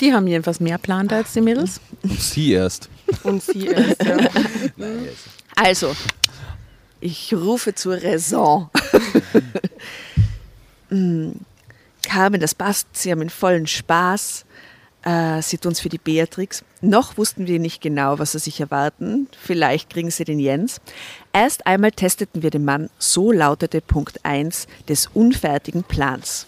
Die 0.00 0.12
haben 0.12 0.26
jedenfalls 0.26 0.60
mehr 0.60 0.78
Plan 0.78 1.08
als 1.08 1.32
die 1.32 1.40
Mädels. 1.40 1.80
Und 2.02 2.20
sie 2.20 2.52
erst. 2.52 2.90
Und 3.22 3.42
sie 3.42 3.68
erst, 3.68 4.02
ja. 4.04 4.18
Also, 5.56 5.96
ich 7.00 7.32
rufe 7.32 7.74
zur 7.74 8.02
Raison. 8.02 8.70
Mm, 10.88 11.32
Carmen, 12.04 12.40
das 12.40 12.54
passt, 12.54 12.86
Sie 12.92 13.10
haben 13.10 13.20
einen 13.20 13.30
vollen 13.30 13.66
Spaß. 13.66 14.44
Äh, 15.02 15.42
sie 15.42 15.58
tun 15.58 15.72
es 15.72 15.80
für 15.80 15.88
die 15.88 15.98
Beatrix. 15.98 16.64
Noch 16.80 17.16
wussten 17.16 17.46
wir 17.46 17.58
nicht 17.58 17.80
genau, 17.80 18.18
was 18.18 18.32
sie 18.32 18.38
sich 18.38 18.60
erwarten. 18.60 19.28
Vielleicht 19.40 19.90
kriegen 19.90 20.10
sie 20.10 20.24
den 20.24 20.38
Jens. 20.38 20.80
Erst 21.36 21.66
einmal 21.66 21.90
testeten 21.92 22.42
wir 22.42 22.48
den 22.50 22.64
Mann. 22.64 22.88
So 22.98 23.30
lautete 23.30 23.82
Punkt 23.82 24.24
1 24.24 24.66
des 24.88 25.10
unfertigen 25.12 25.82
Plans. 25.84 26.46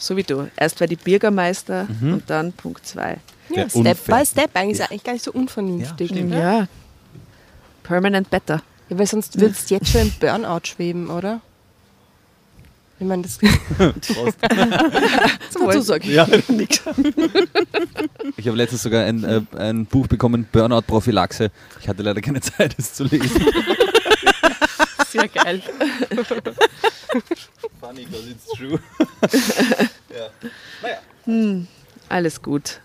So 0.00 0.16
wie 0.16 0.24
du. 0.24 0.48
Erst 0.56 0.80
war 0.80 0.88
die 0.88 0.96
Bürgermeister 0.96 1.86
und 2.02 2.24
dann 2.26 2.52
Punkt 2.52 2.84
2. 2.84 3.18
ja 3.50 3.64
Der 3.66 3.68
Step 3.70 4.04
by. 4.04 4.26
Step. 4.26 4.50
Eigentlich 4.54 4.80
ist 4.80 4.90
eigentlich 4.90 5.04
gar 5.04 5.12
nicht 5.12 5.24
so 5.24 5.30
unvernünftig. 5.32 6.10
Ja, 6.10 6.16
stimmt. 6.16 6.34
Ja. 6.34 6.66
Permanent 7.84 8.28
better. 8.28 8.62
Ja, 8.88 8.98
weil 8.98 9.06
sonst 9.06 9.40
würdest 9.40 9.70
du 9.70 9.74
jetzt 9.76 9.90
schon 9.92 10.00
im 10.00 10.12
Burnout 10.18 10.62
schweben, 10.64 11.08
oder? 11.08 11.40
Ich 12.98 13.06
meine, 13.06 13.22
das 13.22 13.38
Dazu 15.52 15.80
sage 15.82 16.08
ich 16.08 16.14
Ja. 16.14 16.26
nichts. 16.48 16.82
Ich 18.36 18.48
habe 18.48 18.56
letztens 18.56 18.82
sogar 18.82 19.04
ein, 19.04 19.22
äh, 19.22 19.40
ein 19.56 19.86
Buch 19.86 20.08
bekommen, 20.08 20.48
Burnout-Prophylaxe. 20.50 21.52
Ich 21.80 21.88
hatte 21.88 22.02
leider 22.02 22.20
keine 22.20 22.40
Zeit, 22.40 22.74
es 22.76 22.92
zu 22.94 23.04
lesen. 23.04 23.46
Sehr 25.16 25.28
geil. 25.28 25.62
Funny, 27.80 28.06
because 28.06 28.30
it's 28.30 28.46
true. 28.56 28.78
Alles 32.08 32.42
gut. 32.42 32.80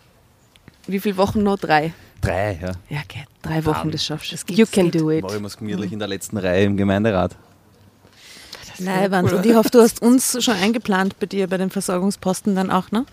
Wie 0.88 1.00
viele 1.00 1.18
Wochen 1.18 1.44
noch? 1.44 1.58
Drei. 1.60 1.94
Drei, 2.22 2.60
ja. 2.62 2.72
Ja, 2.90 3.02
okay. 3.04 3.26
Drei 3.42 3.66
Wochen, 3.66 3.92
das 3.92 4.06
schaffst 4.06 4.50
du. 4.50 4.54
You 4.54 4.66
can 4.66 4.92
do 4.92 5.12
it. 5.12 5.26
Ich 5.30 5.40
mir's 5.40 5.58
gemütlich 5.58 5.92
in 5.92 6.00
der 6.00 6.08
letzten 6.08 6.38
Reihe 6.38 6.66
im 6.66 6.78
Gemeinderat. 6.78 7.36
Leiband. 8.78 9.32
Und 9.32 9.46
ich 9.46 9.56
hoffe, 9.56 9.70
du 9.70 9.80
hast 9.80 10.02
uns 10.02 10.44
schon 10.44 10.56
eingeplant 10.56 11.20
bei 11.20 11.26
dir 11.28 11.48
bei 11.48 11.58
den 11.58 11.70
Versorgungsposten 11.70 12.56
dann 12.56 12.72
auch, 12.72 12.92
ne? 12.92 13.06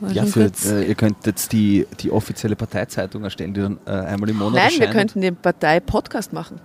War 0.00 0.10
Ja, 0.12 0.24
für, 0.24 0.50
äh, 0.64 0.88
ihr 0.88 0.94
könnt 0.94 1.26
jetzt 1.26 1.52
die, 1.52 1.86
die 2.00 2.10
offizielle 2.10 2.56
Parteizeitung 2.56 3.22
erstellen, 3.22 3.54
die 3.54 3.60
dann 3.60 3.78
äh, 3.86 3.90
einmal 3.90 4.30
im 4.30 4.36
Monat 4.38 4.54
Nein, 4.54 4.70
wir 4.72 4.78
erscheint. 4.80 4.92
könnten 4.92 5.20
den 5.20 5.36
Partei-Podcast 5.36 6.32
machen. 6.32 6.60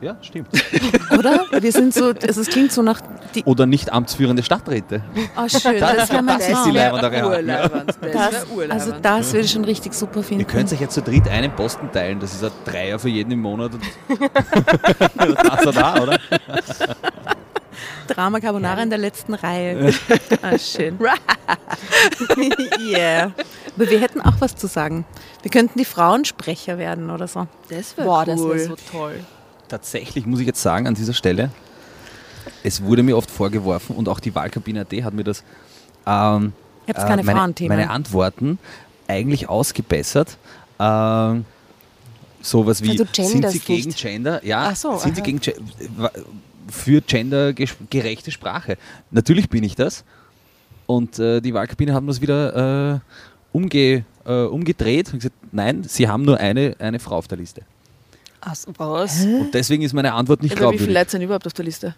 Ja, 0.00 0.16
stimmt. 0.20 0.48
Oder? 1.18 1.46
Wir 1.58 1.72
sind 1.72 1.94
so, 1.94 2.06
also 2.06 2.40
es 2.40 2.48
klingt 2.48 2.72
so 2.72 2.82
nach. 2.82 3.00
Die, 3.34 3.44
Oder 3.44 3.66
nicht 3.66 3.92
amtsführende 3.92 4.42
Stadträte. 4.42 5.02
oh, 5.36 5.48
schön, 5.48 5.80
das, 5.80 6.10
wäre 6.10 6.22
mein 6.22 6.38
das 6.38 6.48
ist 6.48 6.66
die 6.66 6.72
ja. 6.72 6.92
urleibend. 7.26 7.96
Das 8.02 8.12
Das, 8.12 8.46
also 8.70 8.92
das 9.00 9.32
würde 9.32 9.44
ich 9.46 9.52
schon 9.52 9.64
richtig 9.64 9.94
super 9.94 10.22
finden. 10.22 10.40
Ihr 10.40 10.46
könnt 10.46 10.72
euch 10.72 10.80
jetzt 10.80 10.94
zu 10.94 11.02
dritt 11.02 11.28
einen 11.28 11.52
Posten 11.52 11.90
teilen. 11.92 12.20
Das 12.20 12.34
ist 12.34 12.44
ein 12.44 12.50
Dreier 12.64 12.98
für 12.98 13.08
jeden 13.08 13.30
im 13.30 13.40
Monat. 13.40 13.72
Das 15.16 15.74
da, 15.74 16.02
oder? 16.02 16.18
Drama 18.06 18.40
Carbonara 18.40 18.82
in 18.82 18.90
der 18.90 18.98
letzten 18.98 19.34
Reihe. 19.34 19.92
ah, 20.42 20.58
schön. 20.58 20.98
yeah. 22.80 23.32
Aber 23.74 23.90
wir 23.90 24.00
hätten 24.00 24.20
auch 24.20 24.34
was 24.38 24.54
zu 24.54 24.66
sagen. 24.66 25.04
Wir 25.42 25.50
könnten 25.50 25.78
die 25.78 25.84
Frauensprecher 25.84 26.78
werden 26.78 27.10
oder 27.10 27.26
so. 27.26 27.46
das 27.68 27.96
wär 27.96 28.04
Boah, 28.04 28.24
das 28.24 28.40
cool. 28.40 28.56
wäre 28.56 28.68
so 28.68 28.76
toll. 28.90 29.20
Tatsächlich 29.68 30.26
muss 30.26 30.40
ich 30.40 30.46
jetzt 30.46 30.62
sagen, 30.62 30.86
an 30.86 30.94
dieser 30.94 31.14
Stelle, 31.14 31.50
es 32.62 32.82
wurde 32.82 33.02
mir 33.02 33.16
oft 33.16 33.30
vorgeworfen 33.30 33.96
und 33.96 34.08
auch 34.08 34.20
die 34.20 34.34
Wahlkabine 34.34 34.82
AT 34.82 34.92
hat 35.02 35.14
mir 35.14 35.24
das 35.24 35.42
ähm, 36.06 36.52
keine 36.86 37.22
meine, 37.24 37.54
meine 37.68 37.90
Antworten 37.90 38.58
eigentlich 39.08 39.48
ausgebessert. 39.48 40.36
Ähm, 40.78 41.44
sowas 42.42 42.82
wie, 42.82 42.90
Also 42.90 43.04
sind 43.12 43.48
Sie 43.50 43.58
gegen 43.60 43.88
nicht. 43.88 43.98
Gender? 44.00 44.44
Ja, 44.44 44.74
so, 44.74 44.98
sind 44.98 45.14
Sie 45.16 45.22
aha. 45.22 45.26
gegen 45.26 45.40
Ge- 45.40 45.56
wa- 45.96 46.10
für 46.68 47.00
gendergerechte 47.00 48.30
Sprache? 48.30 48.76
Natürlich 49.10 49.48
bin 49.48 49.64
ich 49.64 49.74
das. 49.74 50.04
Und 50.86 51.18
äh, 51.18 51.40
die 51.40 51.54
Wahlkabine 51.54 51.94
hat 51.94 52.02
mir 52.02 52.08
das 52.08 52.20
wieder 52.20 52.94
äh, 52.96 52.98
umge, 53.52 54.04
äh, 54.26 54.32
umgedreht 54.44 55.10
und 55.14 55.20
gesagt, 55.20 55.34
nein, 55.52 55.82
Sie 55.84 56.06
haben 56.08 56.24
nur 56.24 56.36
eine, 56.38 56.76
eine 56.78 56.98
Frau 56.98 57.16
auf 57.16 57.28
der 57.28 57.38
Liste. 57.38 57.62
Also, 58.44 58.72
was? 58.76 59.24
Und 59.24 59.52
deswegen 59.54 59.82
ist 59.82 59.92
meine 59.92 60.12
Antwort 60.12 60.42
nicht 60.42 60.52
Aber 60.52 60.72
wie 60.72 60.78
viele 60.78 60.86
glaubwürdig. 60.88 60.94
Leute 61.02 61.10
sind 61.10 61.22
überhaupt 61.22 61.46
auf 61.46 61.52
der 61.52 61.64
Liste? 61.64 61.94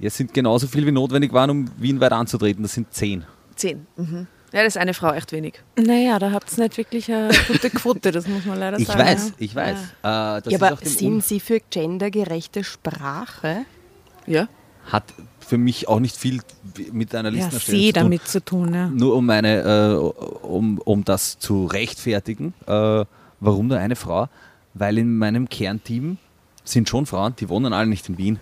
Ja, 0.00 0.06
es 0.08 0.16
sind 0.16 0.32
genauso 0.34 0.66
viel 0.66 0.86
wie 0.86 0.92
notwendig 0.92 1.32
waren, 1.32 1.50
um 1.50 1.70
Wien 1.78 2.00
weit 2.00 2.12
anzutreten. 2.12 2.62
Das 2.62 2.72
sind 2.74 2.92
zehn. 2.92 3.24
Zehn. 3.56 3.86
Mhm. 3.96 4.26
Ja, 4.52 4.64
das 4.64 4.74
ist 4.74 4.78
eine 4.78 4.94
Frau 4.94 5.12
echt 5.12 5.30
wenig. 5.30 5.62
Naja, 5.76 6.18
da 6.18 6.32
habt 6.32 6.50
ihr 6.56 6.64
nicht 6.64 6.76
wirklich 6.76 7.12
eine 7.12 7.30
gute 7.48 7.70
Quote, 7.70 8.10
das 8.10 8.26
muss 8.26 8.44
man 8.46 8.58
leider 8.58 8.78
Ich 8.80 8.86
sagen. 8.88 8.98
weiß, 8.98 9.28
ja. 9.28 9.34
ich 9.38 9.54
weiß. 9.54 9.78
Äh, 9.78 9.82
das 10.02 10.44
Ja, 10.46 10.50
ist 10.56 10.62
aber 10.62 10.74
auch 10.74 10.80
dem 10.80 10.88
sind 10.88 11.24
Sie 11.24 11.38
für 11.38 11.60
gendergerechte 11.70 12.64
Sprache? 12.64 13.64
Ja? 14.26 14.48
hat 14.86 15.04
für 15.38 15.58
mich 15.58 15.86
auch 15.88 16.00
nicht 16.00 16.16
viel 16.16 16.40
mit 16.90 17.14
einer 17.14 17.28
Ja, 17.28 17.34
Listenerstellung 17.36 17.80
sie 17.80 17.86
zu 17.88 17.92
tun. 17.92 18.02
damit 18.02 18.26
zu 18.28 18.44
tun, 18.44 18.74
ja. 18.74 18.88
Nur 18.88 19.14
um, 19.14 19.26
meine, 19.26 19.60
äh, 19.60 20.46
um, 20.46 20.78
um 20.78 21.04
das 21.04 21.38
zu 21.38 21.66
rechtfertigen, 21.66 22.54
äh, 22.66 23.04
warum 23.40 23.68
nur 23.68 23.78
eine 23.78 23.94
Frau? 23.94 24.28
Weil 24.74 24.98
in 24.98 25.18
meinem 25.18 25.48
Kernteam 25.48 26.18
sind 26.64 26.88
schon 26.88 27.06
Frauen, 27.06 27.34
die 27.38 27.48
wohnen 27.48 27.72
alle 27.72 27.88
nicht 27.88 28.08
in 28.08 28.18
Wien. 28.18 28.38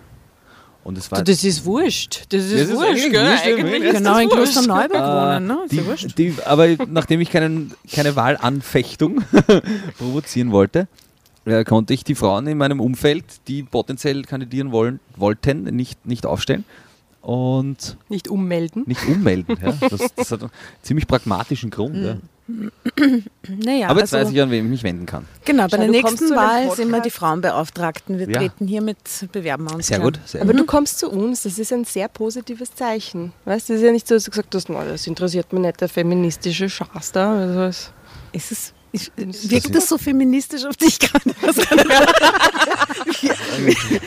Und 0.83 0.97
es 0.97 1.11
war 1.11 1.23
Das 1.23 1.43
ist 1.43 1.65
wurscht. 1.65 2.25
Das 2.29 2.43
ist, 2.45 2.53
Das 2.53 2.61
ist 2.61 2.71
wurscht, 2.73 3.11
gell? 3.11 3.29
wurscht. 3.31 3.45
Eigentlich 3.45 3.83
ist 3.83 3.97
Genau, 3.97 4.13
das 4.13 4.21
in. 4.23 4.29
Klosterneuburg 4.29 4.93
Äh, 5.01 5.03
wohnen, 5.03 5.47
ne? 5.47 5.59
Ist 5.65 5.73
ja 5.73 5.85
wurscht. 5.85 6.17
die, 6.17 6.31
die, 6.31 6.43
aber 6.45 6.67
nachdem 6.87 7.19
ich 7.21 7.29
keinen, 7.31 7.73
keine 7.91 8.15
Wahlanfechtung 8.15 9.21
provozieren 9.97 10.51
wollte, 10.51 10.87
äh, 11.45 11.63
konnte 11.63 11.93
ich 11.93 12.03
die 12.03 12.15
Frauen 12.15 12.47
in 12.47 12.57
meinem 12.57 12.79
Umfeld, 12.79 13.25
die 13.47 13.63
potenziell 13.63 14.23
kandidieren 14.23 14.71
wollen, 14.71 14.99
wollten, 15.15 15.63
nicht, 15.63 16.05
nicht 16.05 16.25
aufstellen 16.25 16.63
und 17.21 17.97
Nicht 18.07 18.27
ummelden. 18.29 18.83
nicht 18.85 19.05
ummelden. 19.07 19.57
Ja. 19.61 19.73
Das, 19.89 20.01
das 20.15 20.31
hat 20.31 20.41
einen 20.43 20.51
ziemlich 20.81 21.07
pragmatischen 21.07 21.69
Grund. 21.71 21.97
Ja. 21.97 22.17
Naja, 23.47 23.87
Aber 23.89 23.99
jetzt 24.01 24.13
also, 24.13 24.27
weiß 24.27 24.33
ich, 24.35 24.41
an 24.41 24.51
wen 24.51 24.65
ich 24.65 24.69
mich 24.71 24.83
wenden 24.83 25.05
kann. 25.05 25.25
genau, 25.45 25.63
bei 25.63 25.69
Schau, 25.71 25.77
der 25.77 25.87
nächsten 25.89 26.29
Wahl 26.35 26.71
sind 26.75 26.89
wir 26.91 27.01
die 27.01 27.09
Frauenbeauftragten. 27.09 28.17
Wir 28.19 28.29
Ja. 28.29 28.39
treten 28.39 28.67
hiermit, 28.67 28.97
bewerben 29.31 29.65
wir 29.69 29.75
uns. 29.75 29.87
Sehr 29.87 29.97
gern. 29.99 30.11
gut. 30.13 30.19
Sehr 30.25 30.41
Aber 30.41 30.51
gut. 30.51 30.61
du 30.61 30.65
kommst 30.65 30.99
zu 30.99 31.09
uns, 31.09 31.43
das 31.43 31.57
ist 31.59 31.71
ein 31.73 31.85
sehr 31.85 32.07
positives 32.07 32.73
Zeichen. 32.73 33.33
Weißt 33.45 33.69
du, 33.69 33.73
es 33.73 33.79
ist 33.79 33.85
ja 33.85 33.91
nicht 33.91 34.07
so, 34.07 34.15
dass 34.15 34.23
du 34.25 34.31
gesagt 34.31 34.53
hast, 34.55 34.69
"Na, 34.69 34.83
das 34.83 35.07
interessiert 35.07 35.51
mich 35.53 35.61
nicht, 35.61 35.81
der 35.81 35.89
feministische 35.89 36.69
Schaß 36.69 37.11
da. 37.13 37.37
Also 37.39 37.59
es 37.61 37.91
Ist 38.31 38.51
es, 38.51 38.73
ich, 38.91 39.11
wirkt 39.17 39.73
das 39.75 39.87
so 39.87 39.97
feministisch 39.97 40.65
auf 40.65 40.75
dich 40.75 40.97
gerade? 40.99 41.31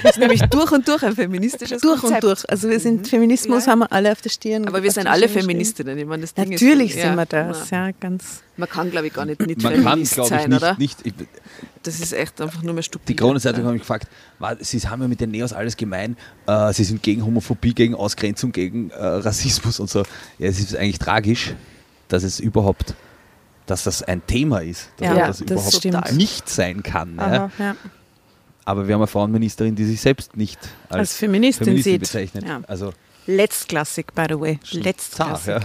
Das 0.02 0.12
ist 0.16 0.18
nämlich 0.18 0.40
durch 0.42 0.72
und 0.72 0.86
durch 0.88 1.02
ein 1.02 1.14
feministisches 1.14 1.80
durch 1.80 2.00
Konzept. 2.00 2.24
und 2.24 2.30
durch. 2.30 2.50
Also 2.50 2.68
wir 2.68 2.80
sind 2.80 3.06
Feminismus, 3.08 3.66
haben 3.66 3.80
wir 3.80 3.92
alle 3.92 4.12
auf 4.12 4.20
der 4.20 4.30
Stirn. 4.30 4.66
Aber 4.66 4.82
wir 4.82 4.90
sind 4.90 5.06
alle. 5.06 5.28
Feministinnen. 5.28 5.96
Ich 5.98 6.04
meine, 6.06 6.22
das 6.22 6.34
Ding 6.34 6.50
Natürlich 6.50 6.96
ist, 6.96 7.02
sind 7.02 7.14
wir 7.14 7.26
das, 7.26 7.70
ja, 7.70 7.90
ganz. 7.92 8.42
Man 8.56 8.68
kann, 8.68 8.90
glaube 8.90 9.06
ich, 9.06 9.12
gar 9.14 9.24
nicht, 9.24 9.40
nicht 9.40 9.62
Man 9.62 9.72
kann, 9.74 9.82
Feminist 9.82 10.14
glaube 10.14 10.34
ich, 10.34 10.40
sein, 10.42 10.50
nicht. 10.50 10.58
oder? 10.62 10.76
nicht 10.78 10.98
ich, 11.04 11.14
Das 11.82 12.00
ist 12.00 12.12
echt 12.12 12.40
einfach 12.40 12.62
nur 12.62 12.74
mehr 12.74 12.82
stupid. 12.82 13.08
die 13.08 13.16
Krone-Zeitung 13.16 13.64
hat 13.64 13.72
mich 13.72 13.82
gefragt, 13.82 14.08
"Wa- 14.38 14.56
Sie 14.60 14.78
haben 14.80 15.00
ja 15.00 15.08
mit 15.08 15.20
den 15.20 15.30
Neos 15.30 15.52
alles 15.54 15.76
gemein, 15.76 16.16
äh, 16.46 16.72
Sie 16.72 16.84
sind 16.84 17.02
gegen 17.02 17.24
Homophobie, 17.24 17.72
gegen 17.72 17.94
Ausgrenzung, 17.94 18.52
gegen 18.52 18.90
äh, 18.90 18.96
Rassismus 19.02 19.80
und 19.80 19.88
so. 19.88 20.00
Ja, 20.38 20.48
es 20.48 20.58
ist 20.60 20.76
eigentlich 20.76 20.98
tragisch, 20.98 21.54
dass 22.08 22.24
es 22.24 22.40
überhaupt, 22.40 22.94
dass 23.72 23.84
das 23.84 24.02
ein 24.02 24.24
Thema 24.26 24.60
ist, 24.60 24.88
dass 24.98 25.08
Ja, 25.08 25.26
das, 25.26 25.38
das 25.38 25.50
überhaupt 25.50 25.74
stimmt. 25.74 26.12
nicht 26.12 26.48
sein 26.48 26.82
kann. 26.82 27.18
Aha. 27.18 27.50
Ja. 27.58 27.76
Aber 28.64 28.86
wir 28.86 28.94
haben 28.94 29.00
eine 29.00 29.06
Frauenministerin, 29.08 29.74
die 29.74 29.84
sich 29.84 30.00
selbst 30.00 30.36
nicht 30.36 30.58
als, 30.88 30.98
Als 30.98 31.16
Feministin 31.16 31.64
Feministin 31.64 31.92
sieht. 31.94 32.00
bezeichnet. 32.00 32.44
Also 32.68 32.92
Letztklassig, 33.26 34.12
by 34.14 34.26
the 34.28 34.38
way. 34.40 34.58
ja. 35.46 35.60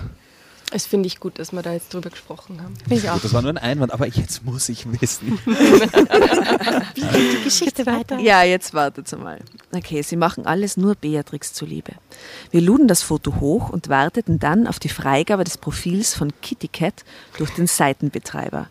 Es 0.72 0.86
finde 0.86 1.08
ich 1.08 1.22
gut, 1.22 1.40
dass 1.40 1.54
wir 1.54 1.62
da 1.62 1.72
jetzt 1.72 1.94
drüber 1.94 2.10
gesprochen 2.10 2.62
haben. 2.62 2.76
Finde 2.76 2.96
ich 2.96 3.10
auch. 3.10 3.14
Gut, 3.14 3.24
das 3.24 3.34
war 3.34 3.42
nur 3.42 3.52
ein 3.52 3.58
Einwand, 3.58 3.94
aber 3.94 4.06
jetzt 4.06 4.44
muss 4.44 4.68
ich 4.68 4.86
wissen. 5.00 5.40
Die 6.96 7.44
Geschichte 7.44 7.86
weiter. 7.86 8.20
Ja, 8.20 8.44
jetzt 8.44 8.74
wartet 8.74 9.10
mal. 9.18 9.40
Okay, 9.74 10.02
sie 10.02 10.18
machen 10.18 10.46
alles 10.46 10.76
nur 10.76 10.96
Beatrix 10.96 11.54
zuliebe. 11.54 11.94
Wir 12.52 12.60
luden 12.62 12.90
das 12.90 13.02
Foto 13.02 13.40
hoch 13.40 13.70
und 13.70 13.88
warteten 13.88 14.40
dann 14.40 14.68
auf 14.68 14.80
die 14.80 14.90
Freigabe 14.90 15.46
des 15.46 15.58
Profils 15.58 16.14
von 16.14 16.34
Kitty 16.42 16.68
Cat 16.68 17.06
durch 17.38 17.52
den 17.52 17.68
Seitenbetreiber. 17.68 18.68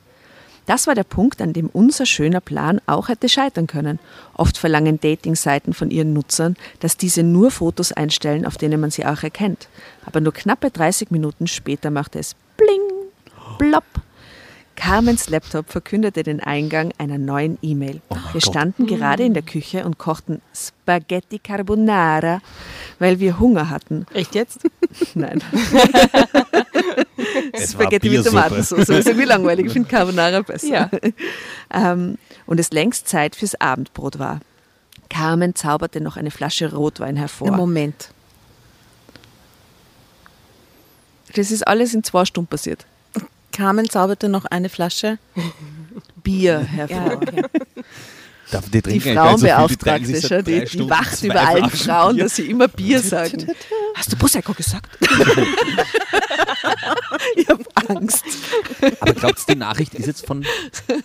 Das 0.66 0.88
war 0.88 0.94
der 0.96 1.04
Punkt, 1.04 1.40
an 1.40 1.52
dem 1.52 1.68
unser 1.68 2.06
schöner 2.06 2.40
Plan 2.40 2.80
auch 2.86 3.08
hätte 3.08 3.28
scheitern 3.28 3.68
können. 3.68 4.00
Oft 4.34 4.58
verlangen 4.58 5.00
Dating-Seiten 5.00 5.72
von 5.72 5.90
ihren 5.90 6.12
Nutzern, 6.12 6.56
dass 6.80 6.96
diese 6.96 7.22
nur 7.22 7.52
Fotos 7.52 7.92
einstellen, 7.92 8.44
auf 8.44 8.56
denen 8.58 8.80
man 8.80 8.90
sie 8.90 9.06
auch 9.06 9.22
erkennt. 9.22 9.68
Aber 10.04 10.20
nur 10.20 10.32
knappe 10.32 10.70
30 10.70 11.10
Minuten 11.10 11.46
später 11.46 11.90
machte 11.90 12.18
es 12.18 12.34
bling, 12.56 12.82
plopp. 13.58 13.84
Carmens 14.76 15.28
Laptop 15.28 15.70
verkündete 15.70 16.22
den 16.22 16.40
Eingang 16.40 16.92
einer 16.98 17.18
neuen 17.18 17.58
E-Mail. 17.62 18.00
wir 18.32 18.40
standen 18.40 18.86
gerade 18.86 19.24
in 19.24 19.34
der 19.34 19.42
Küche 19.42 19.84
und 19.84 19.98
kochten 19.98 20.40
Spaghetti 20.54 21.38
Carbonara, 21.38 22.40
weil 22.98 23.18
wir 23.18 23.40
Hunger 23.40 23.70
hatten. 23.70 24.06
Echt 24.14 24.34
jetzt? 24.34 24.60
Nein. 25.14 25.42
Es 27.52 27.74
war 27.74 27.82
Spaghetti 27.82 28.10
mit. 28.10 28.24
Tomatensauce. 28.24 28.86
Das 28.86 28.98
ist 28.98 29.08
irgendwie 29.08 29.26
langweilig. 29.26 29.66
Ich 29.66 29.72
finde 29.72 29.88
Carbonara 29.88 30.40
besser. 30.42 30.66
Ja. 30.66 30.90
ähm, 31.74 32.18
und 32.46 32.60
es 32.60 32.70
längst 32.70 33.08
Zeit 33.08 33.36
fürs 33.36 33.54
Abendbrot 33.60 34.18
war. 34.18 34.40
Carmen 35.08 35.54
zauberte 35.54 36.00
noch 36.00 36.16
eine 36.16 36.30
Flasche 36.30 36.72
Rotwein 36.72 37.16
hervor. 37.16 37.52
Moment. 37.52 38.10
Das 41.34 41.50
ist 41.50 41.66
alles 41.66 41.94
in 41.94 42.02
zwei 42.02 42.24
Stunden 42.24 42.48
passiert. 42.48 42.86
Carmen 43.56 43.88
zauberte 43.88 44.28
noch 44.28 44.44
eine 44.44 44.68
Flasche. 44.68 45.18
Bier 46.22 46.58
hervor. 46.60 46.96
Ja, 46.96 47.14
okay. 47.14 47.42
Die, 48.72 48.80
Die 48.80 48.80
nicht 48.80 48.84
so 48.84 48.90
viel, 48.90 49.02
die 49.02 49.16
Frauenbeauftragte, 49.16 50.42
die, 50.44 50.64
die 50.66 50.88
wacht 50.90 51.22
über 51.24 51.40
allen 51.40 51.68
Flaschen 51.70 51.86
Frauen, 51.86 52.14
Bier. 52.14 52.24
dass 52.24 52.36
sie 52.36 52.46
immer 52.50 52.68
Bier 52.68 53.00
sagen. 53.00 53.46
Hast 53.96 54.12
du 54.12 54.16
Prosecco 54.16 54.52
gesagt? 54.52 54.86
ich 57.36 57.48
habe 57.48 57.64
Angst. 57.88 58.24
Aber 59.00 59.14
glaubt 59.14 59.38
ihr, 59.40 59.54
die 59.54 59.58
Nachricht 59.58 59.94
ist 59.94 60.06
jetzt 60.06 60.24
von 60.26 60.44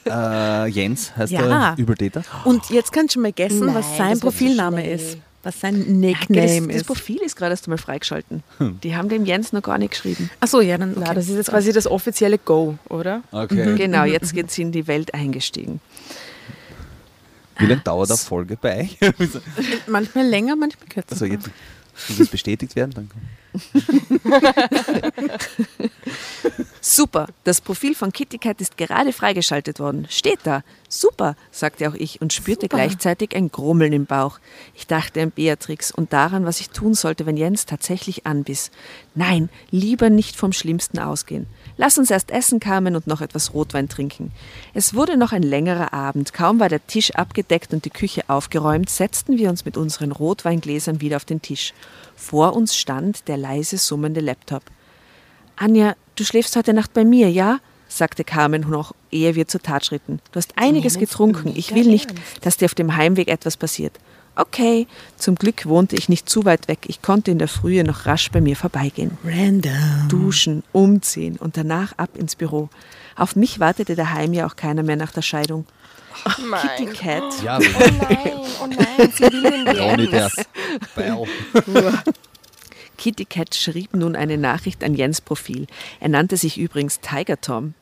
äh, 0.08 0.68
Jens, 0.68 1.16
heißt 1.18 1.32
Ja. 1.34 1.74
der 1.74 1.84
Übeltäter? 1.84 2.22
Und 2.43 2.70
jetzt 2.70 2.91
kannst 2.91 3.16
du 3.16 3.20
mal 3.22 3.34
guessen, 3.34 3.74
was 3.74 3.86
Nein, 3.88 3.97
sein 3.97 3.97
das 3.97 4.10
wird 4.10 4.22
Profilname 4.22 4.88
ist. 4.91 5.18
Was 5.44 5.60
sein 5.60 5.80
Das, 5.80 5.88
Nickname 5.88 6.68
das 6.68 6.78
ist. 6.78 6.86
Profil 6.86 7.18
ist 7.18 7.36
gerade 7.36 7.52
erst 7.52 7.66
einmal 7.66 7.80
freigeschalten. 7.80 8.44
Die 8.84 8.96
haben 8.96 9.10
dem 9.10 9.26
Jens 9.26 9.54
noch 9.54 9.64
gar 9.64 9.78
nicht 9.78 9.92
geschrieben. 9.92 10.30
Achso, 10.39 10.62
ja, 10.62 10.78
dann. 10.78 10.92
Okay. 10.92 11.04
Na, 11.06 11.14
das 11.14 11.30
ist 11.30 11.36
jetzt 11.36 11.50
quasi 11.50 11.74
das 11.74 11.88
offizielle 11.88 12.38
Go, 12.38 12.78
oder? 12.89 13.24
Okay. 13.32 13.76
Genau, 13.76 14.04
jetzt 14.06 14.34
geht 14.34 14.52
sie 14.52 14.62
in 14.62 14.72
die 14.72 14.88
Welt 14.88 15.14
eingestiegen. 15.14 15.80
Wie 17.58 17.66
lange 17.66 17.82
dauert 17.82 18.10
eine 18.10 18.18
Folge 18.18 18.58
bei 18.60 18.82
euch? 18.82 18.98
manchmal 19.88 20.26
länger, 20.28 20.56
manchmal 20.56 20.88
kürzer. 20.88 21.12
also 21.12 21.26
jetzt 21.26 21.50
muss 22.10 22.20
es 22.20 22.30
bestätigt 22.30 22.76
werden, 22.76 22.91
dann 22.93 23.10
kommt. 23.10 23.24
Super, 26.82 27.28
das 27.43 27.62
Profil 27.62 27.95
von 27.95 28.12
Kitty 28.12 28.38
Cat 28.38 28.62
ist 28.62 28.78
gerade 28.78 29.14
freigeschaltet 29.14 29.80
worden. 29.80 30.08
Steht 30.10 30.39
da. 30.43 30.64
Super, 30.89 31.36
sagte 31.52 31.89
auch 31.89 31.93
ich 31.93 32.22
und 32.22 32.34
spürte 32.34 32.64
Super. 32.64 32.78
gleichzeitig 32.78 33.36
ein 33.36 33.52
Grummeln 33.52 33.93
im 33.93 34.06
Bauch. 34.06 34.39
Ich 34.74 34.88
dachte 34.88 35.22
an 35.22 35.32
Beatrix 35.32 35.91
und 35.91 36.14
daran, 36.14 36.45
was 36.45 36.60
ich 36.60 36.70
tun 36.70 36.93
sollte, 36.93 37.26
wenn 37.26 37.38
Jens 37.38 37.66
tatsächlich 37.66 38.26
anbiss. 38.26 38.72
Nein, 39.16 39.49
lieber 39.70 40.10
nicht 40.10 40.36
vom 40.36 40.54
Schlimmsten 40.54 40.99
ausgehen. 40.99 41.45
Lass 41.82 41.98
uns 41.98 42.12
erst 42.12 42.30
essen 42.30 42.60
kamen 42.60 42.96
und 42.96 43.08
noch 43.08 43.22
etwas 43.22 43.56
Rotwein 43.56 43.90
trinken. 43.90 44.32
Es 44.76 44.94
wurde 44.94 45.18
noch 45.18 45.32
ein 45.32 45.42
längerer 45.42 45.94
Abend. 45.94 46.32
Kaum 46.32 46.60
war 46.60 46.70
der 46.70 46.86
Tisch 46.86 47.10
abgedeckt 47.16 47.74
und 47.74 47.86
die 47.86 47.90
Küche 47.90 48.22
aufgeräumt, 48.28 48.88
setzten 48.88 49.40
wir 49.40 49.50
uns 49.50 49.66
mit 49.66 49.78
unseren 49.78 50.12
Rotweingläsern 50.12 51.02
wieder 51.02 51.16
auf 51.16 51.26
den 51.26 51.42
Tisch. 51.42 51.74
Vor 52.16 52.56
uns 52.56 52.76
stand 52.76 53.28
der 53.28 53.38
leise 53.38 53.80
summende 53.80 54.22
Laptop. 54.22 54.62
Anja, 55.56 55.96
du 56.18 56.24
schläfst 56.24 56.56
heute 56.56 56.74
Nacht 56.74 56.94
bei 56.94 57.04
mir, 57.04 57.32
ja? 57.32 57.58
sagte 57.88 58.24
Carmen 58.24 58.70
noch, 58.70 58.94
ehe 59.10 59.34
wir 59.34 59.48
zur 59.48 59.64
Tat 59.64 59.84
schritten. 59.84 60.20
Du 60.32 60.38
hast 60.38 60.54
einiges 60.58 61.00
getrunken. 61.00 61.52
Ich 61.56 61.74
will 61.74 61.88
nicht, 61.88 62.14
dass 62.42 62.58
dir 62.58 62.66
auf 62.66 62.76
dem 62.76 62.96
Heimweg 62.96 63.28
etwas 63.28 63.58
passiert. 63.58 63.98
Okay, 64.42 64.88
zum 65.18 65.36
Glück 65.36 65.68
wohnte 65.68 65.96
ich 65.96 66.10
nicht 66.10 66.28
zu 66.28 66.46
weit 66.46 66.68
weg. 66.68 66.80
Ich 66.88 67.04
konnte 67.04 67.30
in 67.30 67.38
der 67.38 67.48
Frühe 67.48 67.84
noch 67.84 68.08
rasch 68.08 68.32
bei 68.32 68.42
mir 68.42 68.56
vorbeigehen. 68.56 69.16
Random. 69.24 70.08
Duschen, 70.10 70.64
umziehen 70.72 71.38
und 71.38 71.58
danach 71.58 71.94
ab 71.98 72.10
ins 72.18 72.36
Büro. 72.36 72.70
Auf 73.16 73.36
mich 73.36 73.60
wartete 73.60 73.96
daheim 73.96 74.34
ja 74.34 74.48
auch 74.48 74.56
keiner 74.56 74.82
mehr 74.82 74.96
nach 74.96 75.12
der 75.12 75.22
Scheidung. 75.22 75.66
Kitty 76.60 76.92
Cat. 76.92 77.24
Ja, 77.44 77.60
Oh 77.60 77.80
nein, 78.10 78.32
oh 78.64 78.68
nein, 78.68 79.12
sie 79.14 79.24
will. 79.24 79.64
Beil. 80.96 81.24
Kitty 82.98 83.26
Cat 83.26 83.54
schrieb 83.54 83.96
nun 83.96 84.16
eine 84.16 84.39
Nachricht 84.39 84.84
an 84.84 84.96
Jens 84.96 85.22
Profil. 85.22 85.68
Er 86.00 86.10
nannte 86.10 86.36
sich 86.36 86.58
übrigens 86.58 87.00
Tiger 87.00 87.39
Tom. 87.39 87.76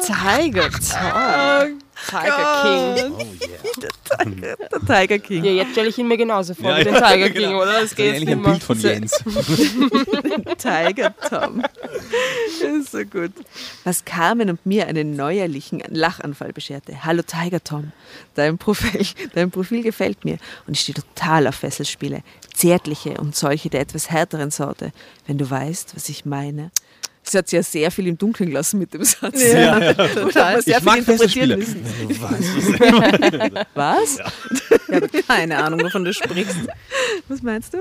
Tiger 0.00 0.70
Tom. 0.70 1.78
Tiger 2.08 2.62
King. 2.62 3.38
Der 3.80 4.80
Tiger 4.86 5.18
King. 5.18 5.44
Ja, 5.44 5.52
jetzt 5.52 5.72
stelle 5.72 5.88
ich 5.88 5.98
ihn 5.98 6.08
mir 6.08 6.16
genauso 6.16 6.54
vor 6.54 6.70
Ja, 6.70 6.78
wie 6.78 6.84
den 6.84 6.94
ja, 6.94 7.00
Tiger 7.00 7.30
genau. 7.30 7.48
King, 7.48 7.56
oder? 7.56 7.72
Das 7.72 7.80
Das 7.82 7.94
geht 7.96 8.14
eigentlich 8.14 8.24
nicht 8.28 8.36
ein. 8.36 8.42
Bild 8.42 8.62
von 8.62 8.78
Jens. 8.80 9.12
Tiger 10.58 11.14
Tom. 11.28 11.62
Das 11.62 12.70
ist 12.70 12.92
so 12.92 13.04
gut. 13.04 13.32
Was 13.84 14.04
Carmen 14.04 14.50
und 14.50 14.64
mir 14.66 14.86
einen 14.86 15.16
neuerlichen 15.16 15.82
Lachanfall 15.88 16.52
bescherte. 16.52 17.04
Hallo 17.04 17.22
Tiger 17.22 17.62
Tom, 17.62 17.92
dein 18.34 18.58
Profil, 18.58 19.06
dein 19.34 19.50
Profil 19.50 19.82
gefällt 19.82 20.24
mir 20.24 20.38
und 20.66 20.74
ich 20.74 20.80
stehe 20.80 20.94
total 20.94 21.46
auf 21.46 21.56
Fesselspiele. 21.56 22.22
Zärtliche 22.54 23.14
und 23.14 23.34
solche 23.34 23.70
der 23.70 23.80
etwas 23.80 24.10
härteren 24.10 24.50
Sorte. 24.50 24.92
Wenn 25.26 25.38
du 25.38 25.48
weißt, 25.48 25.96
was 25.96 26.08
ich 26.08 26.24
meine. 26.24 26.70
Sie 27.24 27.38
hat 27.38 27.48
sich 27.48 27.56
ja 27.56 27.62
sehr 27.62 27.90
viel 27.90 28.08
im 28.08 28.18
Dunkeln 28.18 28.50
gelassen 28.50 28.78
mit 28.80 28.92
dem 28.94 29.04
Satz. 29.04 29.42
Ja, 29.42 29.78
ja, 29.78 29.92
total. 30.14 30.60
Sehr 30.62 30.80
viel 30.80 30.96
interpretieren 30.98 31.58
müssen. 31.58 31.84
Was? 33.74 34.18
Ich 34.88 34.96
habe 34.96 35.08
keine 35.26 35.56
Ahnung, 35.56 35.80
wovon 35.80 36.04
du 36.04 36.12
sprichst. 36.12 36.68
Was 37.26 37.40
meinst 37.40 37.72
du? 37.72 37.78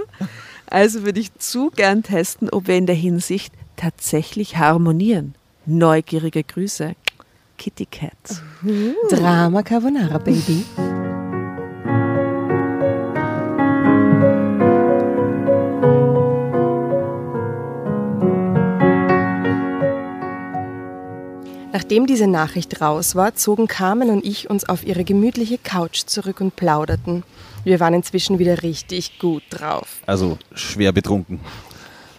Also 0.67 1.03
würde 1.03 1.19
ich 1.19 1.33
zu 1.39 1.69
gern 1.69 2.03
testen, 2.03 2.49
ob 2.49 2.67
wir 2.67 2.77
in 2.77 2.85
der 2.85 2.95
Hinsicht 2.95 3.53
tatsächlich 3.75 4.55
harmonieren. 4.55 5.35
Neugierige 5.65 6.41
Grüße. 6.45 6.95
Kitty 7.57 7.85
Cat. 7.85 8.11
Drama 9.09 9.61
Carbonara, 9.61 10.19
Baby. 10.19 10.63
Nachdem 21.73 22.05
diese 22.05 22.27
Nachricht 22.27 22.81
raus 22.81 23.15
war, 23.15 23.35
zogen 23.35 23.67
Carmen 23.67 24.09
und 24.09 24.25
ich 24.25 24.49
uns 24.49 24.67
auf 24.67 24.85
ihre 24.85 25.03
gemütliche 25.03 25.57
Couch 25.57 26.03
zurück 26.05 26.41
und 26.41 26.55
plauderten. 26.55 27.23
Wir 27.63 27.79
waren 27.79 27.93
inzwischen 27.93 28.39
wieder 28.39 28.61
richtig 28.63 29.19
gut 29.19 29.43
drauf. 29.49 29.87
Also 30.05 30.37
schwer 30.53 30.91
betrunken. 30.91 31.39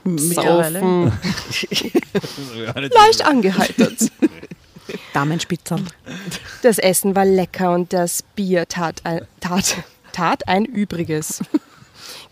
Saufen. 0.04 1.04
Leicht 2.74 3.24
angeheitert. 3.24 4.10
Damenspitzern. 5.12 5.86
Das 6.62 6.78
Essen 6.78 7.14
war 7.14 7.24
lecker 7.24 7.72
und 7.74 7.92
das 7.92 8.22
Bier 8.34 8.66
tat 8.66 9.02
ein, 9.04 9.22
tat, 9.40 9.76
tat 10.12 10.48
ein 10.48 10.64
Übriges. 10.64 11.40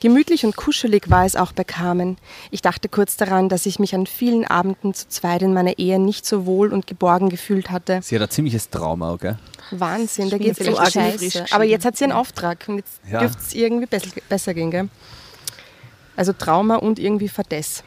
Gemütlich 0.00 0.46
und 0.46 0.56
kuschelig 0.56 1.10
war 1.10 1.26
es 1.26 1.36
auch 1.36 1.52
bei 1.52 1.62
Carmen. 1.62 2.16
Ich 2.50 2.62
dachte 2.62 2.88
kurz 2.88 3.18
daran, 3.18 3.50
dass 3.50 3.66
ich 3.66 3.78
mich 3.78 3.94
an 3.94 4.06
vielen 4.06 4.46
Abenden 4.46 4.94
zu 4.94 5.06
zweit 5.08 5.42
in 5.42 5.52
meiner 5.52 5.78
Ehe 5.78 5.98
nicht 5.98 6.24
so 6.24 6.46
wohl 6.46 6.72
und 6.72 6.86
geborgen 6.86 7.28
gefühlt 7.28 7.70
hatte. 7.70 8.00
Sie 8.02 8.16
hat 8.16 8.22
ein 8.22 8.30
ziemliches 8.30 8.70
Trauma, 8.70 9.16
gell? 9.20 9.38
Wahnsinn, 9.70 10.30
da 10.30 10.38
geht 10.38 10.58
es 10.58 10.60
wieder 10.66 10.80
echt 10.82 10.92
scheiße. 10.92 11.44
Aber 11.50 11.64
jetzt 11.64 11.84
hat 11.84 11.98
sie 11.98 12.04
einen 12.04 12.14
Auftrag 12.14 12.64
und 12.68 12.76
jetzt 12.78 13.00
Ja. 13.10 13.20
dürfte 13.20 13.42
es 13.42 13.54
irgendwie 13.54 13.86
besser, 13.86 14.08
besser 14.28 14.54
gehen, 14.54 14.70
gell? 14.70 14.88
Also 16.16 16.32
Trauma 16.32 16.76
und 16.76 16.98
irgendwie 16.98 17.28
Verdess. 17.28 17.84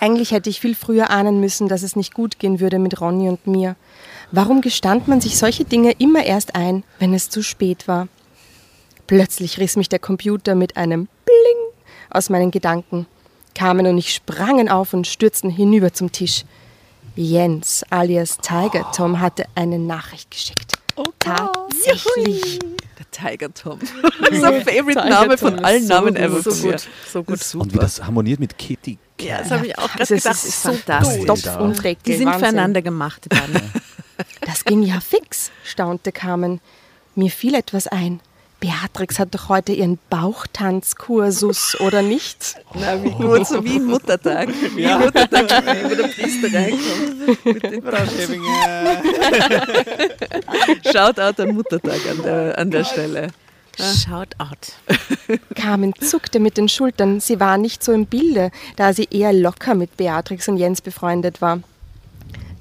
Eigentlich 0.00 0.32
hätte 0.32 0.50
ich 0.50 0.60
viel 0.60 0.74
früher 0.74 1.08
ahnen 1.08 1.40
müssen, 1.40 1.68
dass 1.68 1.82
es 1.82 1.96
nicht 1.96 2.12
gut 2.12 2.38
gehen 2.38 2.60
würde 2.60 2.78
mit 2.78 3.00
Ronny 3.00 3.30
und 3.30 3.46
mir. 3.46 3.76
Warum 4.30 4.60
gestand 4.60 5.08
man 5.08 5.22
sich 5.22 5.38
solche 5.38 5.64
Dinge 5.64 5.92
immer 5.92 6.24
erst 6.24 6.54
ein, 6.54 6.84
wenn 6.98 7.14
es 7.14 7.30
zu 7.30 7.42
spät 7.42 7.88
war? 7.88 8.08
Plötzlich 9.06 9.58
riss 9.58 9.76
mich 9.76 9.88
der 9.88 9.98
Computer 9.98 10.54
mit 10.54 10.76
einem 10.76 11.08
Bling 11.24 11.72
aus 12.10 12.30
meinen 12.30 12.50
Gedanken. 12.50 13.06
Carmen 13.54 13.86
und 13.86 13.98
ich 13.98 14.12
sprangen 14.14 14.68
auf 14.68 14.94
und 14.94 15.06
stürzten 15.06 15.50
hinüber 15.50 15.92
zum 15.92 16.10
Tisch. 16.10 16.44
Jens 17.16 17.84
alias 17.90 18.38
Tiger 18.38 18.90
Tom 18.94 19.20
hatte 19.20 19.44
eine 19.54 19.78
Nachricht 19.78 20.30
geschickt. 20.30 20.72
Tatsächlich. 21.20 22.58
Der 22.98 23.10
Tiger 23.10 23.52
Tom. 23.52 23.78
Das 24.20 24.30
ist 24.38 24.44
ein 24.44 24.62
Favorite-Name 24.64 25.38
von 25.38 25.56
Tom 25.56 25.64
allen 25.64 25.82
so 25.82 25.88
Namen 25.94 26.14
gut. 26.14 26.22
ever. 26.22 26.42
So 26.42 26.50
von 26.50 26.70
gut, 26.70 26.80
so 27.06 27.22
gut. 27.22 27.54
Und 27.54 27.74
wie 27.74 27.78
das 27.78 28.02
harmoniert 28.02 28.40
mit 28.40 28.56
Kitty. 28.58 28.98
Ja, 29.20 29.38
das 29.38 29.50
habe 29.50 29.66
ich 29.66 29.78
auch 29.78 29.88
Das 29.96 30.08
gerade 30.08 30.14
ist, 30.14 30.22
gedacht. 30.24 30.44
ist 30.44 30.62
so 30.62 30.72
fantastisch. 30.72 31.24
Topf 31.26 31.56
und 31.60 31.78
Deckel. 31.84 31.96
Die 32.06 32.14
sind 32.16 32.26
Wahnsinn. 32.26 32.40
füreinander 32.40 32.82
gemacht, 32.82 33.24
die 33.24 33.28
beiden. 33.28 33.70
Das 34.40 34.64
ging 34.64 34.82
ja 34.82 35.00
fix, 35.00 35.50
staunte 35.64 36.10
Carmen. 36.12 36.60
Mir 37.14 37.30
fiel 37.30 37.54
etwas 37.54 37.86
ein. 37.86 38.20
Beatrix 38.64 39.18
hat 39.18 39.34
doch 39.34 39.50
heute 39.50 39.72
ihren 39.72 39.98
Bauchtanzkursus, 40.08 41.78
oder 41.80 42.00
nicht? 42.00 42.56
Na, 42.72 43.04
wie 43.04 43.10
gut, 43.10 43.46
so 43.46 43.62
wie 43.62 43.78
Muttertag. 43.78 44.48
Wie 44.74 44.86
ein 44.86 45.00
Muttertag, 45.00 45.50
wo 45.84 45.94
der 45.94 46.08
Priester 46.08 46.50
reinkommt. 46.50 47.44
Mit 47.44 47.62
den 47.62 47.82
Shoutout 50.90 51.42
an 51.42 51.54
Muttertag 51.54 52.00
an 52.10 52.22
der, 52.22 52.56
an 52.56 52.70
der 52.70 52.84
Stelle. 52.84 53.28
Shout 53.76 54.30
out. 54.38 54.72
Carmen 55.54 55.92
zuckte 56.00 56.40
mit 56.40 56.56
den 56.56 56.70
Schultern. 56.70 57.20
Sie 57.20 57.40
war 57.40 57.58
nicht 57.58 57.84
so 57.84 57.92
im 57.92 58.06
Bilde, 58.06 58.50
da 58.76 58.94
sie 58.94 59.08
eher 59.10 59.34
locker 59.34 59.74
mit 59.74 59.98
Beatrix 59.98 60.48
und 60.48 60.56
Jens 60.56 60.80
befreundet 60.80 61.42
war. 61.42 61.60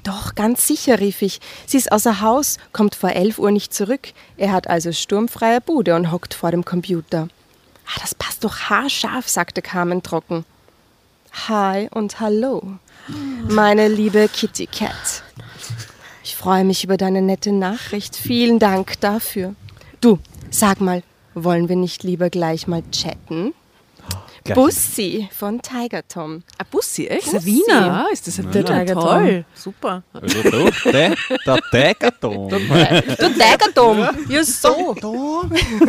Doch, 0.03 0.35
ganz 0.35 0.67
sicher, 0.67 0.99
rief 0.99 1.21
ich. 1.21 1.39
Sie 1.65 1.77
ist 1.77 1.91
außer 1.91 2.19
Haus, 2.19 2.57
kommt 2.73 2.93
vor 2.93 3.11
elf 3.11 3.39
Uhr 3.39 3.51
nicht 3.51 3.73
zurück. 3.73 4.09
Er 4.35 4.51
hat 4.51 4.67
also 4.67 4.91
sturmfreie 4.91 5.61
Bude 5.61 5.95
und 5.95 6.11
hockt 6.11 6.33
vor 6.33 6.51
dem 6.51 6.65
Computer. 6.65 7.29
Ah, 7.87 7.99
das 8.01 8.13
passt 8.13 8.43
doch 8.43 8.69
haarscharf, 8.69 9.29
sagte 9.29 9.61
Carmen 9.61 10.03
trocken. 10.03 10.45
Hi 11.47 11.87
und 11.91 12.19
hallo, 12.19 12.61
meine 13.49 13.87
liebe 13.87 14.29
Kitty 14.29 14.67
Cat. 14.67 15.23
Ich 16.23 16.35
freue 16.35 16.63
mich 16.63 16.83
über 16.83 16.97
deine 16.97 17.21
nette 17.21 17.51
Nachricht. 17.51 18.15
Vielen 18.15 18.59
Dank 18.59 18.99
dafür. 18.99 19.55
Du, 19.99 20.19
sag 20.51 20.79
mal, 20.79 21.01
wollen 21.33 21.69
wir 21.69 21.75
nicht 21.75 22.03
lieber 22.03 22.29
gleich 22.29 22.67
mal 22.67 22.83
chatten? 22.91 23.53
Gleich. 24.45 24.55
Bussi 24.55 25.29
von 25.31 25.61
Tiger 25.61 26.05
Tom. 26.05 26.43
Ein 26.57 26.65
Bussi, 26.69 27.07
echt? 27.07 27.27
Ist 27.27 27.35
ein 27.35 27.45
Wiener. 27.45 27.87
Ja, 27.87 28.05
ist 28.11 28.27
das 28.27 28.39
ein 28.39 28.51
Der 28.51 28.67
Wiener? 28.67 28.79
Tiger 28.85 28.93
Toll. 28.99 29.33
Tom. 29.33 29.45
Super. 29.53 30.03
Also 30.11 30.43
du, 30.43 30.69
der, 30.91 31.15
der 31.45 31.59
Tiger-Tom. 31.71 32.49
Du 32.49 32.57
Tiger 32.59 33.73
Tom, 33.73 34.07
ja 34.27 34.43
so. 34.43 34.93
Du. 34.99 35.43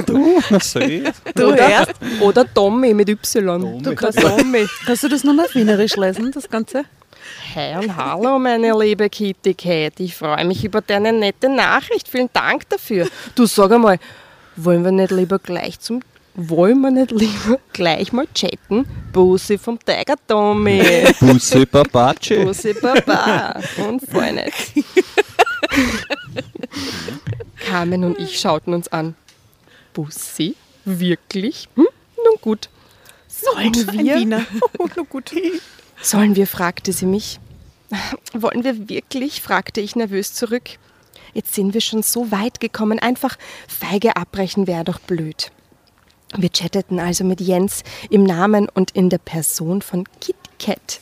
Du 0.07 1.46
Oder, 1.46 1.68
hörst, 1.68 1.92
oder 2.20 2.55
Tommy 2.55 2.94
mit 2.94 3.09
Y. 3.09 3.82
Du 3.82 3.94
kannst 3.96 4.20
Tommy. 4.20 4.66
kannst 4.86 5.02
du 5.02 5.09
das 5.09 5.24
nochmal 5.24 5.46
auf 5.46 5.55
Wienerisch 5.57 5.96
lesen, 5.96 6.30
das 6.30 6.48
Ganze? 6.48 6.84
Hey 7.55 7.76
und 7.76 7.96
hallo, 7.96 8.38
meine 8.38 8.72
liebe 8.78 9.09
Kitty 9.09 9.55
Cat. 9.55 9.94
Ich 9.98 10.14
freue 10.14 10.44
mich 10.44 10.64
über 10.64 10.80
deine 10.80 11.12
nette 11.12 11.48
Nachricht. 11.48 12.07
Vielen 12.07 12.28
Dank 12.32 12.68
dafür. 12.68 13.09
Du 13.34 13.46
sag 13.46 13.72
einmal, 13.72 13.98
wollen 14.57 14.84
wir 14.84 14.92
nicht 14.92 15.11
lieber 15.11 15.38
gleich 15.38 15.80
zum 15.80 16.00
wollen 16.35 16.80
wir 16.80 16.91
nicht 16.91 17.11
lieber 17.11 17.59
gleich 17.72 18.12
mal 18.12 18.26
chatten? 18.35 18.87
Bussi 19.12 19.59
vom 19.59 19.78
Tiger 19.78 20.16
Tommy. 20.26 20.82
Busse 21.20 21.66
Papace. 21.66 22.45
Bussi 22.45 22.74
Baba. 22.74 23.61
Und 23.78 24.12
nett. 24.12 24.53
Carmen 27.64 28.05
und 28.05 28.18
ich 28.18 28.39
schauten 28.39 28.74
uns 28.74 28.89
an. 28.89 29.14
Bussi? 29.93 30.57
Wirklich? 30.85 31.68
Hm? 31.76 31.87
Nun 32.16 32.37
gut. 32.41 32.68
Sollen 33.28 33.74
wir? 33.74 34.16
Wiener. 34.16 34.45
Oh, 34.78 34.89
na 34.97 35.03
gut. 35.03 35.32
Sollen 36.03 36.37
wir? 36.37 36.47
fragte 36.47 36.93
sie 36.93 37.07
mich. 37.07 37.39
Wollen 38.32 38.64
wir 38.64 38.89
wirklich? 38.89 39.41
fragte 39.41 39.80
ich 39.80 39.97
nervös 39.97 40.35
zurück. 40.35 40.70
Jetzt 41.32 41.55
sind 41.55 41.74
wir 41.74 41.80
schon 41.80 42.03
so 42.03 42.30
weit 42.30 42.61
gekommen. 42.61 42.99
Einfach 42.99 43.37
feige 43.68 44.16
abbrechen 44.16 44.66
wäre 44.66 44.85
doch 44.85 44.99
blöd. 44.99 45.51
Wir 46.37 46.51
chatteten 46.51 46.99
also 46.99 47.24
mit 47.24 47.41
Jens 47.41 47.82
im 48.11 48.24
Namen 48.24 48.68
und 48.68 48.91
in 48.91 49.09
der 49.11 49.18
Person 49.18 49.82
von 49.82 50.05
Kit 50.20 50.37
Kat, 50.59 51.01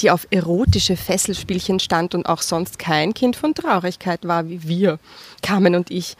die 0.00 0.10
auf 0.10 0.26
erotische 0.30 0.96
Fesselspielchen 0.96 1.80
stand 1.80 2.14
und 2.14 2.26
auch 2.26 2.42
sonst 2.42 2.78
kein 2.78 3.14
Kind 3.14 3.36
von 3.36 3.54
Traurigkeit 3.54 4.26
war 4.26 4.48
wie 4.48 4.68
wir, 4.68 4.98
Carmen 5.42 5.74
und 5.74 5.90
ich, 5.90 6.16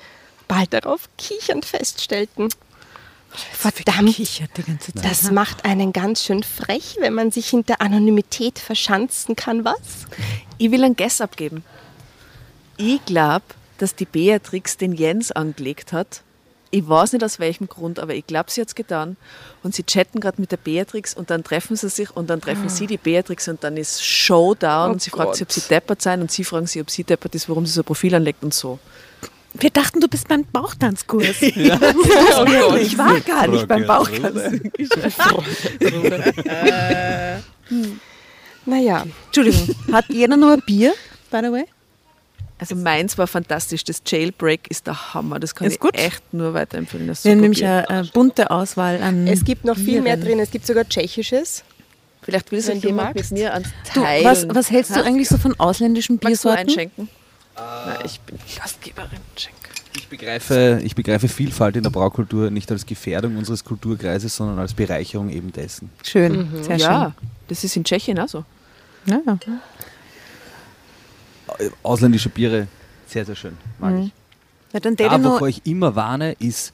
bald 0.47 0.73
darauf 0.73 1.09
kichernd 1.19 1.65
feststellten. 1.65 2.49
Verdammt, 3.53 4.19
das 4.95 5.31
macht 5.31 5.67
einen 5.67 5.93
ganz 5.93 6.25
schön 6.25 6.43
frech, 6.43 6.97
wenn 6.99 7.13
man 7.13 7.31
sich 7.31 7.51
hinter 7.51 7.81
Anonymität 7.83 8.59
verschanzen 8.59 9.37
kann, 9.37 9.65
was? 9.65 10.07
Ich 10.57 10.71
will 10.71 10.83
einen 10.83 10.97
Guess 10.97 11.21
abgeben. 11.21 11.63
Ich 12.79 13.05
glaube, 13.05 13.45
dass 13.77 13.95
die 13.95 14.07
Beatrix 14.07 14.79
den 14.79 14.93
Jens 14.93 15.31
angelegt 15.31 15.93
hat. 15.93 16.23
Ich 16.71 16.87
weiß 16.87 17.15
nicht 17.15 17.25
aus 17.25 17.39
welchem 17.39 17.69
Grund, 17.69 17.99
aber 17.99 18.15
ich 18.15 18.27
glaube, 18.27 18.51
sie 18.51 18.61
hat 18.61 18.69
es 18.69 18.75
getan. 18.75 19.17
Und 19.63 19.75
sie 19.75 19.85
chatten 19.85 20.21
gerade 20.21 20.41
mit 20.41 20.53
der 20.53 20.59
Beatrix 20.59 21.15
und 21.15 21.31
dann 21.31 21.43
treffen 21.43 21.77
sie 21.77 21.89
sich 21.89 22.15
und 22.15 22.29
dann 22.29 22.41
treffen 22.41 22.69
sie 22.69 22.87
die 22.87 22.99
Beatrix 22.99 23.49
und 23.49 23.65
dann 23.65 23.77
ist 23.77 24.05
Showdown 24.05 24.91
Oh 24.91 24.93
und 24.93 25.03
sie 25.03 25.11
fragt 25.11 25.37
sie, 25.37 25.45
ob 25.45 25.49
Gott. 25.49 25.55
sie 25.55 25.69
deppert 25.69 26.03
sein 26.03 26.21
und 26.21 26.31
sie 26.31 26.45
fragen 26.45 26.67
sie, 26.67 26.81
ob 26.81 26.91
sie 26.91 27.05
deppert 27.05 27.35
ist, 27.35 27.49
warum 27.49 27.65
sie 27.67 27.73
so 27.73 27.81
ein 27.81 27.85
Profil 27.85 28.15
anlegt 28.15 28.43
und 28.43 28.53
so. 28.53 28.79
Wir 29.55 29.71
dachten, 29.71 30.01
du 30.01 30.09
bist 30.09 30.29
beim 30.29 30.45
Bauchtanzkurs. 30.45 31.37
Oh 31.41 32.77
Ich 32.77 32.97
war 32.99 33.19
gar 33.21 33.49
nicht 33.49 33.67
beim 33.67 33.87
Bauchtanz. 33.87 34.39
Naja, 38.67 39.05
Entschuldigung, 39.27 39.75
hat 39.93 40.05
jeder 40.11 40.37
nur 40.37 40.53
ein 40.53 40.61
Bier, 40.63 40.93
by 41.31 41.39
the 41.43 41.51
way? 41.51 41.65
Also 42.59 42.75
meins 42.75 43.17
war 43.19 43.27
fantastisch. 43.29 43.85
Das 43.85 44.03
Jailbreak 44.05 44.69
ist 44.69 44.87
der 44.89 45.15
Hammer. 45.15 45.39
Das 45.39 45.55
kann 45.55 45.69
Ist 45.69 45.75
ich 45.75 45.81
gut. 45.81 45.95
echt 45.97 46.23
nur 46.35 46.55
weiterempfehlen. 46.55 47.07
Das 47.07 47.19
ist 47.19 47.25
Wir 47.25 47.33
haben 47.33 47.41
nämlich 47.41 47.65
eine, 47.65 47.89
eine 47.89 48.05
bunte 48.09 48.51
Auswahl 48.51 49.01
an 49.03 49.27
es 49.29 49.45
gibt 49.45 49.65
noch 49.65 49.77
viel 49.77 50.01
mehr 50.03 50.17
Bieren. 50.17 50.29
drin. 50.29 50.41
Es 50.41 50.51
gibt 50.51 50.67
sogar 50.67 50.89
Tschechisches. 50.89 51.63
Vielleicht 52.23 52.51
will 52.51 52.59
wenn 52.59 52.75
sich 52.75 52.81
du 52.83 52.89
jemand 52.89 53.15
magst. 53.15 53.31
mit 53.33 53.41
mir 53.41 53.55
ans 53.55 53.69
Du, 53.95 54.01
Teilen. 54.03 54.25
was, 54.25 54.47
was 54.49 54.71
hältst 54.71 54.95
du 54.97 55.03
eigentlich 55.05 55.29
so 55.29 55.39
von 55.39 55.59
ausländischen 55.59 56.15
Magst 56.17 56.25
du 56.45 56.49
Biersorten? 56.49 56.59
einschenken? 56.69 57.09
Nein, 57.57 57.99
ich 58.05 58.21
bin 58.21 58.39
Gastgeberin. 58.59 59.19
Schenk. 59.37 59.55
Ich 59.97 60.09
begreife, 60.09 60.81
ich 60.85 60.95
begreife 60.95 61.29
Vielfalt 61.29 61.77
in 61.77 61.83
der 61.83 61.91
Braukultur 61.91 62.51
nicht 62.51 62.71
als 62.71 62.87
Gefährdung 62.87 63.37
unseres 63.37 63.65
Kulturkreises, 63.65 64.35
sondern 64.37 64.59
als 64.59 64.75
Bereicherung 64.75 65.31
eben 65.31 65.53
dessen. 65.53 65.91
Schön, 66.05 66.49
sehr 66.63 66.77
ja, 66.77 67.15
schön. 67.19 67.29
das 67.49 67.65
ist 67.65 67.77
in 67.77 67.85
Tschechien 67.85 68.19
auch 68.19 68.29
so. 68.29 68.45
Ja, 69.07 69.21
ja. 69.27 69.39
Ausländische 71.83 72.29
Biere, 72.29 72.67
sehr, 73.07 73.25
sehr 73.25 73.35
schön. 73.37 73.57
Mag 73.79 73.95
ich. 74.05 74.13
ja 74.73 74.81
dann 74.81 74.97
Da, 74.97 75.23
wovor 75.25 75.49
ich 75.49 75.65
immer 75.67 75.95
warne, 75.97 76.33
ist, 76.39 76.73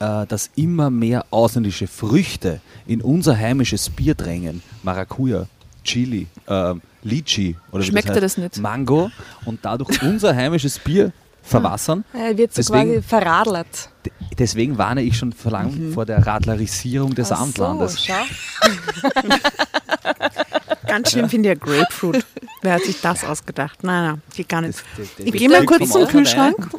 äh, 0.00 0.26
dass 0.26 0.50
immer 0.56 0.90
mehr 0.90 1.24
ausländische 1.30 1.86
Früchte 1.86 2.60
in 2.86 3.00
unser 3.00 3.36
heimisches 3.36 3.88
Bier 3.90 4.14
drängen. 4.14 4.62
Maracuja, 4.82 5.46
Chili, 5.84 6.26
ähm, 6.48 6.82
Lychee 7.02 7.56
oder 7.70 7.82
wie 7.82 7.86
Schmeckt 7.86 8.08
das 8.08 8.16
dir 8.16 8.22
heißt, 8.22 8.38
das 8.38 8.42
nicht? 8.42 8.58
Mango 8.58 9.10
und 9.44 9.60
dadurch 9.64 10.02
unser 10.02 10.34
heimisches 10.34 10.78
Bier 10.78 11.12
verwassern. 11.42 12.04
Er 12.12 12.36
wird 12.36 12.52
so 12.52 12.56
Deswegen- 12.60 12.90
quasi 12.94 13.02
verradlert. 13.02 13.90
Deswegen 14.38 14.76
warne 14.78 15.02
ich 15.02 15.16
schon 15.16 15.32
vor 15.32 15.52
lang 15.52 15.92
vor 15.92 16.04
der 16.04 16.24
Radlerisierung 16.26 17.14
des 17.14 17.30
Ach 17.32 17.40
Amtlandes. 17.40 17.92
So, 17.94 17.98
schau. 18.12 18.14
ganz 20.86 21.10
schlimm 21.10 21.28
finde 21.28 21.52
ich 21.52 21.58
ja 21.58 21.64
Grapefruit. 21.64 22.24
Wer 22.62 22.74
hat 22.74 22.82
sich 22.84 23.00
das 23.00 23.24
ausgedacht? 23.24 23.82
Nein, 23.82 24.12
nein, 24.12 24.22
geht 24.34 24.48
gar 24.48 24.60
nicht. 24.62 24.78
Das- 24.78 24.84
das- 24.96 25.16
das 25.18 25.26
Ich 25.26 25.32
gehe 25.32 25.48
mal 25.48 25.64
kurz 25.66 25.82
zum 25.90 26.02
Ausland 26.02 26.10
Kühlschrank. 26.10 26.70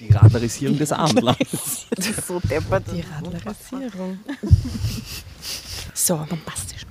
Die 0.00 0.12
Radlerisierung 0.12 0.76
des 0.78 0.92
Abendlandes. 0.92 1.86
Das 1.96 2.06
ist 2.06 2.26
so 2.26 2.38
deppert. 2.40 2.84
Die 2.92 3.02
Radlerisierung. 3.02 4.18
So, 5.94 6.16
Bombastisch. 6.28 6.82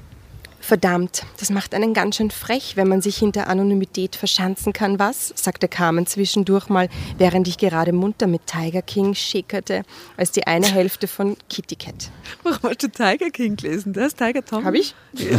Verdammt, 0.66 1.24
das 1.40 1.50
macht 1.50 1.74
einen 1.74 1.94
ganz 1.94 2.18
schön 2.18 2.32
frech, 2.32 2.74
wenn 2.76 2.88
man 2.88 3.02
sich 3.02 3.18
hinter 3.18 3.48
Anonymität 3.48 4.16
verschanzen 4.16 4.74
kann, 4.74 5.00
was? 5.00 5.32
sagte 5.36 5.68
Carmen 5.68 6.08
zwischendurch 6.08 6.68
mal, 6.68 6.90
während 7.18 7.48
ich 7.48 7.58
gerade 7.58 7.94
munter 7.94 8.28
mit 8.28 8.48
Tiger 8.48 8.82
King 8.82 9.14
schickerte, 9.14 9.84
als 10.18 10.32
die 10.32 10.48
eine 10.48 10.68
Hälfte 10.68 11.08
von 11.08 11.38
Kitty 11.50 11.76
Cat. 11.76 12.10
Warum 12.44 12.60
hast 12.64 12.84
du 12.84 12.90
Tiger 12.90 13.30
King 13.30 13.56
gelesen? 13.56 13.94
Ist 13.94 14.18
Tiger 14.18 14.44
Tom. 14.44 14.66
Habe 14.66 14.78
ich? 14.78 14.94
Tiger 15.16 15.36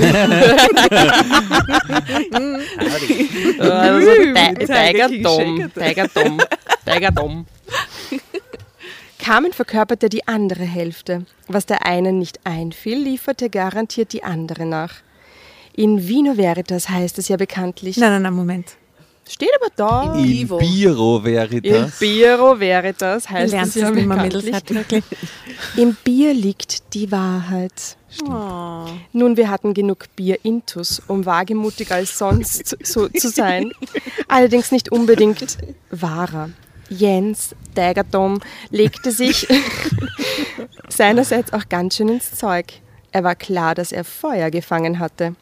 Also, 3.59 4.11
Tiger 4.65 5.09
Tom. 5.23 5.71
Tiger 5.75 6.09
Tom, 6.09 6.41
Tiger 6.85 7.15
Tom. 7.15 7.47
Carmen 9.19 9.53
verkörperte 9.53 10.09
die 10.09 10.29
andere 10.29 10.63
Hälfte. 10.63 11.27
Was 11.49 11.67
der 11.67 11.85
einen 11.85 12.19
nicht 12.19 12.39
einfiel, 12.45 12.97
lieferte 12.99 13.51
garantiert 13.51 14.13
die 14.13 14.23
andere 14.23 14.67
nach. 14.67 14.95
In 15.77 16.09
Vino 16.09 16.39
Veritas 16.39 16.89
heißt 16.89 17.19
es 17.19 17.29
ja 17.29 17.37
bekanntlich. 17.37 17.99
Nein, 17.99 18.11
nein, 18.11 18.23
nein, 18.23 18.33
Moment. 18.33 18.77
Steht 19.29 19.51
aber 19.61 19.71
da. 19.77 20.15
In 20.15 20.25
Vivo. 20.25 20.59
Biro 20.59 21.19
In 21.19 21.25
Veritas. 21.25 21.99
Biro 21.99 22.59
Veritas 22.59 23.29
heißt 23.29 23.47
es 23.47 23.53
lernst 23.53 23.77
ja 23.77 23.91
es 23.91 23.95
bekanntlich. 23.95 25.05
Im 25.77 25.97
Bier 26.03 26.33
liegt 26.33 26.95
die 26.95 27.11
Wahrheit. 27.13 27.99
Nun, 29.13 29.37
wir 29.37 29.51
hatten 29.51 29.75
genug 29.75 30.07
Bier-Intus, 30.17 31.03
um 31.09 31.27
wagemutig 31.27 31.91
als 31.93 32.17
sonst 32.17 32.77
so 32.87 33.09
zu 33.09 33.29
sein. 33.29 33.73
Allerdings 34.29 34.73
nicht 34.73 34.91
unbedingt 34.91 35.59
wahrer. 35.91 36.51
Jens 36.89 37.55
Dägertom 37.77 38.41
legte 38.71 39.11
sich 39.11 39.47
seinerseits 40.89 41.53
auch 41.53 41.69
ganz 41.69 41.97
schön 41.97 42.09
ins 42.09 42.33
Zeug. 42.33 42.67
Er 43.13 43.25
war 43.25 43.35
klar, 43.35 43.75
dass 43.75 43.93
er 43.93 44.05
Feuer 44.05 44.51
gefangen 44.51 44.99
hatte. 45.01 45.35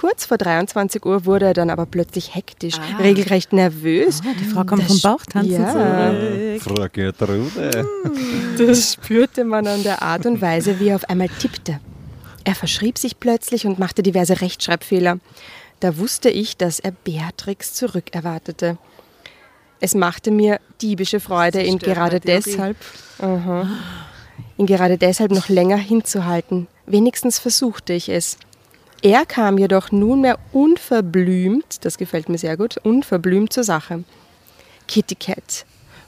Kurz 0.00 0.24
vor 0.24 0.38
23 0.38 1.04
Uhr 1.04 1.26
wurde 1.26 1.44
er 1.44 1.52
dann 1.52 1.68
aber 1.68 1.84
plötzlich 1.84 2.34
hektisch, 2.34 2.76
regelrecht 2.98 3.52
nervös. 3.52 4.22
Die 4.40 4.44
Frau 4.44 4.64
kommt 4.64 4.88
Das 4.88 4.88
vom 4.88 5.12
Bauchtanzen 5.12 5.62
ja. 5.62 5.72
zurück. 5.72 6.62
Frau 6.62 6.86
Gertrude. 6.90 7.86
Das 8.66 8.94
spürte 8.94 9.44
man 9.44 9.66
an 9.66 9.82
der 9.82 10.02
Art 10.02 10.24
und 10.24 10.40
Weise, 10.40 10.80
wie 10.80 10.88
er 10.88 10.96
auf 10.96 11.08
einmal 11.10 11.28
tippte. 11.28 11.80
Er 12.44 12.54
verschrieb 12.54 12.96
sich 12.96 13.20
plötzlich 13.20 13.66
und 13.66 13.78
machte 13.78 14.02
diverse 14.02 14.40
Rechtschreibfehler. 14.40 15.18
Da 15.80 15.98
wusste 15.98 16.30
ich, 16.30 16.56
dass 16.56 16.80
er 16.80 16.92
Beatrix 16.92 17.74
zurückerwartete. 17.74 18.78
Es 19.80 19.94
machte 19.94 20.30
mir 20.30 20.60
diebische 20.80 21.20
Freude, 21.20 21.62
ihn 21.62 21.78
gerade 21.78 22.20
deshalb, 22.20 22.78
aha, 23.18 23.68
ihn 24.56 24.64
gerade 24.64 24.96
deshalb 24.96 25.30
noch 25.30 25.50
länger 25.50 25.76
hinzuhalten. 25.76 26.68
Wenigstens 26.86 27.38
versuchte 27.38 27.92
ich 27.92 28.08
es. 28.08 28.38
Er 29.02 29.24
kam 29.24 29.56
jedoch 29.56 29.92
nunmehr 29.92 30.38
unverblümt, 30.52 31.84
das 31.84 31.96
gefällt 31.96 32.28
mir 32.28 32.38
sehr 32.38 32.56
gut, 32.56 32.76
unverblümt 32.82 33.52
zur 33.52 33.64
Sache. 33.64 34.04
Kitty 34.88 35.14
Cat, 35.14 35.64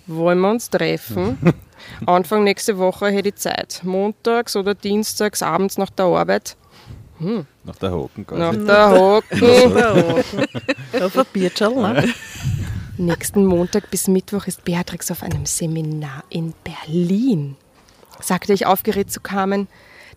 wollen 0.06 0.40
wir 0.40 0.50
uns 0.50 0.68
treffen? 0.68 1.38
Anfang 2.06 2.44
nächste 2.44 2.78
Woche 2.78 3.08
hätte 3.10 3.30
ich 3.30 3.36
Zeit. 3.36 3.80
Montags 3.82 4.56
oder 4.56 4.74
dienstags 4.74 5.42
abends 5.42 5.78
nach 5.78 5.90
der 5.90 6.06
Arbeit. 6.06 6.56
Nach 7.64 7.76
der 7.76 7.92
Hocken 7.92 8.26
Nach 8.30 8.52
quasi. 8.52 8.66
der 8.66 8.90
Hocken. 8.90 10.22
Auf 11.02 11.16
ein 11.16 11.26
Biertschall, 11.32 11.74
ne? 11.74 12.14
Nächsten 12.98 13.46
Montag 13.46 13.90
bis 13.90 14.08
Mittwoch 14.08 14.46
ist 14.46 14.64
Beatrix 14.64 15.10
auf 15.10 15.22
einem 15.22 15.46
Seminar 15.46 16.24
in 16.28 16.52
Berlin, 16.62 17.56
sagte 18.20 18.52
ich 18.52 18.66
aufgeregt 18.66 19.10
zu 19.10 19.20
Carmen. 19.20 19.66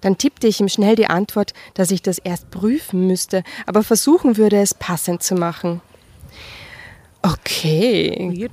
Dann 0.01 0.17
tippte 0.17 0.47
ich 0.47 0.59
ihm 0.59 0.69
schnell 0.69 0.95
die 0.95 1.07
Antwort, 1.07 1.53
dass 1.73 1.91
ich 1.91 2.01
das 2.01 2.17
erst 2.19 2.51
prüfen 2.51 3.07
müsste, 3.07 3.43
aber 3.65 3.83
versuchen 3.83 4.37
würde, 4.37 4.57
es 4.61 4.73
passend 4.73 5.23
zu 5.23 5.35
machen. 5.35 5.81
Okay. 7.21 8.49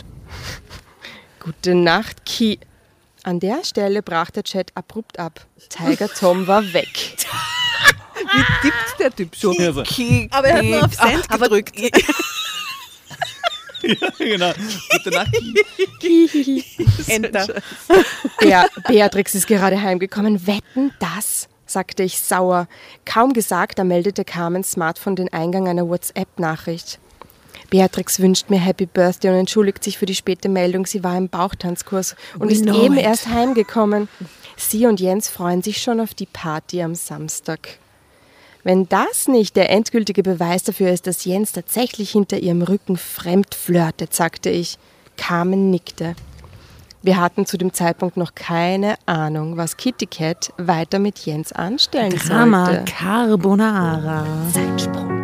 Gute 1.40 1.74
Nacht, 1.74 2.24
Ki. 2.24 2.58
An 3.24 3.38
der 3.38 3.64
Stelle 3.64 4.02
brach 4.02 4.30
der 4.30 4.42
Chat 4.42 4.72
abrupt 4.74 5.18
ab. 5.18 5.46
Tiger 5.68 6.08
Tom 6.08 6.46
war 6.46 6.62
weg. 6.72 6.88
Wie 8.34 8.44
tippt 8.62 8.98
der 9.00 9.10
Typ 9.14 9.36
so? 9.36 9.50
Also, 9.50 9.82
Aber 10.30 10.48
er 10.48 10.56
hat 10.56 10.64
nur 10.64 10.84
auf 10.84 10.94
Send 10.94 11.30
Aber- 11.30 11.48
genau. 14.18 14.52
Gute 14.90 15.10
Nacht. 15.10 15.34
Enter. 17.08 17.62
Bea 18.40 18.66
Beatrix 18.88 19.34
ist 19.34 19.46
gerade 19.46 19.80
heimgekommen. 19.80 20.46
Wetten 20.46 20.92
das? 20.98 21.48
sagte 21.66 22.02
ich 22.02 22.20
sauer. 22.20 22.68
Kaum 23.06 23.32
gesagt, 23.32 23.78
da 23.78 23.84
meldete 23.84 24.24
Carmens 24.24 24.72
Smartphone 24.72 25.16
den 25.16 25.32
Eingang 25.32 25.68
einer 25.68 25.88
WhatsApp-Nachricht. 25.88 26.98
Beatrix 27.70 28.20
wünscht 28.20 28.50
mir 28.50 28.60
Happy 28.60 28.84
Birthday 28.84 29.30
und 29.30 29.38
entschuldigt 29.38 29.82
sich 29.82 29.96
für 29.96 30.04
die 30.04 30.14
späte 30.14 30.50
Meldung. 30.50 30.84
Sie 30.84 31.02
war 31.02 31.16
im 31.16 31.30
Bauchtanzkurs 31.30 32.16
und 32.38 32.50
We 32.50 32.52
ist 32.52 32.66
eben 32.66 32.98
it. 32.98 33.04
erst 33.04 33.28
heimgekommen. 33.28 34.08
Sie 34.58 34.86
und 34.86 35.00
Jens 35.00 35.30
freuen 35.30 35.62
sich 35.62 35.80
schon 35.80 35.98
auf 36.00 36.12
die 36.12 36.26
Party 36.26 36.82
am 36.82 36.94
Samstag. 36.94 37.78
Wenn 38.64 38.88
das 38.88 39.26
nicht 39.26 39.56
der 39.56 39.70
endgültige 39.70 40.22
Beweis 40.22 40.62
dafür 40.62 40.90
ist, 40.90 41.06
dass 41.06 41.24
Jens 41.24 41.52
tatsächlich 41.52 42.10
hinter 42.10 42.38
ihrem 42.38 42.62
Rücken 42.62 42.96
fremd 42.96 43.54
flirtet, 43.54 44.14
sagte 44.14 44.50
ich. 44.50 44.78
Carmen 45.16 45.70
nickte. 45.70 46.14
Wir 47.02 47.20
hatten 47.20 47.46
zu 47.46 47.58
dem 47.58 47.72
Zeitpunkt 47.72 48.16
noch 48.16 48.34
keine 48.34 48.94
Ahnung, 49.06 49.56
was 49.56 49.76
Kitty 49.76 50.06
Cat 50.06 50.52
weiter 50.56 51.00
mit 51.00 51.18
Jens 51.18 51.52
anstellen 51.52 52.14
Drama 52.14 52.66
sollte. 52.66 52.84
Carbonara. 52.84 54.24
Zeitsprung. 54.52 55.21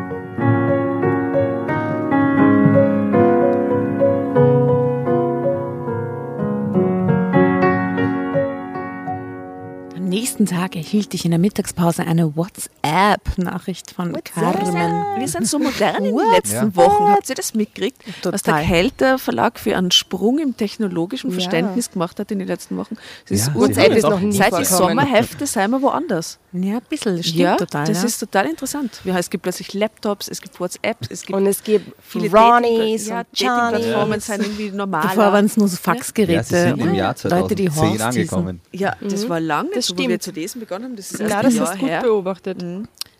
Nächsten 10.18 10.46
Tag 10.46 10.74
erhielt 10.74 11.14
ich 11.14 11.24
in 11.24 11.30
der 11.30 11.38
Mittagspause 11.38 12.02
eine 12.04 12.34
WhatsApp-Nachricht 12.36 13.92
von 13.92 14.16
Carmen. 14.24 15.20
Wir 15.20 15.28
sind 15.28 15.46
so 15.46 15.60
modern 15.60 16.04
in 16.04 16.16
den 16.16 16.30
letzten 16.32 16.74
Wochen. 16.74 17.04
Habt 17.10 17.28
ihr 17.28 17.36
das 17.36 17.54
mitgekriegt? 17.54 18.02
Was 18.24 18.42
der. 18.42 18.58
Kelter 18.62 19.18
Verlag 19.18 19.60
für 19.60 19.76
einen 19.76 19.92
Sprung 19.92 20.38
im 20.40 20.56
technologischen 20.56 21.30
Ja. 21.30 21.34
Verständnis 21.34 21.90
gemacht 21.92 22.18
hat 22.18 22.32
in 22.32 22.40
den 22.40 22.48
letzten 22.48 22.76
Wochen. 22.76 22.96
Das 23.28 23.30
Ja, 23.30 23.36
ist 23.36 23.44
sie 23.46 23.54
WhatsApp 23.54 23.92
ist 23.92 24.02
noch 24.02 24.20
nie 24.20 24.32
Seit 24.32 24.58
die. 24.58 24.64
Sommerhefte 24.64 25.46
sind 25.46 25.70
wir 25.70 25.82
woanders. 25.82 26.38
Ja, 26.52 26.76
ein 26.76 26.82
bisschen, 26.88 27.16
das 27.16 27.26
stimmt 27.26 27.40
ja, 27.40 27.56
total. 27.56 27.86
das 27.86 27.98
ja. 27.98 28.06
ist 28.06 28.18
total 28.18 28.46
interessant. 28.46 29.00
Ja, 29.04 29.18
es 29.18 29.28
gibt 29.28 29.42
plötzlich 29.42 29.74
Laptops, 29.74 30.28
es 30.28 30.40
gibt 30.40 30.58
WhatsApps, 30.58 31.08
es 31.10 31.22
gibt 31.22 31.36
Und 31.36 31.46
es 31.46 31.62
gibt 31.62 31.94
viele 32.02 32.30
Ronnies 32.30 33.08
ja, 33.08 33.24
Dating-Plattformen 33.24 34.20
sind 34.20 34.42
irgendwie 34.42 34.70
normal. 34.70 35.02
Davor 35.02 35.32
waren 35.32 35.44
es 35.44 35.56
nur 35.58 35.68
so 35.68 35.76
Ja, 35.76 35.82
Faxgeräte 35.82 36.44
sind 36.44 36.80
im 36.80 36.94
Jahr 36.94 37.14
Leute, 37.24 37.54
die 37.54 37.68
2010 37.68 37.90
Horst 37.90 38.02
angekommen. 38.02 38.60
Ja, 38.72 38.96
das 39.00 39.28
war 39.28 39.40
lange, 39.40 39.70
Das 39.74 39.86
so, 39.86 39.94
wo 39.94 39.98
wir 39.98 40.04
stimmt. 40.06 40.22
zu 40.22 40.30
lesen 40.32 40.60
begonnen 40.60 40.84
haben. 40.84 40.96
Das 40.96 41.12
ist 41.12 41.20
erst 41.20 41.34
ein 41.34 41.42
das 41.44 41.54
Jahr 41.54 41.72
ist 41.74 41.78
gut 41.80 41.88
her. 41.88 42.02
beobachtet. 42.02 42.64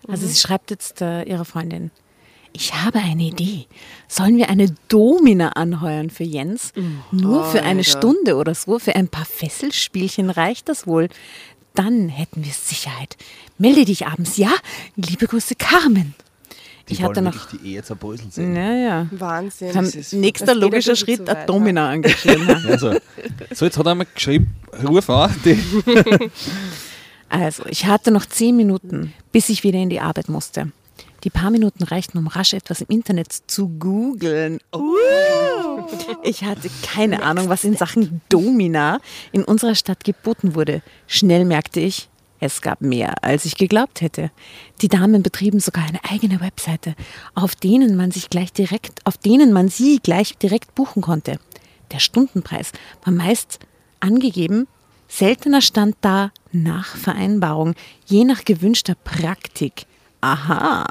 Also 0.07 0.27
sie 0.27 0.37
schreibt 0.37 0.71
jetzt 0.71 1.03
äh, 1.03 1.25
ihrer 1.25 1.45
Freundin, 1.45 1.91
ich 2.53 2.75
habe 2.75 2.99
eine 2.99 3.25
Idee. 3.25 3.67
Sollen 4.09 4.37
wir 4.37 4.49
eine 4.49 4.75
Domina 4.89 5.51
anheuern 5.51 6.11
für 6.11 6.25
Jens? 6.25 6.73
Nur 7.13 7.45
für 7.45 7.61
eine 7.63 7.81
Alter. 7.81 7.91
Stunde 7.99 8.37
oder 8.37 8.55
so, 8.55 8.79
für 8.79 8.97
ein 8.97 9.09
paar 9.09 9.27
Fesselspielchen 9.27 10.31
reicht 10.31 10.69
das 10.69 10.87
wohl. 10.87 11.09
Dann 11.79 12.09
hätten 12.09 12.45
wir 12.45 12.51
Sicherheit. 12.51 13.17
Melde 13.57 13.85
dich 13.85 14.05
abends, 14.05 14.37
ja? 14.37 14.51
Liebe 14.97 15.29
Grüße, 15.29 15.55
Carmen. 15.55 16.17
Die 16.89 16.95
ich 16.95 17.03
hatte 17.05 17.23
wollen 17.23 17.27
noch... 17.27 17.51
die 17.51 17.75
Ehe 17.75 17.85
zerbröseln 17.85 18.33
sehen. 18.33 18.53
Naja. 18.53 19.07
Wahnsinn. 19.13 19.73
Dann 19.73 19.93
nächster 20.11 20.53
ein 20.53 20.59
logischer 20.59 20.97
Schritt, 20.97 21.25
weit, 21.29 21.49
Domina 21.49 21.93
engagieren. 21.93 22.49
Also, 22.67 22.97
so, 23.55 23.65
jetzt 23.65 23.79
hat 23.79 23.87
er 23.87 23.95
mal 23.95 24.09
geschrieben, 24.13 24.57
ruf 24.89 25.09
an. 25.09 25.33
Also, 27.29 27.65
ich 27.67 27.87
hatte 27.87 28.11
noch 28.11 28.27
zehn 28.27 28.57
Minuten, 28.57 29.13
bis 29.31 29.49
ich 29.49 29.63
wieder 29.63 29.79
in 29.79 29.91
die 29.91 30.01
Arbeit 30.01 30.29
musste. 30.29 30.73
Die 31.25 31.31
paar 31.31 31.51
Minuten 31.51 31.83
reichten, 31.83 32.19
um 32.19 32.29
rasch 32.29 32.55
etwas 32.55 32.81
im 32.81 32.89
Internet 32.89 33.33
zu 33.33 33.69
googeln. 33.69 34.61
Uh, 34.75 34.97
ich 36.23 36.45
hatte 36.45 36.71
keine 36.83 37.23
Ahnung, 37.23 37.49
was 37.49 37.65
in 37.65 37.77
Sachen 37.77 38.21
Domina 38.29 39.01
in 39.33 39.43
unserer 39.45 39.75
Stadt 39.75 40.05
geboten 40.05 40.55
wurde. 40.55 40.83
Schnell 41.07 41.45
merkte 41.45 41.81
ich, 41.81 42.09
es 42.41 42.61
gab 42.61 42.81
mehr, 42.81 43.25
als 43.25 43.45
ich 43.45 43.57
geglaubt 43.57 44.01
hätte. 44.01 44.31
Die 44.81 44.89
Damen 44.89 45.23
betrieben 45.23 45.59
sogar 45.59 45.85
eine 45.85 46.05
eigene 46.05 46.41
Webseite, 46.41 46.95
auf 47.35 47.57
denen 47.57 47.97
man 47.97 48.13
sich 48.13 48.31
gleich 48.31 48.53
direkt, 48.53 49.05
auf 49.05 49.17
denen 49.17 49.53
man 49.53 49.69
sie 49.69 49.99
gleich 50.01 50.39
direkt 50.39 50.75
buchen 50.77 51.03
konnte. 51.03 51.41
Der 51.91 51.99
Stundenpreis 51.99 52.71
war 53.05 53.13
meist 53.13 53.59
angegeben, 53.99 54.69
seltener 55.09 55.63
stand 55.63 55.97
da 56.01 56.31
nach 56.53 56.97
Vereinbarung, 56.97 57.75
je 58.07 58.25
nach 58.25 58.45
gewünschter 58.45 58.95
Praktik. 58.95 59.87
Aha. 60.21 60.87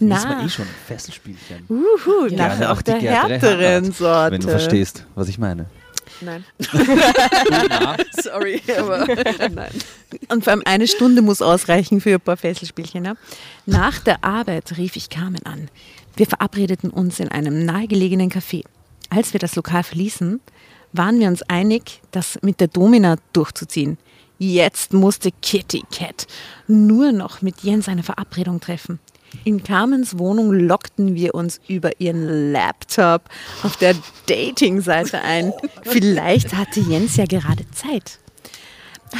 Ja, 0.00 0.06
das 0.08 0.24
war 0.24 0.44
eh 0.44 0.48
schon 0.48 0.66
ein 0.66 0.74
Fesselspielchen. 0.86 1.66
Uhu, 1.68 2.28
Gerne 2.28 2.58
nach 2.58 2.70
auch 2.70 2.82
die 2.82 2.90
der 2.92 3.00
härtere 3.00 3.62
härteren 3.62 3.92
Sorte. 3.92 4.32
Wenn 4.32 4.40
du 4.40 4.48
verstehst, 4.48 5.06
was 5.14 5.28
ich 5.28 5.38
meine. 5.38 5.66
Nein. 6.20 6.44
Sorry, 8.22 8.62
aber 8.78 9.06
nein. 9.50 9.72
Und 10.28 10.44
vor 10.44 10.52
allem 10.52 10.62
eine 10.64 10.86
Stunde 10.86 11.22
muss 11.22 11.42
ausreichen 11.42 12.00
für 12.00 12.14
ein 12.14 12.20
paar 12.20 12.36
Fesselspielchen. 12.36 13.02
Ne? 13.02 13.16
Nach 13.66 13.98
der 13.98 14.22
Arbeit 14.22 14.76
rief 14.76 14.96
ich 14.96 15.10
Carmen 15.10 15.44
an. 15.44 15.68
Wir 16.14 16.26
verabredeten 16.26 16.90
uns 16.90 17.18
in 17.20 17.28
einem 17.28 17.64
nahegelegenen 17.64 18.30
Café. 18.30 18.64
Als 19.10 19.32
wir 19.32 19.40
das 19.40 19.56
Lokal 19.56 19.82
verließen, 19.82 20.40
waren 20.92 21.18
wir 21.18 21.28
uns 21.28 21.42
einig, 21.42 22.02
das 22.10 22.38
mit 22.42 22.60
der 22.60 22.68
Domina 22.68 23.16
durchzuziehen. 23.32 23.98
Jetzt 24.44 24.92
musste 24.92 25.30
Kitty 25.30 25.84
Cat 25.92 26.26
nur 26.66 27.12
noch 27.12 27.42
mit 27.42 27.62
Jens 27.62 27.86
eine 27.86 28.02
Verabredung 28.02 28.58
treffen. 28.58 28.98
In 29.44 29.62
Carmens 29.62 30.18
Wohnung 30.18 30.52
lockten 30.52 31.14
wir 31.14 31.36
uns 31.36 31.60
über 31.68 32.00
ihren 32.00 32.50
Laptop 32.50 33.22
auf 33.62 33.76
der 33.76 33.94
Dating-Seite 34.26 35.20
ein. 35.20 35.52
Vielleicht 35.84 36.56
hatte 36.56 36.80
Jens 36.80 37.14
ja 37.14 37.26
gerade 37.26 37.70
Zeit. 37.70 38.18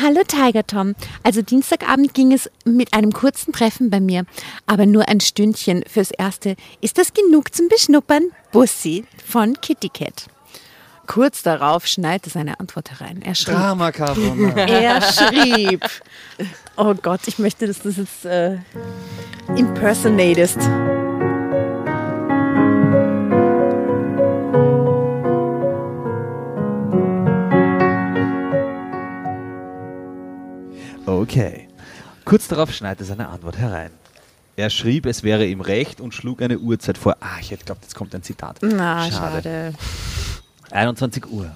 Hallo 0.02 0.22
Tiger 0.26 0.66
Tom. 0.66 0.96
Also 1.22 1.40
Dienstagabend 1.40 2.14
ging 2.14 2.32
es 2.32 2.50
mit 2.64 2.92
einem 2.92 3.12
kurzen 3.12 3.52
Treffen 3.52 3.90
bei 3.90 4.00
mir, 4.00 4.24
aber 4.66 4.86
nur 4.86 5.08
ein 5.08 5.20
Stündchen 5.20 5.84
fürs 5.86 6.10
Erste. 6.10 6.56
Ist 6.80 6.98
das 6.98 7.14
genug 7.14 7.54
zum 7.54 7.68
Beschnuppern? 7.68 8.24
Bussi 8.50 9.04
von 9.24 9.54
Kitty 9.60 9.88
Cat. 9.88 10.31
Kurz 11.12 11.42
darauf 11.42 11.86
schneite 11.86 12.30
seine 12.30 12.58
Antwort 12.58 12.90
herein. 12.90 13.20
Er 13.20 13.34
schrieb, 13.34 13.54
Drama 13.54 13.92
Carbonara. 13.92 14.60
er 14.66 15.02
schrieb, 15.02 15.84
oh 16.78 16.94
Gott, 16.94 17.20
ich 17.26 17.38
möchte, 17.38 17.66
dass 17.66 17.80
du 17.80 17.90
das 17.90 17.98
jetzt 17.98 18.24
äh, 18.24 18.56
impersonatest. 19.54 20.56
Okay. 31.04 31.68
Kurz 32.24 32.48
darauf 32.48 32.72
schneit 32.72 33.00
er 33.00 33.04
seine 33.04 33.28
Antwort 33.28 33.58
herein. 33.58 33.90
Er 34.56 34.70
schrieb, 34.70 35.04
es 35.04 35.22
wäre 35.22 35.44
ihm 35.44 35.60
recht 35.60 36.00
und 36.00 36.14
schlug 36.14 36.40
eine 36.40 36.58
Uhrzeit 36.58 36.96
vor. 36.96 37.18
Ah, 37.20 37.36
ich 37.38 37.50
hätte 37.50 37.64
geglaubt, 37.64 37.82
jetzt 37.82 37.94
kommt 37.94 38.14
ein 38.14 38.22
Zitat. 38.22 38.60
Na, 38.62 39.10
schade. 39.10 39.74
21 40.72 41.30
Uhr. 41.30 41.50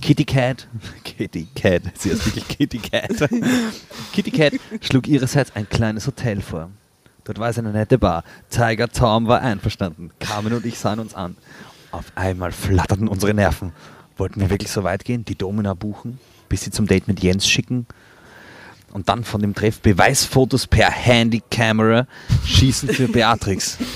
Kitty 0.00 0.24
Cat, 0.24 0.66
Kitty 1.04 1.46
Cat, 1.54 1.82
sie 1.98 2.10
heißt 2.10 2.26
wirklich 2.26 2.48
Kitty 2.48 2.78
Cat. 2.78 3.28
Kitty 4.12 4.30
Cat 4.30 4.54
schlug 4.80 5.08
ihrerseits 5.08 5.54
ein 5.54 5.68
kleines 5.68 6.06
Hotel 6.06 6.40
vor. 6.40 6.70
Dort 7.24 7.38
war 7.38 7.50
es 7.50 7.58
eine 7.58 7.70
nette 7.70 7.98
Bar. 7.98 8.24
Tiger 8.48 8.88
Tom 8.88 9.26
war 9.26 9.42
einverstanden. 9.42 10.10
Carmen 10.20 10.54
und 10.54 10.64
ich 10.64 10.78
sahen 10.78 11.00
uns 11.00 11.14
an. 11.14 11.36
Auf 11.90 12.12
einmal 12.14 12.52
flatterten 12.52 13.08
unsere 13.08 13.34
Nerven. 13.34 13.72
Wollten 14.16 14.40
wir 14.40 14.48
wirklich 14.48 14.70
so 14.70 14.84
weit 14.84 15.04
gehen, 15.04 15.24
die 15.24 15.34
Domina 15.34 15.74
buchen, 15.74 16.18
bis 16.48 16.62
sie 16.62 16.70
zum 16.70 16.86
Date 16.86 17.08
mit 17.08 17.22
Jens 17.22 17.46
schicken 17.46 17.86
und 18.92 19.08
dann 19.08 19.24
von 19.24 19.40
dem 19.40 19.54
Treff 19.54 19.80
Beweisfotos 19.80 20.66
per 20.66 20.90
Handycamera 20.90 22.06
schießen 22.44 22.88
für 22.88 23.08
Beatrix. 23.08 23.78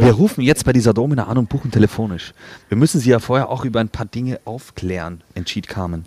Wir 0.00 0.12
rufen 0.12 0.42
jetzt 0.42 0.64
bei 0.64 0.72
dieser 0.72 0.92
Domina 0.94 1.26
an 1.26 1.38
und 1.38 1.48
buchen 1.48 1.70
telefonisch. 1.70 2.32
Wir 2.68 2.76
müssen 2.78 3.00
sie 3.00 3.10
ja 3.10 3.18
vorher 3.18 3.48
auch 3.48 3.64
über 3.64 3.80
ein 3.80 3.88
paar 3.88 4.06
Dinge 4.06 4.40
aufklären, 4.44 5.22
entschied 5.34 5.68
Carmen. 5.68 6.04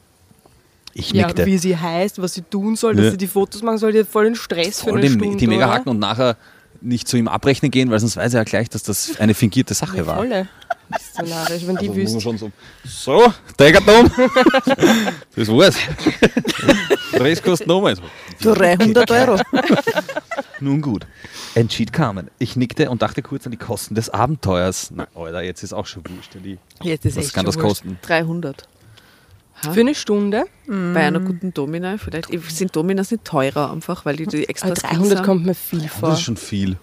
Ich 0.93 1.11
Ja, 1.11 1.27
nickte. 1.27 1.45
wie 1.45 1.57
sie 1.57 1.75
heißt, 1.77 2.21
was 2.21 2.33
sie 2.35 2.43
tun 2.43 2.75
soll, 2.75 2.95
dass 2.95 3.05
Ja. 3.05 3.11
sie 3.11 3.17
die 3.17 3.27
Fotos 3.27 3.61
machen 3.63 3.77
soll, 3.79 3.91
die 3.93 3.99
hat 3.99 4.07
voll 4.07 4.25
den 4.25 4.35
Stress 4.35 4.79
für 4.81 4.89
Voll 4.91 4.99
eine 4.99 5.07
die, 5.07 5.13
Stunde, 5.13 5.37
die 5.37 5.47
mega 5.47 5.71
hacken 5.71 5.89
und 5.89 5.99
nachher 5.99 6.37
nicht 6.81 7.07
zu 7.07 7.17
ihm 7.17 7.27
abrechnen 7.27 7.71
gehen, 7.71 7.89
weil 7.89 7.99
sonst 7.99 8.17
weiß 8.17 8.33
er 8.33 8.41
ja 8.41 8.43
gleich, 8.43 8.69
dass 8.69 8.83
das 8.83 9.19
eine 9.19 9.33
fingierte 9.33 9.73
Sache 9.73 9.97
Ja, 9.97 10.05
war. 10.07 10.17
volle. 10.17 10.47
Szenarisch, 10.99 11.65
wenn 11.67 11.75
die 11.77 11.89
Also 11.89 12.01
muss 12.01 12.11
man 12.11 12.15
wüsste. 12.15 12.21
schon 12.21 12.37
so, 12.37 12.51
so, 12.85 13.33
Tiger-Tom, 13.57 14.11
das 15.35 15.47
war's. 15.49 15.75
Rest 17.13 17.43
kostet 17.43 17.67
nochmal. 17.67 17.95
300 18.41 19.11
Euro. 19.11 19.39
Nun 20.59 20.81
gut, 20.81 21.05
entschied 21.55 21.91
Carmen. 21.93 22.29
Ich 22.39 22.55
nickte 22.55 22.89
und 22.89 23.01
dachte 23.01 23.21
kurz 23.21 23.45
an 23.45 23.51
die 23.51 23.57
Kosten 23.57 23.95
des 23.95 24.09
Abenteuers. 24.09 24.91
Na, 24.95 25.07
Alter, 25.15 25.41
jetzt 25.43 25.63
ist 25.63 25.73
auch 25.73 25.85
schon 25.85 26.03
wurscht. 26.07 26.35
Die, 26.43 26.57
Jetzt 26.81 27.05
ist 27.05 27.17
was 27.17 27.25
echt 27.25 27.33
kann 27.33 27.45
das 27.45 27.55
wurscht. 27.55 27.67
kosten? 27.83 27.97
300. 28.01 28.67
Für 29.73 29.79
eine 29.79 29.95
Stunde? 29.95 30.43
Bei 30.67 31.05
einer 31.07 31.21
guten 31.21 31.53
Domina 31.53 31.97
vielleicht. 31.97 32.27
Sind 32.51 32.75
Dominas 32.75 33.11
nicht 33.11 33.23
teurer 33.23 33.71
einfach, 33.71 34.03
weil 34.03 34.17
die 34.17 34.25
die 34.27 34.49
extra 34.49 34.67
Aber 34.67 34.75
Skills 34.75 34.93
300 34.97 35.17
haben? 35.19 35.25
kommt 35.25 35.45
mir 35.45 35.55
viel 35.55 35.79
Das 35.83 35.91
vor. 35.91 36.13
ist 36.13 36.21
schon 36.21 36.35
viel. 36.37 36.75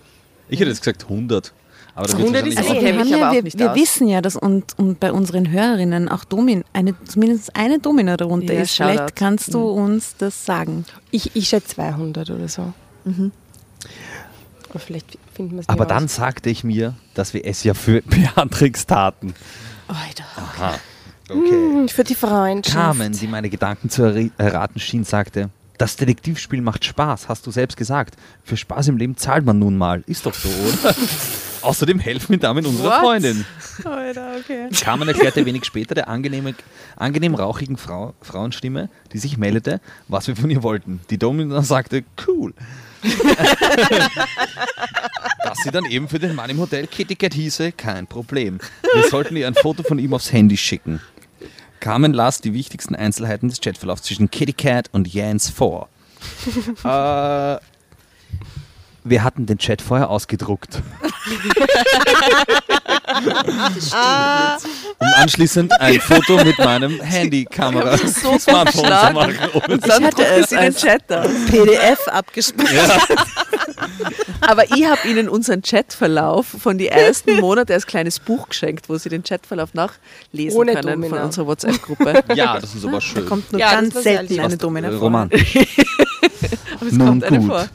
Ich 0.49 0.61
hätte 0.61 0.71
jetzt 0.71 0.81
gesagt 0.81 1.03
100. 1.05 1.53
Aber 2.01 2.09
da 2.09 2.19
wird's 2.19 2.35
100 2.35 2.47
ist 2.47 2.59
Also 2.59 2.73
wir, 2.73 3.05
ja, 3.05 3.33
wir, 3.33 3.45
wir 3.45 3.75
wissen 3.75 4.09
ja, 4.09 4.23
dass 4.23 4.35
und, 4.35 4.79
und 4.79 5.01
bei 5.01 5.13
unseren 5.13 5.51
Hörerinnen 5.51 6.09
auch 6.09 6.25
Domin, 6.25 6.65
eine, 6.73 6.95
zumindest 7.05 7.55
eine 7.55 7.79
Domina 7.79 8.17
darunter 8.17 8.55
Ja, 8.55 8.63
ist. 8.63 8.75
Shoutout. 8.75 8.93
Vielleicht 8.93 9.17
kannst 9.17 9.53
du 9.53 9.69
uns 9.69 10.17
das 10.17 10.47
sagen. 10.47 10.87
Ich, 11.11 11.37
ich 11.37 11.49
schätze 11.49 11.75
200 11.75 12.31
oder 12.31 12.49
so. 12.49 12.73
Aber 14.71 14.79
vielleicht 14.79 15.19
finden 15.35 15.57
wir 15.57 15.61
es 15.61 15.69
Aber 15.69 15.85
dann 15.85 16.09
sagte 16.09 16.49
ich 16.49 16.65
mir, 16.65 16.95
dass 17.13 17.35
wir 17.35 17.45
es 17.45 17.65
ja 17.65 17.75
für 17.75 18.01
Beatrix 18.07 18.87
taten. 18.87 19.35
Alter. 19.89 20.25
Aha. 20.37 20.75
Okay. 21.29 21.89
Für 21.89 22.05
die 22.05 22.15
Freundschaft. 22.15 22.75
Carmen, 22.77 23.13
die 23.13 23.27
meine 23.27 23.51
Gedanken 23.51 23.91
zu 23.91 24.31
erraten 24.39 24.81
schien, 24.81 25.05
sagte, 25.05 25.51
das 25.81 25.97
Detektivspiel 25.97 26.61
macht 26.61 26.85
Spaß, 26.85 27.31
hast 27.31 27.47
du 27.47 27.51
selbst 27.51 27.79
gesagt. 27.79 28.17
Für 28.45 28.59
Spaß 28.59 28.89
im 28.89 28.99
Leben 28.99 29.17
zahlt 29.17 29.47
man 29.47 29.59
nun 29.59 29.79
mal. 29.79 30.05
Ist 30.07 30.27
doch 30.27 30.35
so, 30.35 30.49
oder? 30.49 30.95
Außerdem 31.63 31.99
helfen 31.99 32.33
mir 32.33 32.39
damit 32.39 32.67
unserer 32.67 32.91
What? 32.91 33.01
Freundin. 33.01 33.47
Alter, 33.85 34.37
okay. 34.39 34.69
Carmen 34.79 35.09
erklärte 35.09 35.45
wenig 35.47 35.65
später 35.65 35.95
der 35.95 36.09
angenehme, 36.09 36.55
angenehm 36.97 37.35
rauchigen 37.35 37.79
Frau, 37.79 38.13
Frauenstimme, 38.21 38.91
die 39.13 39.19
sich 39.19 39.39
meldete, 39.39 39.81
was 40.09 40.29
wir 40.29 40.37
von 40.37 40.51
ihr 40.51 40.63
wollten. 40.63 41.01
Die 41.09 41.17
Domina 41.17 41.63
sagte, 41.63 42.05
cool. 42.27 42.53
Dass 45.43 45.59
sie 45.65 45.71
dann 45.71 45.87
eben 45.87 46.09
für 46.09 46.19
den 46.19 46.35
Mann 46.35 46.51
im 46.51 46.59
Hotel 46.59 46.87
Kitty 46.87 47.17
Cat 47.17 47.33
hieße, 47.33 47.73
kein 47.73 48.07
Problem. 48.07 48.59
Wir 48.95 49.09
sollten 49.09 49.35
ihr 49.37 49.47
ein 49.47 49.55
Foto 49.55 49.83
von 49.83 49.99
ihm 49.99 50.13
aufs 50.13 50.31
Handy 50.31 50.59
schicken. 50.59 51.01
Carmen 51.81 52.13
las 52.13 52.41
die 52.41 52.55
wichtigsten 52.55 52.95
Einzelheiten 52.95 53.49
des 53.49 53.61
Chatverlaufs 53.61 54.03
zwischen 54.03 54.31
Kitty 54.31 54.53
Cat 54.53 54.89
und 54.93 55.09
Jens 55.09 55.49
vor. 55.51 55.89
äh, 56.85 57.59
wir 59.03 59.25
hatten 59.25 59.47
den 59.47 59.59
Chat 59.59 59.81
vorher 59.81 60.11
ausgedruckt. 60.11 60.83
um 64.99 65.07
anschließend 65.17 65.73
ein 65.81 66.01
Foto 66.01 66.43
mit 66.45 66.59
meinem 66.59 67.01
Handykamera 67.01 67.97
so 67.97 68.39
Smartphone 68.39 68.85
zu 68.85 69.13
machen. 69.13 69.39
Und 69.69 69.89
Dann 69.89 70.05
hatte 70.05 70.17
drucken 70.23 70.41
es 70.43 70.51
sie 70.51 70.57
den 70.57 70.75
Chat 70.75 71.13
aus. 71.13 71.29
PDF 71.51 72.09
abgespeichert. 72.09 73.01
Aber 74.43 74.65
ich 74.65 74.85
habe 74.87 75.07
Ihnen 75.07 75.29
unseren 75.29 75.63
Chatverlauf 75.63 76.47
von 76.47 76.79
den 76.79 76.89
ersten 76.89 77.39
Monaten 77.41 77.73
als 77.73 77.87
kleines 77.87 78.19
Buch 78.19 78.49
geschenkt, 78.49 78.89
wo 78.89 78.97
Sie 78.97 79.09
den 79.09 79.23
Chatverlauf 79.23 79.75
nachlesen 79.75 80.59
Ohne 80.59 80.73
können 80.75 80.95
Domina. 81.03 81.17
von 81.17 81.25
unserer 81.27 81.47
WhatsApp-Gruppe. 81.47 82.25
ja, 82.35 82.59
das 82.59 82.75
ist 82.75 82.85
aber 82.85 83.01
schön. 83.01 83.23
Da 83.25 83.29
kommt 83.29 83.53
nur 83.53 83.61
Ja, 83.61 83.73
ganz 83.73 83.95
selten 84.03 84.41
eine 84.41 84.57
Domina 84.57 84.89
Äh, 84.89 84.93
vor. 84.93 85.01
Roman. 85.01 85.31
Aber 85.31 86.87
es 86.87 86.93
Nun 86.93 87.07
kommt 87.07 87.25
eine 87.25 87.39
gut. 87.39 87.49
vor. 87.49 87.67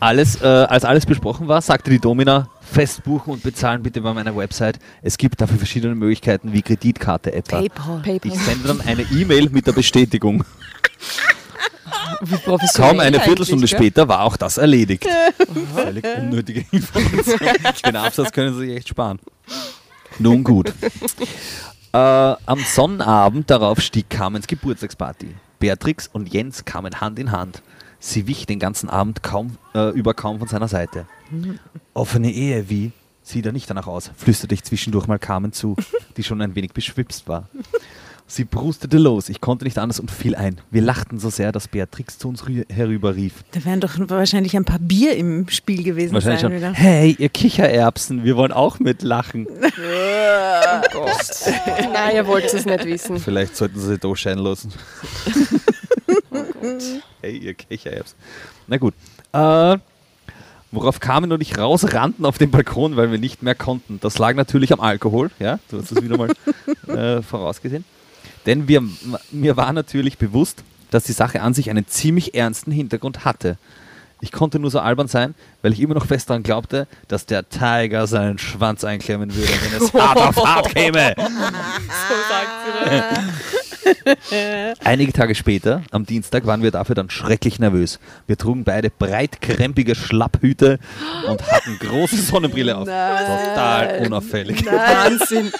Alles, 0.00 0.40
äh, 0.40 0.46
als 0.46 0.84
alles 0.84 1.04
besprochen 1.06 1.48
war, 1.48 1.60
sagte 1.62 1.90
die 1.90 1.98
Domina, 1.98 2.48
festbuchen 2.64 3.32
und 3.34 3.42
bezahlen 3.42 3.82
bitte 3.82 4.00
bei 4.00 4.12
meiner 4.12 4.36
Website. 4.36 4.78
Es 5.02 5.18
gibt 5.18 5.40
dafür 5.40 5.58
verschiedene 5.58 5.94
Möglichkeiten, 5.94 6.52
wie 6.52 6.62
Kreditkarte 6.62 7.32
etwa. 7.32 7.60
PayPal. 7.60 8.00
PayPal. 8.00 8.32
Ich 8.32 8.38
sende 8.40 8.68
dann 8.68 8.80
eine 8.80 9.02
E-Mail 9.02 9.50
mit 9.50 9.66
der 9.66 9.72
Bestätigung. 9.72 10.44
Wie 12.22 12.36
professionell 12.36 12.90
Kaum 12.92 13.00
eine 13.00 13.20
Viertelstunde 13.20 13.66
gell? 13.66 13.78
später 13.78 14.08
war 14.08 14.22
auch 14.22 14.36
das 14.36 14.58
erledigt. 14.58 15.06
Völlig 15.74 16.04
unnötige 16.18 16.64
Information. 16.70 17.38
Den 17.86 17.96
Absatz 17.96 18.32
können 18.32 18.54
Sie 18.54 18.66
sich 18.66 18.76
echt 18.76 18.88
sparen. 18.88 19.18
Nun 20.18 20.44
gut. 20.44 20.72
Äh, 21.92 21.96
am 21.98 22.58
Sonnabend 22.58 23.50
darauf 23.50 23.80
stieg 23.80 24.08
Carmens 24.10 24.46
Geburtstagsparty. 24.46 25.34
Beatrix 25.58 26.08
und 26.12 26.32
Jens 26.32 26.64
kamen 26.64 27.00
Hand 27.00 27.18
in 27.18 27.32
Hand. 27.32 27.62
Sie 27.98 28.26
wich 28.26 28.46
den 28.46 28.58
ganzen 28.58 28.90
Abend 28.90 29.22
kaum, 29.22 29.56
äh, 29.74 29.90
über 29.90 30.14
kaum 30.14 30.38
von 30.38 30.48
seiner 30.48 30.68
Seite. 30.68 31.06
Offene 31.94 32.30
Ehe, 32.32 32.68
wie? 32.68 32.92
Sieht 33.22 33.46
er 33.46 33.52
nicht 33.52 33.70
danach 33.70 33.86
aus, 33.86 34.10
flüsterte 34.16 34.54
ich 34.54 34.62
zwischendurch 34.64 35.06
mal 35.06 35.18
Carmen 35.18 35.52
zu, 35.52 35.76
die 36.16 36.22
schon 36.22 36.42
ein 36.42 36.54
wenig 36.54 36.72
beschwipst 36.72 37.26
war. 37.26 37.48
Sie 38.26 38.44
brustete 38.44 38.96
los, 38.98 39.28
ich 39.28 39.40
konnte 39.42 39.64
nicht 39.66 39.76
anders 39.78 40.00
und 40.00 40.10
fiel 40.10 40.34
ein. 40.34 40.58
Wir 40.70 40.80
lachten 40.80 41.18
so 41.18 41.28
sehr, 41.30 41.52
dass 41.52 41.68
Beatrix 41.68 42.18
zu 42.18 42.28
uns 42.28 42.44
rü- 42.44 42.70
herüberrief. 42.72 43.44
Da 43.52 43.62
wären 43.66 43.80
doch 43.80 43.92
wahrscheinlich 44.08 44.56
ein 44.56 44.64
paar 44.64 44.78
Bier 44.78 45.14
im 45.16 45.46
Spiel 45.50 45.82
gewesen 45.82 46.14
Wahrscheinlich 46.14 46.40
sein. 46.40 46.50
schon, 46.52 46.56
Wieder. 46.58 46.72
hey, 46.72 47.14
ihr 47.18 47.28
Kichererbsen, 47.28 48.24
wir 48.24 48.36
wollen 48.36 48.52
auch 48.52 48.78
mitlachen. 48.78 49.46
Na, 51.92 52.12
ihr 52.12 52.26
wollt 52.26 52.44
es 52.52 52.64
nicht 52.64 52.84
wissen. 52.84 53.18
Vielleicht 53.18 53.56
sollten 53.56 53.78
sie 53.78 53.86
sich 53.88 54.00
da 54.00 54.14
scheinen 54.16 54.40
lassen. 54.42 54.72
hey, 57.20 57.36
ihr 57.38 57.54
Kichererbsen. 57.54 58.16
Na 58.66 58.76
gut. 58.78 58.94
Äh, 59.32 59.76
worauf 60.74 61.00
Carmen 61.00 61.32
und 61.32 61.40
ich 61.40 61.58
rausrannten 61.58 62.24
auf 62.24 62.38
den 62.38 62.50
Balkon, 62.50 62.96
weil 62.96 63.10
wir 63.10 63.18
nicht 63.18 63.42
mehr 63.42 63.54
konnten. 63.54 63.98
Das 64.00 64.18
lag 64.18 64.34
natürlich 64.34 64.72
am 64.72 64.80
Alkohol. 64.80 65.30
Ja, 65.38 65.58
du 65.70 65.78
hast 65.78 65.92
es 65.92 66.02
wieder 66.02 66.16
mal 66.16 66.30
äh, 66.88 67.22
vorausgesehen. 67.22 67.84
Denn 68.46 68.68
wir, 68.68 68.82
mir 69.30 69.56
war 69.56 69.72
natürlich 69.72 70.18
bewusst, 70.18 70.62
dass 70.90 71.04
die 71.04 71.12
Sache 71.12 71.42
an 71.42 71.54
sich 71.54 71.70
einen 71.70 71.86
ziemlich 71.86 72.34
ernsten 72.34 72.70
Hintergrund 72.70 73.24
hatte. 73.24 73.56
Ich 74.20 74.32
konnte 74.32 74.58
nur 74.58 74.70
so 74.70 74.78
albern 74.80 75.08
sein, 75.08 75.34
weil 75.60 75.72
ich 75.72 75.80
immer 75.80 75.94
noch 75.94 76.06
fest 76.06 76.30
daran 76.30 76.42
glaubte, 76.42 76.86
dass 77.08 77.26
der 77.26 77.48
Tiger 77.48 78.06
seinen 78.06 78.38
Schwanz 78.38 78.84
einklemmen 78.84 79.34
würde, 79.34 79.52
wenn 79.52 79.82
es 79.82 79.92
hart 79.92 80.18
auf 80.18 80.36
hart 80.44 80.74
käme. 80.74 81.14
Einige 84.84 85.12
Tage 85.12 85.34
später, 85.34 85.82
am 85.90 86.06
Dienstag, 86.06 86.46
waren 86.46 86.62
wir 86.62 86.70
dafür 86.70 86.94
dann 86.94 87.10
schrecklich 87.10 87.58
nervös. 87.58 87.98
Wir 88.26 88.36
trugen 88.36 88.64
beide 88.64 88.90
breitkrempige 88.90 89.94
Schlapphüte 89.94 90.78
und 91.28 91.42
hatten 91.50 91.78
große 91.78 92.16
Sonnenbrille 92.16 92.76
auf. 92.76 92.84
Total 92.84 94.06
unauffällig. 94.06 94.64
Wahnsinn. 94.66 95.52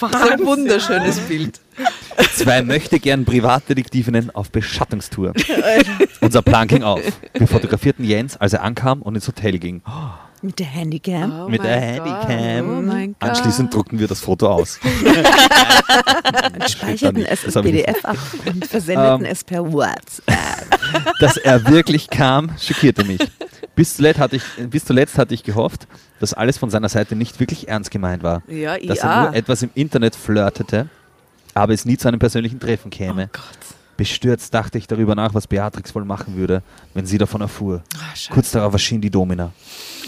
Das 0.00 0.10
ist 0.10 0.30
ein 0.32 0.44
wunderschönes 0.44 1.18
Bild. 1.20 1.60
Zwei 2.34 2.62
möchte 2.62 2.98
gern 3.00 3.24
Privatdetektivinnen 3.24 4.34
auf 4.34 4.50
Beschattungstour. 4.50 5.32
Unser 6.20 6.42
Plan 6.42 6.68
ging 6.68 6.82
auf. 6.82 7.00
Wir 7.32 7.46
fotografierten 7.48 8.04
Jens, 8.04 8.36
als 8.36 8.52
er 8.52 8.62
ankam 8.62 9.02
und 9.02 9.14
ins 9.14 9.26
Hotel 9.26 9.58
ging. 9.58 9.82
Mit 10.44 10.58
der 10.58 10.66
Handycam. 10.66 11.44
Oh 11.44 11.48
Mit 11.48 11.62
der 11.62 11.80
Handycam. 11.80 12.78
Oh 12.78 12.82
mein 12.82 13.14
Gott. 13.18 13.30
Anschließend 13.30 13.72
druckten 13.72 14.00
wir 14.00 14.08
das 14.08 14.20
Foto 14.20 14.48
aus. 14.48 14.80
speicherten 16.68 17.24
es 17.24 17.44
als. 17.44 17.64
PDF 17.64 18.04
ab 18.04 18.16
und 18.46 18.66
versendeten 18.66 19.24
Ähm. 19.24 19.30
es 19.30 19.44
per 19.44 19.72
WhatsApp. 19.72 20.66
Dass 21.20 21.36
er 21.36 21.68
wirklich 21.68 22.10
kam, 22.10 22.50
schockierte 22.58 23.04
mich. 23.04 23.20
Bis 23.76 23.96
zuletzt, 23.96 24.18
hatte 24.18 24.36
ich, 24.36 24.42
bis 24.68 24.84
zuletzt 24.84 25.16
hatte 25.16 25.32
ich 25.32 25.44
gehofft, 25.44 25.86
dass 26.18 26.34
alles 26.34 26.58
von 26.58 26.70
seiner 26.70 26.88
Seite 26.88 27.14
nicht 27.14 27.38
wirklich 27.38 27.68
ernst 27.68 27.92
gemeint 27.92 28.24
war. 28.24 28.42
Ja, 28.48 28.76
dass 28.78 28.98
ja. 28.98 29.04
er 29.04 29.22
nur 29.22 29.34
etwas 29.36 29.62
im 29.62 29.70
Internet 29.74 30.16
flirtete, 30.16 30.88
aber 31.54 31.72
es 31.72 31.84
nie 31.84 31.96
zu 31.96 32.08
einem 32.08 32.18
persönlichen 32.18 32.58
Treffen 32.58 32.90
käme. 32.90 33.30
Oh 33.32 33.38
Gott. 33.38 33.81
Bestürzt 33.96 34.52
dachte 34.54 34.78
ich 34.78 34.86
darüber 34.86 35.14
nach, 35.14 35.34
was 35.34 35.46
Beatrix 35.46 35.94
wohl 35.94 36.04
machen 36.04 36.36
würde, 36.36 36.62
wenn 36.94 37.06
sie 37.06 37.18
davon 37.18 37.40
erfuhr. 37.40 37.82
Scheiße. 37.94 38.32
Kurz 38.32 38.50
darauf 38.50 38.72
erschien 38.72 39.00
die 39.00 39.10
Domina. 39.10 39.52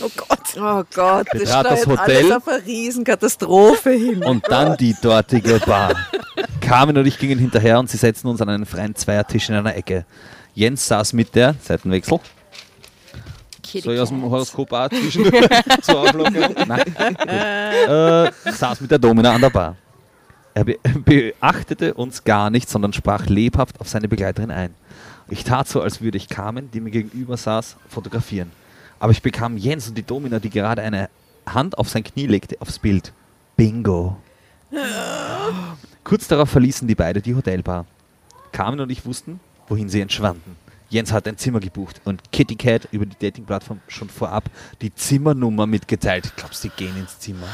Oh 0.02 0.10
Gott. 0.16 0.38
Oh 0.56 0.82
Gott, 0.94 1.26
das 1.32 1.40
Betrat 1.40 1.66
das 1.66 1.86
Hotel. 1.86 2.16
alles 2.16 2.32
auf 2.32 2.48
eine 2.48 2.66
Riesenkatastrophe 2.66 3.90
hin. 3.90 4.24
Und 4.24 4.44
dann 4.48 4.76
die 4.76 4.96
dortige 5.00 5.60
Bar. 5.66 5.94
Carmen 6.60 6.96
und 6.96 7.06
ich 7.06 7.18
gingen 7.18 7.38
hinterher 7.38 7.78
und 7.78 7.90
sie 7.90 7.96
setzten 7.96 8.28
uns 8.28 8.40
an 8.40 8.48
einen 8.48 8.66
freien 8.66 8.94
Zweiertisch 8.94 9.48
in 9.50 9.56
einer 9.56 9.76
Ecke. 9.76 10.06
Jens 10.54 10.86
saß 10.86 11.12
mit 11.12 11.34
der, 11.34 11.54
Seitenwechsel, 11.60 12.20
soll 13.82 13.94
ich 13.94 14.00
aus 14.00 14.08
dem 14.08 14.22
Horoskop 14.22 14.72
auch 14.72 14.88
zwischendurch 14.88 15.46
zur 15.82 16.00
Auflockerung? 16.00 16.54
Nein. 16.66 17.16
Äh, 17.26 18.30
saß 18.52 18.80
mit 18.80 18.90
der 18.90 18.98
Domina 18.98 19.32
an 19.32 19.40
der 19.40 19.50
Bar. 19.50 19.76
Er 20.54 20.64
be 20.64 20.78
beachtete 21.04 21.94
uns 21.94 22.24
gar 22.24 22.50
nicht, 22.50 22.68
sondern 22.68 22.92
sprach 22.92 23.26
lebhaft 23.26 23.80
auf 23.80 23.88
seine 23.88 24.08
Begleiterin 24.08 24.50
ein. 24.50 24.74
Ich 25.28 25.44
tat 25.44 25.68
so, 25.68 25.80
als 25.80 26.00
würde 26.00 26.16
ich 26.16 26.28
Carmen, 26.28 26.70
die 26.70 26.80
mir 26.80 26.90
gegenüber 26.90 27.36
saß, 27.36 27.76
fotografieren. 27.88 28.52
Aber 29.00 29.10
ich 29.12 29.22
bekam 29.22 29.56
Jens 29.56 29.88
und 29.88 29.98
die 29.98 30.02
Domina, 30.02 30.38
die 30.38 30.50
gerade 30.50 30.82
eine 30.82 31.08
Hand 31.46 31.76
auf 31.76 31.88
sein 31.88 32.04
Knie 32.04 32.26
legte, 32.26 32.56
aufs 32.60 32.78
Bild. 32.78 33.12
Bingo. 33.56 34.16
Kurz 36.04 36.28
darauf 36.28 36.50
verließen 36.50 36.86
die 36.86 36.94
beiden 36.94 37.22
die 37.22 37.34
Hotelbar. 37.34 37.86
Carmen 38.52 38.80
und 38.80 38.90
ich 38.90 39.04
wussten, 39.04 39.40
wohin 39.68 39.88
sie 39.88 40.00
entschwanden. 40.00 40.56
Jens 40.90 41.12
hat 41.12 41.26
ein 41.26 41.36
Zimmer 41.38 41.60
gebucht 41.60 42.00
und 42.04 42.20
Kitty 42.30 42.54
Cat 42.56 42.86
über 42.92 43.04
die 43.06 43.16
Dating-Plattform 43.18 43.80
schon 43.88 44.08
vorab 44.08 44.44
die 44.80 44.94
Zimmernummer 44.94 45.66
mitgeteilt. 45.66 46.26
Ich 46.26 46.36
glaube, 46.36 46.54
sie 46.54 46.68
gehen 46.68 46.96
ins 46.96 47.18
Zimmer. 47.18 47.46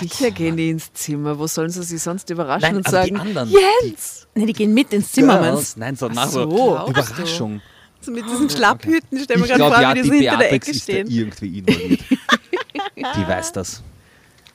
Sicher 0.00 0.30
gehen 0.30 0.56
die 0.56 0.70
ins 0.70 0.92
Zimmer. 0.92 1.38
Wo 1.38 1.46
sollen 1.46 1.70
sie 1.70 1.82
sich 1.82 2.00
sonst 2.00 2.30
überraschen 2.30 2.76
und 2.76 2.86
aber 2.86 2.90
sagen, 2.90 3.14
die 3.14 3.20
anderen. 3.20 3.50
Jens! 3.82 4.26
Ne, 4.34 4.46
die 4.46 4.52
gehen 4.52 4.72
mit 4.72 4.92
ins 4.92 5.08
Die 5.12 5.20
Zimmer, 5.20 5.38
Girls. 5.40 5.76
Nein, 5.76 5.96
so 5.96 6.08
nach 6.08 6.28
so, 6.28 6.48
so 6.50 6.88
Überraschung. 6.88 7.60
du? 8.04 8.10
Mit 8.12 8.24
diesen 8.24 8.48
Schlapphüten, 8.48 9.18
stell 9.22 9.36
mir 9.38 9.42
Ich 9.44 9.48
gerade 9.50 9.58
glaube, 9.58 9.74
vor, 9.74 9.82
ja, 9.82 9.90
wie 9.94 9.94
die 9.94 10.02
die 10.02 10.08
so 10.08 10.14
hinter 10.14 10.36
der 10.38 10.52
Ecke 10.52 10.70
ist 10.70 10.88
da 10.88 10.92
stehen. 10.92 11.06
irgendwie 11.10 11.58
involviert. 11.58 12.00
die 12.96 13.28
weiß 13.28 13.52
das. 13.52 13.82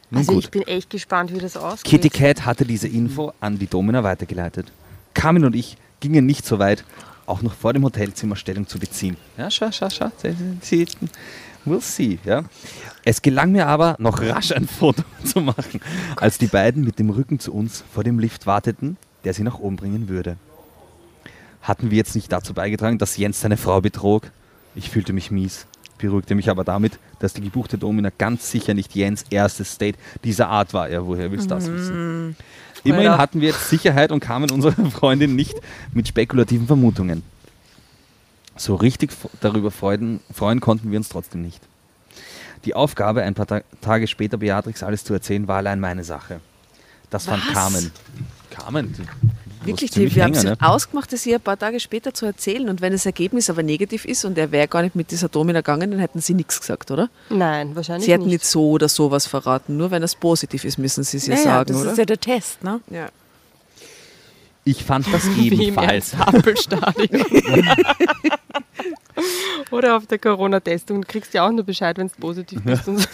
Nun 0.09 0.19
Also 0.19 0.33
gut. 0.33 0.43
ich 0.45 0.51
bin 0.51 0.61
echt 0.63 0.89
gespannt, 0.89 1.33
wie 1.33 1.39
das 1.39 1.57
ausgeht. 1.57 1.89
Kitty 1.89 2.09
Cat 2.09 2.45
hatte 2.45 2.65
diese 2.65 2.87
Info 2.87 3.33
an 3.39 3.59
die 3.59 3.67
Domina 3.67 4.03
weitergeleitet. 4.03 4.71
Carmen 5.13 5.43
und 5.45 5.55
ich 5.55 5.77
gingen 5.99 6.25
nicht 6.25 6.45
so 6.45 6.59
weit, 6.59 6.83
auch 7.26 7.41
noch 7.41 7.53
vor 7.53 7.74
dem 7.74 7.84
Hotelzimmer 7.84 8.36
Stellung 8.36 8.67
zu 8.67 8.80
beziehen. 8.80 9.17
Ja, 9.38 9.49
schau, 9.49 9.72
schau, 9.72 9.89
schau. 9.89 10.11
We'll 11.65 11.82
see. 11.82 12.17
Ja. 12.26 12.43
Es 13.03 13.22
gelang 13.22 13.51
mir 13.51 13.67
aber, 13.67 13.95
noch 13.99 14.22
rasch 14.22 14.51
ein 14.51 14.67
Foto 14.67 15.03
zu 15.24 15.41
machen, 15.41 15.80
als 16.15 16.38
die 16.38 16.47
beiden 16.47 16.84
mit 16.84 16.99
dem 16.99 17.09
Rücken 17.09 17.39
zu 17.39 17.53
uns 17.53 17.84
vor 17.93 18.03
dem 18.03 18.19
Lift 18.19 18.47
warteten, 18.47 18.97
der 19.24 19.34
sie 19.34 19.43
nach 19.43 19.59
oben 19.59 19.76
bringen 19.76 20.09
würde. 20.09 20.38
Hatten 21.61 21.91
wir 21.91 21.97
jetzt 21.97 22.15
nicht 22.15 22.32
dazu 22.32 22.53
beigetragen, 22.53 22.97
dass 22.97 23.17
Jens 23.17 23.41
seine 23.41 23.57
Frau 23.57 23.82
betrog? 23.82 24.32
Ich 24.74 24.89
fühlte 24.89 25.13
mich 25.13 25.30
mies, 25.30 25.67
beruhigte 25.99 26.34
mich 26.34 26.49
aber 26.49 26.63
damit, 26.63 26.97
dass 27.19 27.34
die 27.34 27.41
gebuchte 27.41 27.78
Domina 27.78 28.09
ganz 28.17 28.49
sicher 28.49 28.74
nicht 28.74 28.95
Jens 28.95 29.26
erstes 29.30 29.78
Date 29.78 29.97
dieser 30.24 30.49
Art 30.49 30.74
war. 30.74 30.89
Ja, 30.89 31.05
woher 31.05 31.32
willst 31.32 31.51
du 31.51 31.55
das 31.55 31.72
wissen? 31.72 32.36
Immerhin 32.84 33.09
Alter. 33.09 33.21
hatten 33.21 33.41
wir 33.41 33.49
jetzt 33.49 33.69
Sicherheit 33.69 34.11
und 34.11 34.19
kamen 34.19 34.49
unserer 34.51 34.73
Freundin 34.91 35.36
nicht 35.36 35.59
mit 35.93 36.07
spekulativen 36.07 36.67
Vermutungen. 36.67 37.23
So 38.55 38.75
richtig 38.75 39.11
darüber 39.39 39.71
freuen, 39.71 40.19
freuen 40.34 40.59
konnten 40.59 40.91
wir 40.91 40.97
uns 40.97 41.09
trotzdem 41.09 41.41
nicht. 41.41 41.61
Die 42.65 42.75
Aufgabe, 42.75 43.23
ein 43.23 43.34
paar 43.34 43.47
Ta 43.47 43.61
Tage 43.82 44.07
später 44.07 44.38
Beatrix 44.38 44.84
alles 44.84 45.03
zu 45.03 45.13
erzählen, 45.13 45.47
war 45.47 45.57
allein 45.57 45.79
meine 45.79 46.03
Sache. 46.03 46.41
Das 47.09 47.25
fand 47.25 47.45
Was? 47.47 47.53
Carmen. 47.53 47.91
Carmen, 48.51 48.93
du 48.93 49.03
Wirklich, 49.64 49.91
die, 49.91 50.14
wir 50.16 50.24
haben 50.24 50.34
es 50.34 50.43
ne? 50.43 50.57
ausgemacht, 50.59 51.12
das 51.14 51.26
ihr 51.26 51.36
ein 51.36 51.41
paar 51.41 51.57
Tage 51.57 51.80
später 51.80 52.14
zu 52.14 52.26
erzählen. 52.26 52.68
Und 52.70 52.82
wenn 52.82 52.93
das 52.93 53.05
Ergebnis 53.05 53.49
aber 53.49 53.64
negativ 53.64 54.05
ist 54.05 54.26
und 54.26 54.38
er 54.38 54.51
wäre 54.51 54.68
gar 54.68 54.82
nicht 54.82 54.95
mit 54.95 55.12
dieser 55.12 55.30
Domina 55.30 55.59
gegangen, 55.59 55.91
dann 55.91 55.99
hätten 55.99 56.20
sie 56.22 56.34
nichts 56.34 56.59
gesagt, 56.59 56.89
oder? 56.91 57.09
Nein, 57.30 57.76
wahrscheinlich 57.76 58.05
Sie 58.05 58.12
hätten 58.14 58.24
nicht. 58.24 58.34
nicht 58.41 58.45
so 58.45 58.72
oder 58.72 58.89
so 58.89 59.12
was 59.12 59.28
verraten. 59.28 59.78
Nur 59.78 59.91
wenn 59.91 60.01
es 60.03 60.16
positiv 60.16 60.66
ist, 60.66 60.78
müssen 60.78 61.03
sie 61.03 61.18
es 61.18 61.28
ja 61.28 61.36
Naja, 61.36 61.43
sagen, 61.45 61.74
das 61.74 61.82
oder? 61.82 61.91
ist 61.91 61.97
ja 61.97 62.05
der 62.05 62.20
Test, 62.20 62.64
ne? 62.64 62.80
ja. 62.89 63.09
Ich 64.64 64.84
fand 64.84 65.12
das 65.12 65.26
Wie 65.36 65.47
im 65.47 65.59
ebenfalls. 65.59 66.14
Ernst-Happel-Stadion. 66.14 67.26
Oder 69.72 69.97
auf 69.97 70.05
der 70.07 70.20
Corona-Testung. 70.20 71.01
Du 71.01 71.07
kriegst 71.07 71.34
ja 71.34 71.47
auch 71.47 71.51
nur 71.51 71.64
Bescheid, 71.64 71.97
wenn 71.97 72.07
es 72.07 72.14
positiv 72.14 72.62
bist. 72.64 72.88
Und 72.88 72.99
so. 72.99 73.07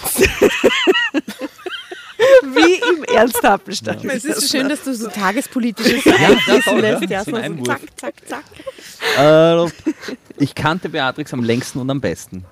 Wie 2.44 2.98
im 2.98 3.04
Ernsthappelstand. 3.04 4.06
Es 4.06 4.26
ist 4.26 4.42
so 4.42 4.58
schön, 4.58 4.70
dass 4.70 4.84
du 4.84 4.94
so 4.94 5.08
tagespolitisches 5.10 6.06
ja, 6.06 6.14
einfließen 6.14 6.62
toll, 6.64 6.84
ja. 6.84 7.00
lässt. 7.00 7.10
Ja, 7.10 7.24
So 7.24 7.32
so, 7.32 7.38
ein 7.38 7.66
zack, 7.66 7.82
zack, 7.96 8.14
zack. 8.28 8.44
Äh, 9.18 9.70
ich 10.38 10.56
kannte 10.56 10.90
Beatrix 10.90 11.34
am 11.34 11.44
längsten 11.44 11.80
und 11.80 11.90
am 11.90 12.02
besten. 12.02 12.46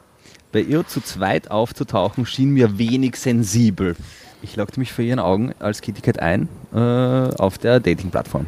Bei 0.51 0.61
ihr 0.61 0.88
zu 0.88 1.01
zweit 1.01 1.51
aufzutauchen 1.51 2.26
schien 2.26 2.51
mir 2.51 2.78
wenig 2.78 3.17
sensibel. 3.17 3.95
Ich 4.41 4.55
lockte 4.55 4.80
mich 4.80 4.93
vor 4.93 5.03
ihren 5.03 5.19
Augen 5.19 5.53
als 5.59 5.82
Kitty 5.82 6.01
Cat 6.01 6.19
ein 6.19 6.47
äh, 6.73 6.78
auf 6.78 7.57
der 7.57 7.80
Dating-Plattform. 7.80 8.45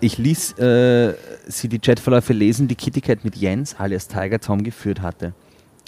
Ich 0.00 0.18
ließ 0.18 0.58
äh, 0.58 1.14
sie 1.48 1.68
die 1.68 1.78
Chatverläufe 1.78 2.32
lesen, 2.32 2.68
die 2.68 2.74
Kitty 2.74 3.00
Cat 3.00 3.24
mit 3.24 3.36
Jens 3.36 3.74
alias 3.78 4.06
Tiger 4.06 4.38
Tom 4.38 4.62
geführt 4.62 5.00
hatte. 5.00 5.32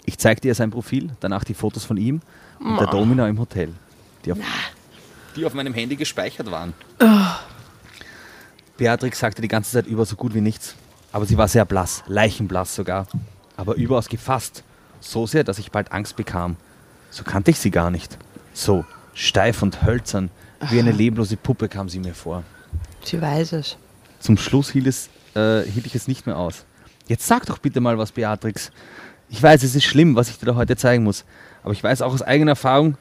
Ich 0.07 0.19
zeigte 0.19 0.49
ihr 0.49 0.55
sein 0.55 0.71
Profil, 0.71 1.11
danach 1.21 1.45
die 1.45 1.55
Fotos 1.55 1.85
von 1.85 1.97
ihm 1.97 2.21
und 2.61 2.81
der 2.81 2.87
Domina 2.87 3.29
im 3.29 3.39
Hotel, 3.39 3.71
die 4.25 4.33
auf, 4.33 4.39
die 5.37 5.45
auf 5.45 5.55
meinem 5.55 5.75
Handy 5.75 5.97
gespeichert 5.97 6.51
waren. 6.51 6.75
Beatrix 8.77 9.19
sagte 9.19 9.43
die 9.43 9.49
ganze 9.49 9.73
Zeit 9.73 9.87
über 9.87 10.05
so 10.05 10.17
gut 10.17 10.35
wie 10.35 10.41
nichts. 10.41 10.75
Aber 11.13 11.27
sie 11.27 11.39
war 11.39 11.47
sehr 11.47 11.65
blass, 11.65 12.03
leichenblass 12.09 12.75
sogar. 12.75 13.07
Aber 13.57 13.77
überaus 13.77 14.09
gefasst. 14.09 14.65
So 15.01 15.27
sehr, 15.27 15.45
dass 15.45 15.59
ich 15.59 15.71
bald 15.71 15.93
Angst 15.93 16.17
bekam. 16.17 16.57
So 17.11 17.23
kannte 17.23 17.53
ich 17.53 17.59
sie 17.59 17.71
gar 17.71 17.91
nicht. 17.91 18.19
So 18.53 18.85
steif 19.13 19.63
und 19.63 19.85
hölzern, 19.85 20.31
wie 20.71 20.81
eine 20.81 20.91
leblose 20.91 21.37
Puppe 21.37 21.69
kam 21.69 21.89
sie 21.89 22.01
mir 22.01 22.15
vor. 22.15 22.43
Sie 23.05 23.21
weiß 23.21 23.53
es. 23.53 23.77
Zum 24.19 24.37
Schluss 24.37 24.71
hielt, 24.71 24.87
es, 24.87 25.09
äh, 25.35 25.63
hielt 25.63 25.87
ich 25.87 25.95
es 25.95 26.09
nicht 26.09 26.27
mehr 26.27 26.37
aus. 26.37 26.65
Jetzt 27.07 27.27
sag 27.27 27.47
doch 27.47 27.59
bitte 27.59 27.81
mal 27.81 27.99
was, 27.99 28.13
Beatrix. 28.13 28.73
Ich 29.29 29.43
weiß, 29.43 29.63
es 29.63 29.75
ist 29.75 29.85
schlimm, 29.85 30.17
was 30.17 30.31
ich 30.31 30.39
dir 30.39 30.47
da 30.47 30.55
heute 30.55 30.77
zeigen 30.77 31.05
muss. 31.05 31.25
Aber 31.63 31.73
ich 31.73 31.85
weiß 31.85 32.03
auch 32.03 32.13
aus 32.13 32.23
eigener 32.23 32.53
Erfahrung, 32.53 32.97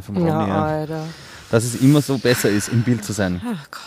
vom 0.00 0.16
Ronny, 0.16 0.28
Ja, 0.28 0.46
ja, 0.46 0.62
Alter. 0.64 1.04
dass 1.50 1.64
es 1.64 1.76
immer 1.76 2.00
so 2.02 2.18
besser 2.18 2.48
ist, 2.50 2.68
im 2.68 2.82
Bild 2.82 3.04
zu 3.04 3.12
sein. 3.12 3.40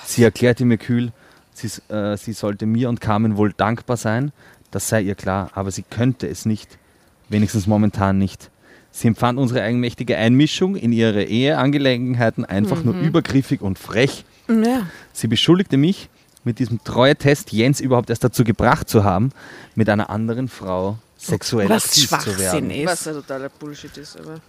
Sie 0.05 0.23
erklärte 0.23 0.65
mir 0.65 0.77
kühl, 0.77 1.11
sie, 1.53 1.67
äh, 1.93 2.17
sie 2.17 2.33
sollte 2.33 2.65
mir 2.65 2.89
und 2.89 3.01
Carmen 3.01 3.37
wohl 3.37 3.53
dankbar 3.53 3.97
sein, 3.97 4.31
das 4.71 4.89
sei 4.89 5.01
ihr 5.01 5.15
klar, 5.15 5.49
aber 5.53 5.71
sie 5.71 5.83
könnte 5.83 6.27
es 6.27 6.45
nicht, 6.45 6.77
wenigstens 7.29 7.65
momentan 7.67 8.17
nicht. 8.17 8.49
Sie 8.91 9.07
empfand 9.07 9.39
unsere 9.39 9.61
eigenmächtige 9.61 10.15
Einmischung 10.17 10.75
in 10.77 10.91
ihre 10.93 11.23
Eheangelegenheiten 11.23 12.45
einfach 12.45 12.83
nur 12.83 12.93
übergriffig 12.95 13.61
und 13.61 13.77
frech. 13.79 14.23
Ja. 14.47 14.87
Sie 15.11 15.27
beschuldigte 15.27 15.75
mich, 15.77 16.09
mit 16.45 16.59
diesem 16.59 16.81
Treue-Test 16.83 17.51
Jens 17.51 17.81
überhaupt 17.81 18.09
erst 18.11 18.23
dazu 18.23 18.43
gebracht 18.43 18.87
zu 18.87 19.03
haben, 19.03 19.31
mit 19.73 19.89
einer 19.89 20.09
anderen 20.11 20.47
Frau 20.47 20.97
sexuell 21.17 21.67
Was 21.69 21.85
aktiv 21.85 22.03
zu 22.03 22.07
Schwachsinn 22.09 22.37
werden. 22.39 22.69
ist. 22.69 22.85
Was 22.87 23.05
ja 23.05 23.13
totaler 23.13 23.49
Bullshit 23.49 23.97
ist, 23.97 24.17
aber 24.19 24.39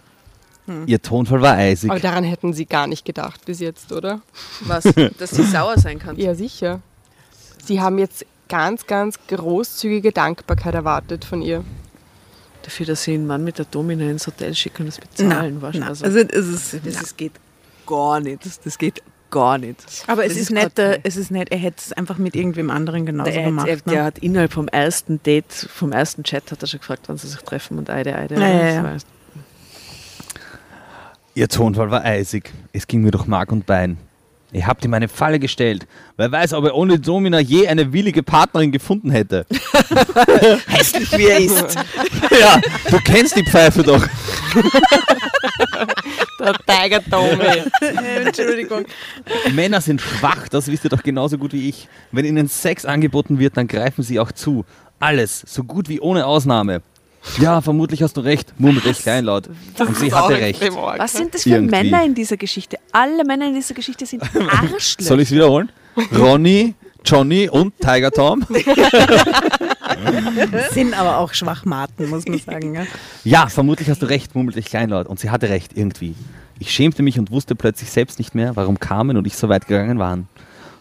Ihr 0.85 1.01
Tonfall 1.01 1.41
war 1.41 1.55
eisig. 1.55 1.89
Aber 1.89 1.99
daran 1.99 2.23
hätten 2.23 2.53
Sie 2.53 2.65
gar 2.65 2.87
nicht 2.87 3.05
gedacht 3.05 3.45
bis 3.45 3.59
jetzt, 3.59 3.91
oder? 3.93 4.21
was, 4.61 4.83
dass 5.17 5.31
sie 5.31 5.43
sauer 5.43 5.77
sein 5.77 5.97
kann. 5.99 6.17
Ja, 6.17 6.35
sicher. 6.35 6.81
Sie 7.63 7.79
haben 7.81 7.97
jetzt 7.97 8.25
ganz, 8.49 8.85
ganz 8.87 9.17
großzügige 9.27 10.11
Dankbarkeit 10.11 10.73
erwartet 10.75 11.25
von 11.25 11.41
ihr. 11.41 11.63
Dafür, 12.63 12.85
dass 12.85 13.03
sie 13.03 13.13
einen 13.13 13.27
Mann 13.27 13.43
mit 13.45 13.57
der 13.59 13.65
Domina 13.65 14.09
ins 14.09 14.27
Hotel 14.27 14.53
schicken 14.55 14.83
und 14.83 14.87
das 14.87 14.99
bezahlen. 14.99 15.61
weißt 15.61 15.75
du, 15.75 15.79
na, 15.79 15.87
also, 15.87 16.05
also 16.05 16.19
es 16.19 16.47
ist, 16.47 16.73
das, 16.73 16.81
na. 16.95 16.99
das 17.01 17.15
geht 17.17 17.33
gar 17.85 18.19
nicht. 18.19 18.45
Das, 18.45 18.59
das 18.59 18.77
geht 18.77 19.01
gar 19.31 19.57
nicht. 19.57 19.81
aber 20.07 20.23
es 20.25 20.29
Das 20.33 20.37
ist, 20.37 20.43
ist 20.43 20.51
nicht, 20.51 20.75
grad 20.75 20.79
äh, 20.79 20.99
es 21.03 21.15
ist 21.17 21.31
nicht, 21.31 21.49
er 21.49 21.57
hätte 21.57 21.77
es 21.85 21.93
einfach 21.93 22.17
mit 22.17 22.35
irgendwem 22.35 22.69
anderen 22.69 23.05
genauso 23.05 23.31
Der, 23.31 23.43
gemacht. 23.43 23.67
der, 23.67 23.75
ne? 23.77 23.81
der 23.85 24.03
hat 24.03 24.19
innerhalb 24.19 24.51
vom 24.53 24.67
ersten 24.67 25.21
Date, 25.23 25.51
vom 25.73 25.91
ersten 25.93 26.23
Chat, 26.23 26.51
hat 26.51 26.61
er 26.61 26.67
schon 26.67 26.79
gefragt, 26.79 27.03
wann 27.07 27.17
sie 27.17 27.27
sich 27.27 27.39
treffen 27.39 27.77
und 27.77 27.89
Eide, 27.89 28.15
Eide. 28.15 28.35
Ja, 28.35 28.47
ja, 28.47 28.69
ja. 28.83 28.97
Ihr 31.37 31.49
Tonfall 31.49 31.91
war 31.91 32.03
eisig. 32.03 32.51
Es 32.73 32.87
ging 32.87 33.03
mir 33.03 33.11
durch 33.11 33.27
Mark 33.27 33.51
und 33.51 33.67
Bein. 33.67 33.97
Ihr 34.53 34.65
habt 34.65 34.83
ihm 34.83 34.93
eine 34.95 35.07
Falle 35.07 35.37
gestellt. 35.37 35.85
Wer 36.15 36.31
weiß, 36.31 36.53
ob 36.53 36.65
er 36.65 36.73
ohne 36.73 36.99
Domina 36.99 37.39
je 37.39 37.67
eine 37.67 37.93
willige 37.93 38.23
Partnerin 38.23 38.71
gefunden 38.71 39.11
hätte. 39.11 39.45
Hässlich 40.67 41.15
wie 41.15 41.27
er 41.27 41.37
ist. 41.37 41.75
ja, 42.31 42.59
du 42.89 42.97
kennst 43.03 43.35
die 43.35 43.43
Pfeife 43.43 43.83
doch. 43.83 44.03
Der 46.39 46.55
Tiger 46.65 47.03
Tommy. 47.03 47.61
Entschuldigung. 48.25 48.85
Männer 49.53 49.79
sind 49.79 50.01
schwach, 50.01 50.47
das 50.47 50.65
wisst 50.65 50.85
ihr 50.85 50.89
doch 50.89 51.03
genauso 51.03 51.37
gut 51.37 51.53
wie 51.53 51.69
ich. 51.69 51.87
Wenn 52.11 52.25
ihnen 52.25 52.47
Sex 52.47 52.83
angeboten 52.83 53.37
wird, 53.37 53.57
dann 53.57 53.67
greifen 53.67 54.01
sie 54.01 54.19
auch 54.19 54.31
zu. 54.31 54.65
Alles, 54.99 55.43
so 55.45 55.63
gut 55.63 55.87
wie 55.87 55.99
ohne 55.99 56.25
Ausnahme. 56.25 56.81
Ja, 57.39 57.61
vermutlich 57.61 58.01
hast 58.03 58.17
du 58.17 58.21
recht, 58.21 58.53
murmelt 58.59 58.85
echt 58.85 59.03
kleinlaut. 59.03 59.47
Und 59.79 59.97
sie 59.97 60.13
hatte 60.13 60.35
recht. 60.35 60.61
Was 60.97 61.13
sind 61.13 61.33
das 61.33 61.43
für 61.43 61.49
Irgendwie. 61.51 61.83
Männer 61.83 62.03
in 62.03 62.15
dieser 62.15 62.37
Geschichte? 62.37 62.77
Alle 62.91 63.23
Männer 63.23 63.47
in 63.47 63.53
dieser 63.53 63.73
Geschichte 63.73 64.05
sind 64.05 64.23
Arschlöcher. 64.35 65.03
Soll 65.03 65.19
ich 65.21 65.29
es 65.29 65.35
wiederholen? 65.35 65.71
Ronny, 66.17 66.75
Johnny 67.03 67.49
und 67.49 67.77
Tiger 67.79 68.11
Tom. 68.11 68.45
Sind 70.71 70.99
aber 70.99 71.17
auch 71.17 71.33
Schwachmaten, 71.33 72.09
muss 72.09 72.27
man 72.27 72.39
sagen. 72.39 72.75
Ja? 72.75 72.83
Ja, 73.23 73.47
vermutlich 73.47 73.89
hast 73.89 74.01
du 74.01 74.05
recht, 74.07 74.35
murmelte 74.35 74.59
ich 74.59 74.65
kleinlaut. 74.65 75.07
Und 75.07 75.19
sie 75.19 75.29
hatte 75.29 75.49
recht, 75.49 75.71
irgendwie. 75.75 76.15
Ich 76.59 76.71
schämte 76.71 77.03
mich 77.03 77.17
und 77.19 77.31
wusste 77.31 77.55
plötzlich 77.55 77.89
selbst 77.89 78.19
nicht 78.19 78.35
mehr, 78.35 78.55
warum 78.55 78.79
Carmen 78.79 79.17
und 79.17 79.25
ich 79.25 79.37
so 79.37 79.49
weit 79.49 79.67
gegangen 79.67 79.99
waren. 79.99 80.27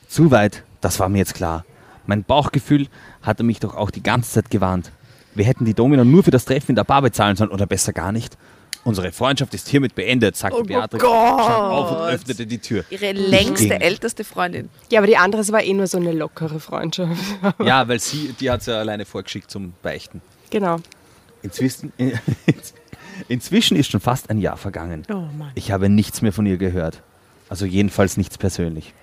Zu 0.08 0.30
weit, 0.30 0.62
das 0.80 0.98
war 1.00 1.08
mir 1.08 1.18
jetzt 1.18 1.34
klar. 1.34 1.64
Mein 2.06 2.24
Bauchgefühl 2.24 2.86
hatte 3.22 3.42
mich 3.42 3.60
doch 3.60 3.74
auch 3.74 3.90
die 3.90 4.02
ganze 4.02 4.30
Zeit 4.32 4.50
gewarnt. 4.50 4.90
Wir 5.36 5.44
hätten 5.44 5.64
die 5.64 5.74
Domina 5.74 6.04
nur 6.04 6.22
für 6.22 6.30
das 6.30 6.44
Treffen 6.44 6.70
in 6.70 6.76
der 6.76 6.84
Bar 6.84 7.02
bezahlen 7.02 7.36
sollen 7.36 7.50
oder 7.50 7.66
besser 7.66 7.92
gar 7.92 8.10
nicht. 8.12 8.36
Unsere 8.84 9.10
Freundschaft 9.10 9.52
ist 9.52 9.68
hiermit 9.68 9.96
beendet, 9.96 10.36
sagte 10.36 10.62
Beatrix, 10.62 11.02
stand 11.02 11.12
auf 11.12 11.90
und 11.90 11.96
öffnete 12.08 12.46
die 12.46 12.58
Tür. 12.58 12.84
Ihre 12.88 13.12
längste, 13.12 13.80
älteste 13.80 14.22
Freundin. 14.22 14.68
Ja, 14.92 15.00
aber 15.00 15.08
die 15.08 15.16
andere 15.16 15.42
es 15.42 15.50
war 15.50 15.62
eh 15.62 15.74
nur 15.74 15.88
so 15.88 15.98
eine 15.98 16.12
lockere 16.12 16.60
Freundschaft. 16.60 17.20
Ja, 17.64 17.88
weil 17.88 17.98
sie, 17.98 18.32
die 18.38 18.48
hat 18.48 18.62
sie 18.62 18.70
ja 18.70 18.78
alleine 18.78 19.04
vorgeschickt 19.04 19.50
zum 19.50 19.74
Beichten. 19.82 20.22
genau. 20.50 20.78
Inzwischen, 21.42 21.92
inzwischen 23.28 23.76
ist 23.76 23.90
schon 23.90 24.00
fast 24.00 24.30
ein 24.30 24.38
Jahr 24.38 24.56
vergangen. 24.56 25.04
Oh 25.08 25.26
Mann. 25.36 25.50
Ich 25.54 25.70
habe 25.70 25.88
nichts 25.88 26.22
mehr 26.22 26.32
von 26.32 26.46
ihr 26.46 26.56
gehört. 26.56 27.02
Also 27.48 27.66
jedenfalls 27.66 28.16
nichts 28.16 28.36
persönlich. 28.38 28.94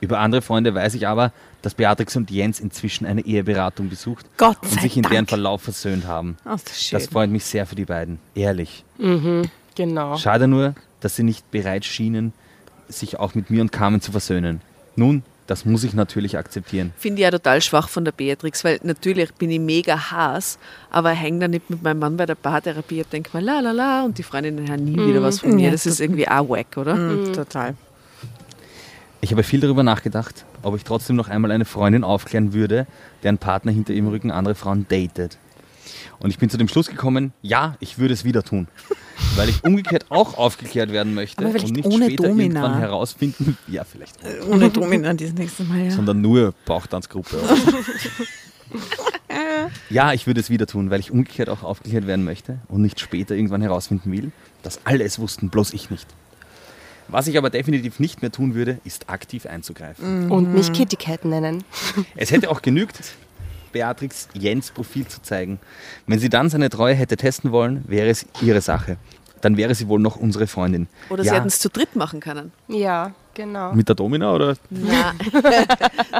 Über 0.00 0.18
andere 0.18 0.42
Freunde 0.42 0.74
weiß 0.74 0.94
ich 0.94 1.06
aber, 1.06 1.32
dass 1.62 1.74
Beatrix 1.74 2.16
und 2.16 2.30
Jens 2.30 2.58
inzwischen 2.60 3.04
eine 3.06 3.20
Eheberatung 3.24 3.88
besucht 3.90 4.24
Gott 4.38 4.56
und 4.62 4.80
sich 4.80 4.96
in 4.96 5.02
deren 5.02 5.14
Dank. 5.16 5.28
Verlauf 5.28 5.62
versöhnt 5.62 6.06
haben. 6.06 6.36
Oh, 6.46 6.50
das 6.52 6.62
ist 6.64 6.84
schön. 6.86 6.98
Das 6.98 7.08
freut 7.08 7.30
mich 7.30 7.44
sehr 7.44 7.66
für 7.66 7.74
die 7.76 7.84
beiden. 7.84 8.18
Ehrlich. 8.34 8.84
Genau. 9.76 10.16
Schade 10.16 10.48
nur, 10.48 10.74
dass 11.00 11.16
sie 11.16 11.22
nicht 11.22 11.50
bereit 11.50 11.84
schienen, 11.84 12.32
sich 12.88 13.18
auch 13.18 13.34
mit 13.34 13.50
mir 13.50 13.60
und 13.60 13.72
Carmen 13.72 14.00
zu 14.00 14.10
versöhnen. 14.12 14.60
Nun, 14.96 15.22
das 15.46 15.64
muss 15.64 15.84
ich 15.84 15.94
natürlich 15.94 16.38
akzeptieren. 16.38 16.92
Finde 16.96 17.20
ich 17.20 17.24
ja 17.24 17.30
total 17.30 17.60
schwach 17.60 17.88
von 17.88 18.04
der 18.04 18.12
Beatrix, 18.12 18.62
weil 18.64 18.78
natürlich 18.82 19.32
bin 19.34 19.50
ich 19.50 19.58
mega 19.60 20.10
Hass, 20.12 20.58
aber 20.90 21.10
hänge 21.10 21.40
da 21.40 21.48
nicht 21.48 21.68
mit 21.70 21.82
meinem 21.82 21.98
Mann 21.98 22.16
bei 22.16 22.24
der 22.26 22.36
Paartherapie 22.36 23.00
und 23.02 23.12
denke 23.12 23.30
mal 23.32 23.42
la 23.42 23.60
la 23.60 23.72
la 23.72 24.04
und 24.04 24.16
die 24.18 24.22
Freundinnen 24.22 24.68
hören 24.68 24.84
nie 24.84 24.96
wieder 25.08 25.22
was 25.22 25.40
von 25.40 25.54
mir. 25.56 25.66
Ja, 25.66 25.70
Das 25.72 25.86
ist 25.86 26.00
irgendwie 26.00 26.28
auch 26.28 26.48
wack, 26.48 26.76
oder? 26.76 26.94
Mhm, 26.94 27.32
Total. 27.32 27.74
Ich 29.22 29.32
habe 29.32 29.42
viel 29.42 29.60
darüber 29.60 29.82
nachgedacht, 29.82 30.46
ob 30.62 30.76
ich 30.76 30.84
trotzdem 30.84 31.16
noch 31.16 31.28
einmal 31.28 31.50
eine 31.50 31.66
Freundin 31.66 32.04
aufklären 32.04 32.54
würde, 32.54 32.86
deren 33.22 33.36
Partner 33.36 33.70
hinter 33.70 33.92
ihrem 33.92 34.08
Rücken 34.08 34.30
andere 34.30 34.54
Frauen 34.54 34.86
datet. 34.88 35.36
Und 36.20 36.30
ich 36.30 36.38
bin 36.38 36.48
zu 36.48 36.56
dem 36.56 36.68
Schluss 36.68 36.88
gekommen, 36.88 37.32
ja, 37.42 37.76
ich 37.80 37.98
würde 37.98 38.14
es 38.14 38.24
wieder 38.24 38.42
tun. 38.42 38.66
Weil 39.36 39.50
ich 39.50 39.62
umgekehrt 39.62 40.06
auch 40.08 40.38
aufgeklärt 40.38 40.90
werden 40.90 41.12
möchte 41.14 41.44
und 41.44 41.70
nicht 41.72 41.84
ohne 41.84 42.06
später 42.06 42.28
Domina. 42.28 42.60
irgendwann 42.60 42.78
herausfinden, 42.80 43.58
ja, 43.68 43.84
vielleicht, 43.84 44.16
Ohne 44.48 44.70
Domina 44.70 45.12
das 45.12 45.32
nächste 45.34 45.64
Mal, 45.64 45.84
ja. 45.84 45.90
sondern 45.90 46.22
nur 46.22 46.54
Bauchtanzgruppe. 46.64 47.38
ja, 49.90 50.14
ich 50.14 50.26
würde 50.26 50.40
es 50.40 50.48
wieder 50.48 50.66
tun, 50.66 50.90
weil 50.90 51.00
ich 51.00 51.10
umgekehrt 51.10 51.50
auch 51.50 51.62
aufgeklärt 51.62 52.06
werden 52.06 52.24
möchte 52.24 52.58
und 52.68 52.80
nicht 52.80 52.98
später 52.98 53.34
irgendwann 53.34 53.60
herausfinden 53.60 54.10
will, 54.10 54.32
dass 54.62 54.80
alle 54.84 55.04
es 55.04 55.18
wussten, 55.18 55.50
bloß 55.50 55.74
ich 55.74 55.90
nicht. 55.90 56.06
Was 57.12 57.26
ich 57.26 57.36
aber 57.36 57.50
definitiv 57.50 57.98
nicht 57.98 58.22
mehr 58.22 58.30
tun 58.30 58.54
würde, 58.54 58.78
ist 58.84 59.08
aktiv 59.08 59.46
einzugreifen. 59.46 60.30
Und 60.30 60.54
mich 60.54 60.72
Kitty 60.72 60.96
Cat 60.96 61.24
nennen. 61.24 61.64
Es 62.16 62.30
hätte 62.30 62.50
auch 62.50 62.62
genügt, 62.62 63.00
Beatrix 63.72 64.28
Jens 64.34 64.70
Profil 64.70 65.06
zu 65.06 65.22
zeigen. 65.22 65.58
Wenn 66.06 66.18
sie 66.18 66.28
dann 66.28 66.48
seine 66.48 66.70
Treue 66.70 66.94
hätte 66.94 67.16
testen 67.16 67.52
wollen, 67.52 67.84
wäre 67.86 68.08
es 68.08 68.26
ihre 68.40 68.60
Sache. 68.60 68.96
Dann 69.40 69.56
wäre 69.56 69.74
sie 69.74 69.88
wohl 69.88 70.00
noch 70.00 70.16
unsere 70.16 70.46
Freundin. 70.46 70.86
Oder 71.08 71.22
sie 71.22 71.28
ja, 71.28 71.34
hätten 71.34 71.48
es 71.48 71.58
zu 71.58 71.68
dritt 71.70 71.96
machen 71.96 72.20
können. 72.20 72.52
Ja, 72.68 73.12
genau. 73.34 73.72
mit 73.72 73.88
der 73.88 73.94
Domina 73.94 74.32
oder? 74.34 74.56
Na, 74.70 75.14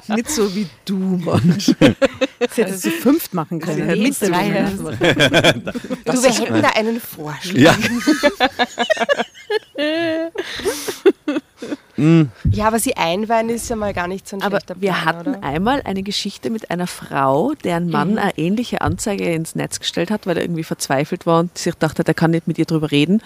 nicht 0.15 0.31
so 0.31 0.55
wie 0.55 0.67
du, 0.85 0.97
Mann. 0.97 1.57
Das 2.39 2.57
hätte 2.57 2.75
sie 2.75 2.91
fünft 2.91 3.35
machen 3.35 3.61
können. 3.61 3.85
hätten 3.85 4.03
Mit 4.03 4.15
sie 4.15 4.31
Domina. 4.31 4.71
Du, 4.71 4.89
wir 4.89 6.31
hätten 6.31 6.63
da 6.63 6.69
einen 6.71 6.99
Vorschlag. 7.01 7.55
Ja. 7.55 7.77
Ja, 12.51 12.67
aber 12.67 12.79
sie 12.79 12.97
einweihen 12.97 13.51
ist 13.51 13.69
ja 13.69 13.77
mal 13.77 13.93
gar 13.93 14.09
nicht 14.09 14.27
so 14.27 14.37
ein 14.37 14.43
Aber 14.43 14.57
schlechter 14.57 14.75
Plan, 14.75 14.83
wir 14.83 15.05
hatten 15.05 15.31
oder? 15.35 15.43
einmal 15.43 15.83
eine 15.85 16.03
Geschichte 16.03 16.49
mit 16.49 16.71
einer 16.71 16.87
Frau, 16.87 17.53
deren 17.63 17.91
Mann 17.91 18.17
eine 18.17 18.39
ähnliche 18.39 18.81
Anzeige 18.81 19.31
ins 19.35 19.55
Netz 19.55 19.81
gestellt 19.81 20.11
hat, 20.11 20.27
weil 20.27 20.39
er 20.39 20.45
irgendwie 20.45 20.65
verzweifelt 20.65 21.27
war 21.27 21.41
und 21.41 21.59
sich 21.59 21.75
dachte, 21.75 22.03
er 22.07 22.15
kann 22.15 22.31
nicht 22.31 22.49
mit 22.49 22.59
ihr 22.59 22.65
drüber 22.65 22.91
reden. 22.91 23.23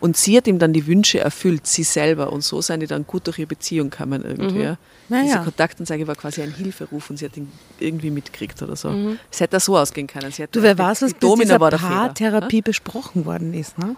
Und 0.00 0.16
sie 0.16 0.36
hat 0.36 0.46
ihm 0.46 0.58
dann 0.58 0.72
die 0.72 0.86
Wünsche 0.86 1.18
erfüllt, 1.20 1.66
sie 1.66 1.82
selber. 1.82 2.32
Und 2.32 2.42
so 2.42 2.60
sind 2.60 2.80
die 2.80 2.86
dann 2.86 3.06
gut 3.06 3.26
durch 3.26 3.38
ihre 3.38 3.48
Beziehung 3.48 3.90
gekommen 3.90 4.24
irgendwie. 4.24 4.60
ja. 4.62 4.76
Na 5.08 5.22
Diese 5.22 5.36
ja. 5.36 5.42
Kontaktanzeige 5.44 6.06
war 6.06 6.14
quasi 6.14 6.42
ein 6.42 6.52
Hilferuf 6.52 7.08
und 7.10 7.16
sie 7.16 7.24
hat 7.24 7.36
ihn 7.36 7.50
irgendwie 7.80 8.10
mitgekriegt 8.10 8.60
oder 8.62 8.76
so. 8.76 8.94
Es 9.30 9.40
hätte 9.40 9.58
so 9.58 9.76
ausgehen 9.76 10.06
können. 10.06 10.30
Sie 10.30 10.42
hat 10.42 10.54
Du, 10.54 10.62
wer 10.62 10.76
weiß, 10.76 11.02
was 11.02 11.14
bis 11.14 11.20
Domina 11.20 11.56
dieser 11.58 11.78
Fehler. 11.78 11.90
Paartherapie 11.90 12.62
besprochen 12.62 13.24
worden 13.24 13.54
ist. 13.54 13.76
Ne? 13.78 13.96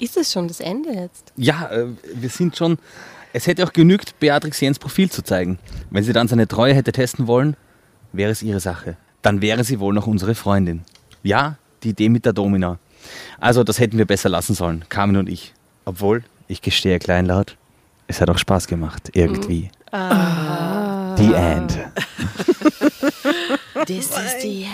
Ist 0.00 0.16
es 0.16 0.32
schon 0.32 0.48
das 0.48 0.60
Ende 0.60 0.90
jetzt? 0.90 1.32
Ja, 1.36 1.70
äh, 1.70 1.86
wir 2.14 2.28
sind 2.28 2.56
schon. 2.56 2.78
Es 3.32 3.46
hätte 3.46 3.64
auch 3.64 3.72
genügt, 3.72 4.18
Beatrix 4.20 4.60
Jens 4.60 4.78
Profil 4.78 5.10
zu 5.10 5.22
zeigen. 5.22 5.58
Wenn 5.90 6.04
sie 6.04 6.12
dann 6.12 6.28
seine 6.28 6.46
Treue 6.48 6.74
hätte 6.74 6.92
testen 6.92 7.26
wollen, 7.26 7.56
wäre 8.12 8.30
es 8.30 8.42
ihre 8.42 8.60
Sache. 8.60 8.96
Dann 9.22 9.40
wäre 9.40 9.64
sie 9.64 9.80
wohl 9.80 9.94
noch 9.94 10.06
unsere 10.06 10.34
Freundin. 10.34 10.82
Ja, 11.22 11.56
die 11.82 11.90
Idee 11.90 12.08
mit 12.08 12.24
der 12.26 12.32
Domina. 12.32 12.78
Also, 13.40 13.64
das 13.64 13.78
hätten 13.78 13.98
wir 13.98 14.06
besser 14.06 14.28
lassen 14.28 14.54
sollen, 14.54 14.84
Carmen 14.88 15.16
und 15.16 15.28
ich. 15.28 15.54
Obwohl, 15.84 16.24
ich 16.48 16.62
gestehe 16.62 16.98
kleinlaut, 16.98 17.56
es 18.06 18.20
hat 18.20 18.30
auch 18.30 18.38
Spaß 18.38 18.66
gemacht, 18.66 19.10
irgendwie. 19.12 19.70
The 19.92 21.34
End. 21.34 21.78
This 23.86 24.10
is 24.10 24.42
the 24.42 24.66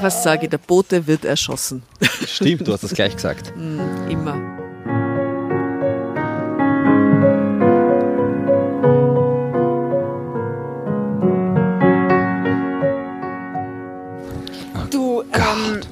Was 0.00 0.22
sage 0.22 0.44
ich? 0.44 0.50
Der 0.50 0.58
Bote 0.58 1.06
wird 1.06 1.24
erschossen. 1.24 1.82
Stimmt, 2.26 2.66
du 2.66 2.72
hast 2.72 2.84
das 2.84 2.92
gleich 2.92 3.14
gesagt. 3.14 3.52
Immer. 4.08 4.57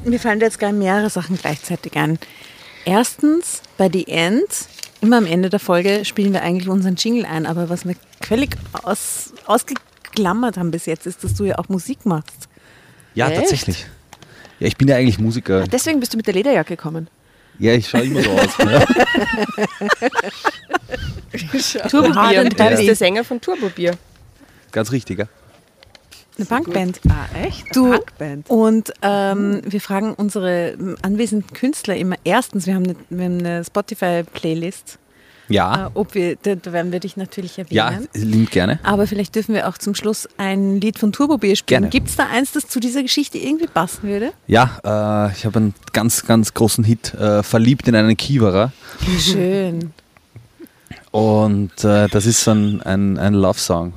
Mir 0.07 0.21
fallen 0.21 0.41
da 0.41 0.47
jetzt 0.47 0.59
gleich 0.59 0.73
mehrere 0.73 1.11
Sachen 1.11 1.37
gleichzeitig 1.37 1.97
ein. 1.97 2.19
Erstens, 2.85 3.63
bei 3.77 3.91
The 3.93 4.07
End, 4.09 4.47
immer 5.01 5.19
am 5.19 5.27
Ende 5.27 5.51
der 5.51 5.61
Folge 5.61 6.05
spielen 6.05 6.33
wir 6.33 6.43
eigentlich 6.43 6.69
unseren 6.69 6.95
Jingle 6.97 7.27
ein, 7.27 7.47
aber 7.47 7.69
was 7.69 7.87
wir 7.87 7.97
völlig 8.21 8.57
aus, 8.85 9.33
ausgeklammert 9.47 10.57
haben 10.57 10.71
bis 10.71 10.87
jetzt, 10.87 11.07
ist, 11.07 11.25
dass 11.25 11.35
du 11.35 11.45
ja 11.45 11.59
auch 11.59 11.69
Musik 11.69 12.07
machst. 12.07 12.49
Ja, 13.15 13.29
Echt? 13.29 13.41
tatsächlich. 13.41 13.87
Ja, 14.61 14.69
ich 14.69 14.77
bin 14.77 14.89
ja 14.89 14.97
eigentlich 14.97 15.19
Musiker. 15.19 15.63
Ah, 15.63 15.67
deswegen 15.71 16.01
bist 16.01 16.13
du 16.13 16.17
mit 16.17 16.27
der 16.27 16.35
Lederjacke 16.35 16.77
gekommen. 16.77 17.09
Ja, 17.59 17.73
ich 17.73 17.89
schaue 17.89 18.03
immer 18.03 18.23
so 18.23 18.31
aus. 18.31 18.49
Ja. 21.75 21.89
Turbobier. 21.89 22.45
Du 22.45 22.57
bist 22.57 22.87
der 22.87 22.97
Sänger 22.97 23.25
von 23.25 23.41
Turbobier. 23.41 23.93
Ganz 24.73 24.91
richtig, 24.93 25.19
ja. 25.19 25.27
Eine 26.39 26.45
Punkband. 26.47 27.01
Ah, 27.09 27.27
echt? 27.43 27.75
Du, 27.75 27.93
Punkband. 27.93 28.51
und 28.51 28.93
ähm, 29.03 29.63
wir 29.65 29.81
fragen 29.81 30.13
unsere 30.15 30.71
ähm, 30.73 30.97
anwesenden 31.03 31.53
Künstler 31.55 31.97
immer 31.97 32.17
erstens, 32.25 32.67
wir 32.67 32.75
haben 32.75 32.85
eine, 32.85 32.97
wir 33.09 33.25
haben 33.25 33.39
eine 33.39 33.65
Spotify-Playlist, 33.65 34.99
Ja, 35.49 35.87
äh, 35.87 35.91
ob 35.95 36.15
wir, 36.15 36.37
da, 36.37 36.55
da 36.57 36.73
werden 36.75 36.93
wir 36.93 37.01
dich 37.01 37.17
natürlich 37.17 37.57
ja, 37.71 37.89
erwähnen. 37.91 38.09
lieb 38.13 38.51
gerne. 38.51 38.79
Aber 38.83 39.07
vielleicht 39.07 39.35
dürfen 39.35 39.55
wir 39.55 39.67
auch 39.67 39.79
zum 39.79 39.95
Schluss 39.95 40.29
ein 40.37 40.79
Lied 40.81 40.99
von 40.99 41.11
Turbo 41.13 41.39
Bier 41.39 41.57
spielen. 41.57 41.89
Gibt 41.89 42.09
es 42.09 42.17
da 42.17 42.27
eins, 42.27 42.53
das 42.53 42.69
zu 42.69 42.81
dieser 42.81 43.01
Geschichte 43.03 43.39
irgendwie 43.39 43.67
passen 43.69 44.03
würde? 44.03 44.33
Ja, 44.47 44.79
äh, 44.85 45.33
ich 45.33 45.47
habe 45.47 45.59
einen 45.59 45.75
ganz, 45.95 46.27
ganz 46.27 46.53
großen 46.53 46.85
Hit, 46.85 47.15
äh, 47.15 47.43
Verliebt 47.43 47.89
in 47.89 47.95
einen 47.95 48.17
Kiewerer. 48.17 48.73
Schön. 49.19 49.93
Und 51.13 51.83
äh, 51.83 52.09
das 52.09 52.27
ist 52.27 52.45
so 52.45 52.51
ein, 52.51 52.83
ein, 52.83 53.17
ein 53.19 53.33
Love-Song. 53.33 53.95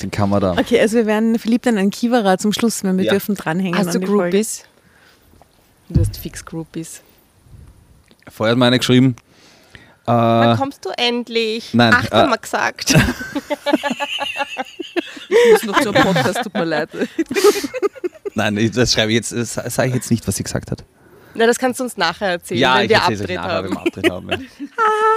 Den 0.00 0.10
kann 0.10 0.30
man 0.30 0.40
da. 0.40 0.52
Okay, 0.52 0.80
also 0.80 0.96
wir 0.96 1.06
werden 1.06 1.38
verliebt 1.38 1.66
an 1.66 1.76
einen 1.78 1.90
Kiewerer 1.90 2.38
zum 2.38 2.52
Schluss, 2.52 2.82
wenn 2.84 2.96
wir 2.98 3.04
Ja. 3.04 3.12
dürfen 3.12 3.34
dranhängen. 3.34 3.78
Hast 3.78 3.94
an 3.94 4.00
du. 4.00 4.06
Groupies? 4.06 4.64
Du 5.88 6.00
hast 6.00 6.16
fix 6.16 6.44
Groupies. 6.44 7.02
Vorher 8.28 8.52
hat 8.52 8.58
mir 8.58 8.66
einer 8.66 8.78
geschrieben. 8.78 9.16
Wann 10.04 10.54
Äh, 10.54 10.56
kommst 10.56 10.84
du 10.84 10.90
endlich? 10.96 11.74
nein, 11.74 11.94
Ach, 11.96 12.04
äh, 12.06 12.10
haben 12.10 12.30
wir 12.30 12.38
gesagt. 12.38 12.94
Ich 15.28 15.52
muss 15.52 15.62
noch 15.64 15.80
zum 15.80 15.94
Podcast, 15.94 16.42
tut 16.42 16.52
mir 16.54 16.64
leid. 16.64 16.90
nein, 18.34 18.70
das 18.74 18.92
schreibe 18.92 19.12
ich 19.12 19.16
jetzt, 19.16 19.32
das 19.32 19.54
sage 19.54 19.88
ich 19.88 19.94
jetzt 19.94 20.10
nicht, 20.10 20.26
was 20.28 20.36
sie 20.36 20.42
gesagt 20.42 20.70
hat. 20.70 20.84
Na, 21.34 21.46
das 21.46 21.58
kannst 21.58 21.80
du 21.80 21.84
uns 21.84 21.96
nachher 21.96 22.32
erzählen, 22.32 22.60
ja, 22.60 22.76
wenn 22.76 22.84
ich 22.84 22.90
wir 22.90 23.02
Abtritt 23.02 23.30
nachher, 23.36 23.50
haben. 23.50 23.64
wenn 23.64 23.72
wir 23.72 23.80
Abtritt 23.80 24.10
haben. 24.10 24.30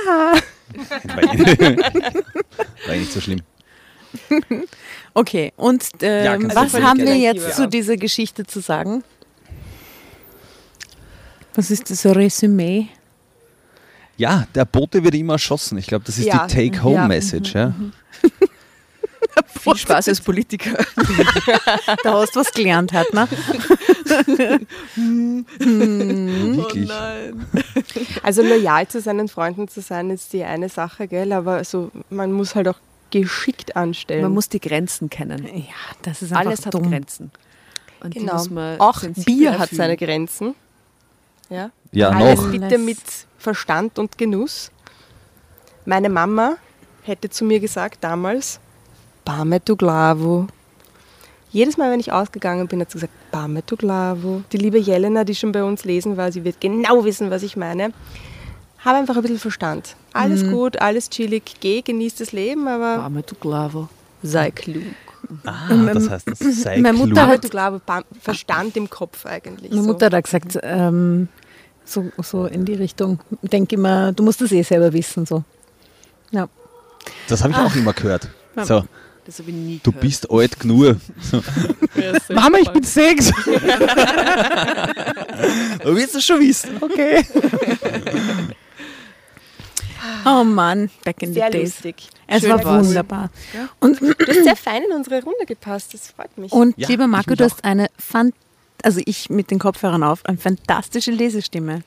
ja. 0.05 0.33
war, 1.15 1.23
eh, 1.35 1.77
war 2.87 2.93
eh 2.93 2.99
nicht 2.99 3.11
so 3.11 3.19
schlimm. 3.19 3.41
Okay, 5.13 5.53
und 5.55 5.83
ähm, 6.01 6.25
Ja, 6.49 6.55
was 6.55 6.73
haben 6.73 6.99
wir 6.99 7.15
jetzt 7.17 7.43
Ja. 7.47 7.51
zu 7.51 7.67
dieser 7.67 7.95
Geschichte 7.97 8.45
zu 8.45 8.59
sagen? 8.59 9.03
Was 11.53 11.71
ist 11.71 11.89
das 11.89 12.05
Resümee? 12.05 12.87
Ja, 14.17 14.45
der 14.53 14.65
Bote 14.65 15.03
wird 15.03 15.15
immer 15.15 15.33
erschossen. 15.33 15.77
Ich 15.77 15.87
glaube, 15.87 16.03
das 16.05 16.17
ist 16.17 16.25
Ja. 16.25 16.45
die 16.47 16.53
Take-Home-Message. 16.69 17.53
Ja. 17.53 17.73
Viel 19.61 19.75
Spaß 19.77 20.07
als 20.09 20.21
Politiker. 20.21 20.71
Da 22.03 22.13
hast 22.13 22.35
du 22.35 22.39
was 22.39 22.51
gelernt, 22.51 22.93
hat, 22.93 23.11
ne? 23.13 23.27
Wirklich. 26.55 26.89
Also 28.23 28.41
loyal 28.41 28.87
zu 28.87 29.01
seinen 29.01 29.27
Freunden 29.27 29.67
zu 29.67 29.81
sein, 29.81 30.09
ist 30.09 30.31
die 30.33 30.43
eine 30.43 30.69
Sache, 30.69 31.07
gell? 31.07 31.31
Aber 31.33 31.63
so, 31.63 31.91
man 32.09 32.31
muss 32.31 32.55
halt 32.55 32.67
auch 32.67 32.77
geschickt 33.11 33.75
anstellen. 33.75 34.23
Man 34.23 34.33
muss 34.33 34.49
die 34.49 34.59
Grenzen 34.59 35.09
kennen. 35.09 35.45
Ja, 35.45 35.63
das 36.01 36.21
ist 36.21 36.31
einfach 36.31 36.45
Alles 36.47 36.65
hat 36.65 36.73
dumm. 36.73 36.89
Grenzen. 36.89 37.31
Und 38.01 38.13
genau. 38.13 38.33
muss 38.33 38.49
man 38.49 38.79
auch 38.79 39.01
Bier 39.25 39.53
hat 39.53 39.61
erfüllen. 39.61 39.77
seine 39.77 39.97
Grenzen. 39.97 40.55
Ja. 41.49 41.71
Ja, 41.91 42.09
Alles 42.09 42.41
noch. 42.41 42.51
bitte 42.51 42.77
mit 42.77 42.97
Verstand 43.37 43.99
und 43.99 44.17
Genuss. 44.17 44.71
Meine 45.85 46.09
Mama 46.09 46.57
hätte 47.03 47.29
zu 47.29 47.45
mir 47.45 47.59
gesagt 47.59 48.03
damals, 48.03 48.59
Bame 49.23 49.63
tu 49.63 49.75
glavo. 49.75 50.47
Jedes 51.51 51.77
Mal, 51.77 51.89
wenn 51.91 51.99
ich 51.99 52.11
ausgegangen 52.11 52.67
bin, 52.67 52.81
hat 52.81 52.89
sie 52.91 52.95
gesagt, 52.97 53.13
Bame 53.31 53.65
tu 53.65 53.75
glavo. 53.77 54.43
Die 54.51 54.57
liebe 54.57 54.77
Jelena, 54.77 55.23
die 55.23 55.35
schon 55.35 55.51
bei 55.51 55.63
uns 55.63 55.85
lesen 55.85 56.17
war, 56.17 56.31
sie 56.31 56.43
wird 56.43 56.59
genau 56.59 57.05
wissen, 57.05 57.29
was 57.29 57.43
ich 57.43 57.55
meine. 57.55 57.93
Habe 58.85 58.97
einfach 58.99 59.15
ein 59.15 59.21
bisschen 59.23 59.39
Verstand. 59.39 59.95
Alles 60.13 60.43
gut, 60.49 60.79
alles 60.79 61.09
chillig, 61.09 61.55
geh, 61.59 61.81
genieß 61.81 62.15
das 62.15 62.31
Leben, 62.31 62.67
aber 62.67 62.97
Bame 62.97 63.25
tu 63.25 63.35
glavo. 63.35 63.89
sei 64.23 64.51
klug. 64.51 64.83
Ah, 65.43 65.69
das 65.93 66.07
heißt, 66.09 66.27
das 66.29 66.39
sei 66.61 66.77
Meine 66.79 66.95
Mutter 66.97 67.37
klug. 67.39 67.51
Bame 67.51 67.75
hat- 67.77 67.85
Bam- 67.85 68.03
Verstand 68.21 68.77
im 68.77 68.87
Kopf 68.89 69.25
eigentlich. 69.25 69.71
Meine 69.71 69.81
so. 69.83 69.87
Mutter 69.87 70.11
hat 70.15 70.23
gesagt, 70.23 70.59
ähm, 70.61 71.27
so, 71.83 72.11
so 72.21 72.45
in 72.45 72.63
die 72.65 72.75
Richtung, 72.75 73.19
denk 73.41 73.71
immer, 73.73 74.11
du 74.11 74.21
musst 74.23 74.39
das 74.41 74.51
eh 74.51 74.61
selber 74.61 74.93
wissen. 74.93 75.25
So. 75.25 75.43
Ja. 76.31 76.47
Das 77.27 77.43
habe 77.43 77.53
ich 77.53 77.57
auch 77.59 77.75
immer 77.75 77.93
gehört. 77.93 78.29
So, 78.63 78.83
Das 79.25 79.39
habe 79.39 79.49
ich 79.49 79.55
nie 79.55 79.79
du 79.83 79.91
gehört. 79.91 80.01
bist 80.01 80.29
alt 80.31 80.59
genug. 80.59 80.97
So. 81.31 81.41
Mama, 82.33 82.57
ich 82.59 82.69
bin 82.69 82.83
sechs. 82.83 83.31
du 85.83 85.95
willst 85.95 86.13
es 86.15 86.23
schon 86.25 86.39
wissen. 86.39 86.69
Okay. 86.81 87.25
Oh 90.25 90.43
Mann, 90.43 90.89
back 91.03 91.21
in 91.21 91.33
Sehr 91.33 91.47
the 91.51 91.57
days. 91.57 91.75
lustig. 91.75 92.09
Es 92.27 92.41
Schön 92.41 92.49
war 92.51 92.63
war's. 92.63 92.87
wunderbar. 92.87 93.29
Und, 93.79 94.01
Du 94.01 94.07
hast 94.27 94.43
sehr 94.43 94.55
fein 94.55 94.81
in 94.83 94.91
unsere 94.95 95.21
Runde 95.23 95.45
gepasst, 95.45 95.93
das 95.93 96.07
freut 96.07 96.37
mich. 96.37 96.51
und 96.51 96.77
Ja, 96.77 96.87
lieber 96.87 97.07
Marco, 97.07 97.35
du 97.35 97.43
hast 97.43 97.63
eine 97.63 97.87
fan 97.97 98.33
also 98.83 99.01
ich 99.05 99.29
mit 99.29 99.49
den 99.51 99.57
Kopfhörern 99.59 100.03
auf, 100.03 100.25
eine 100.25 100.37
fantastische 100.37 101.11
Lesestimme. 101.11 101.81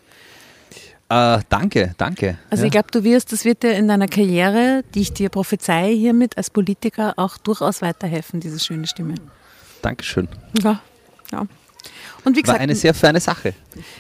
Äh, 1.11 1.41
danke, 1.49 1.95
danke. 1.97 2.39
Also 2.51 2.63
ja. 2.63 2.67
ich 2.67 2.73
glaube, 2.73 2.89
du 2.91 3.05
wirst, 3.05 3.33
das 3.33 3.45
wird 3.45 3.63
dir 3.63 3.73
in 3.73 3.89
deiner 3.89 4.09
Karriere, 4.09 4.83
die 4.95 5.01
ich 5.03 5.13
dir 5.13 5.29
prophezeie 5.31 5.95
hiermit 5.95 6.37
als 6.37 6.51
Politiker, 6.51 7.15
auch 7.17 7.39
durchaus 7.39 7.81
weiterhelfen, 7.83 8.41
diese 8.41 8.59
schöne 8.59 8.87
Stimme. 8.87 9.15
Dankeschön. 9.81 10.29
Ja, 10.63 10.81
ja. 11.33 11.47
Und 12.25 12.35
wie 12.35 12.39
War 12.39 12.55
gesagt, 12.55 12.61
eine 12.61 12.75
sehr 12.75 12.95
feine 12.95 13.21
Sache. 13.21 13.55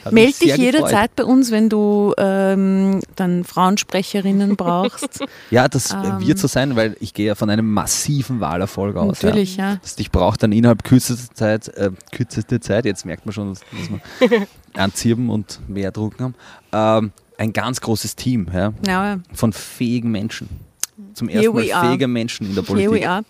Hat 0.04 0.12
melde 0.12 0.38
dich 0.38 0.56
jederzeit 0.56 1.14
bei 1.16 1.24
uns, 1.24 1.50
wenn 1.50 1.68
du 1.68 2.14
ähm, 2.18 3.00
dann 3.16 3.44
Frauensprecherinnen 3.44 4.56
brauchst. 4.56 5.24
Ja, 5.50 5.68
das 5.68 5.92
Ähm. 5.92 6.26
wird 6.26 6.38
so 6.38 6.46
sein, 6.46 6.76
weil 6.76 6.96
ich 7.00 7.14
gehe 7.14 7.26
ja 7.26 7.34
von 7.34 7.48
einem 7.48 7.72
massiven 7.72 8.40
Wahlerfolg 8.40 8.96
aus. 8.96 9.22
Natürlich, 9.22 9.56
ja. 9.56 9.70
Ja. 9.70 9.74
Das 9.76 9.92
heißt, 9.92 10.00
ich 10.00 10.10
brauche 10.10 10.36
dann 10.36 10.52
innerhalb 10.52 10.84
kürzester 10.84 11.34
Zeit, 11.34 11.68
äh, 11.68 11.90
kürzeste 12.12 12.60
Zeit, 12.60 12.84
jetzt 12.84 13.06
merkt 13.06 13.24
man 13.24 13.32
schon, 13.32 13.48
dass, 13.50 13.60
dass 13.60 14.30
wir 14.30 14.46
anzirben 14.74 15.30
und 15.30 15.60
mehr 15.68 15.90
drucken 15.90 16.34
haben, 16.72 17.04
ähm, 17.04 17.12
ein 17.38 17.52
ganz 17.52 17.80
großes 17.80 18.16
Team 18.16 18.48
ja, 18.52 18.72
ja. 18.86 19.20
von 19.32 19.52
fähigen 19.52 20.10
Menschen. 20.10 20.48
Zum 21.18 21.28
Here 21.28 21.44
ersten 21.44 21.56
Mal 21.56 21.66
we 21.66 21.74
are. 21.74 21.86
fähige 21.88 22.08
Menschen 22.08 22.46
in 22.46 22.54
der 22.54 22.64
Here 22.64 22.72
Politik. 22.86 23.02
we 23.02 23.08
are. 23.08 23.22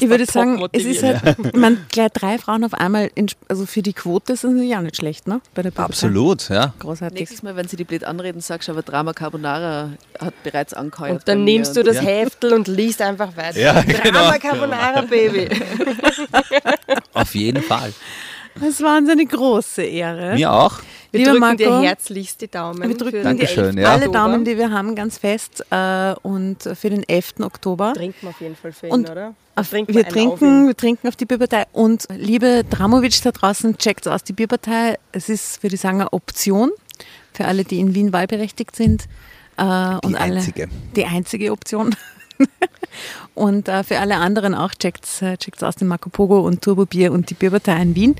Ich 0.00 0.08
würde 0.08 0.26
sagen, 0.26 0.66
es 0.72 0.84
ist 0.84 1.02
halt, 1.02 1.20
ich 1.44 1.52
meine, 1.60 1.78
gleich 1.90 2.08
drei 2.12 2.38
Frauen 2.38 2.64
auf 2.64 2.74
einmal, 2.74 3.10
in, 3.14 3.26
also 3.48 3.66
für 3.66 3.82
die 3.82 3.92
Quote 3.92 4.32
ist 4.32 4.44
es 4.44 4.52
ja 4.68 4.80
nicht 4.80 4.96
schlecht, 4.96 5.28
ne? 5.28 5.40
Bei 5.54 5.62
der 5.62 5.70
Partei. 5.70 5.90
Absolut, 5.90 6.48
ja. 6.48 6.72
Großartig. 6.78 7.18
Nächstes 7.20 7.42
Mal, 7.42 7.54
wenn 7.56 7.68
sie 7.68 7.76
die 7.76 7.84
blöd 7.84 8.04
anreden, 8.04 8.40
sagst 8.40 8.68
du 8.68 8.72
aber 8.72 8.82
Drama 8.82 9.12
Carbonara 9.12 9.90
hat 10.18 10.42
bereits 10.42 10.74
angeheuert. 10.74 11.12
Und 11.12 11.28
dann 11.28 11.44
nimmst 11.44 11.76
du 11.76 11.82
das 11.82 11.96
Ja. 11.96 12.02
Heftel 12.02 12.52
und 12.54 12.66
liest 12.68 13.02
einfach 13.02 13.36
weiter. 13.36 13.58
Ja, 13.60 13.82
Drama 13.82 14.36
genau. 14.38 14.50
Carbonara, 14.50 15.02
Baby. 15.02 15.48
Auf 17.12 17.34
jeden 17.34 17.62
Fall. 17.62 17.92
Das 18.60 18.80
war 18.82 18.98
uns 18.98 19.10
eine 19.10 19.26
große 19.26 19.82
Ehre. 19.82 20.34
Mir 20.34 20.52
auch. 20.52 20.78
Wir 21.14 21.32
Lieber 21.32 21.46
drücken 21.46 21.56
dir 21.58 21.70
Marco, 21.70 21.84
herzlichst 21.84 22.40
die 22.40 22.48
Daumen. 22.48 22.88
Wir 22.88 22.88
drücken 22.88 23.04
für 23.04 23.10
dir 23.12 23.18
den 23.18 23.24
Dankeschön, 23.24 23.78
11. 23.78 23.78
ja. 23.78 23.92
alle. 23.92 24.08
Daumen, 24.08 24.44
die 24.44 24.58
wir 24.58 24.72
haben, 24.72 24.96
ganz 24.96 25.18
fest 25.18 25.64
äh, 25.70 26.14
und 26.22 26.62
für 26.62 26.90
den 26.90 27.08
11. 27.08 27.34
Oktober. 27.40 27.92
Trinken 27.94 28.18
wir 28.22 28.30
auf 28.30 28.40
jeden 28.40 28.56
Fall 28.56 28.72
für 28.72 28.88
ihn, 28.88 28.92
Und 28.92 29.10
oder? 29.10 29.34
Auf, 29.54 29.70
Trinken 29.70 29.94
wir, 29.94 30.08
trinken, 30.08 30.66
wir 30.66 30.76
trinken 30.76 31.06
auf 31.06 31.14
die 31.14 31.24
Bierpartei. 31.24 31.66
Und 31.72 32.08
liebe 32.10 32.64
Dramovic 32.68 33.22
da 33.22 33.30
draußen, 33.30 33.78
checkt 33.78 34.08
aus 34.08 34.24
die 34.24 34.32
Bierpartei. 34.32 34.98
Es 35.12 35.28
ist, 35.28 35.62
würde 35.62 35.76
ich 35.76 35.80
sagen, 35.80 36.00
eine 36.00 36.12
Option 36.12 36.72
für 37.32 37.44
alle, 37.44 37.62
die 37.62 37.78
in 37.78 37.94
Wien 37.94 38.12
wahlberechtigt 38.12 38.74
sind. 38.74 39.04
Äh, 39.56 39.62
und 39.62 40.16
alle, 40.16 40.38
einzige. 40.38 40.68
Die 40.96 41.04
einzige 41.04 41.52
Option. 41.52 41.94
und 43.34 43.68
äh, 43.68 43.84
für 43.84 44.00
alle 44.00 44.16
anderen 44.16 44.56
auch, 44.56 44.74
checkt 44.74 45.06
äh, 45.22 45.36
checkt's 45.36 45.62
aus 45.62 45.76
den 45.76 45.86
Marco 45.86 46.10
Pogo 46.10 46.40
und 46.40 46.62
Turbo 46.62 46.86
Bier 46.86 47.12
und 47.12 47.30
die 47.30 47.34
Bierpartei 47.34 47.80
in 47.80 47.94
Wien. 47.94 48.16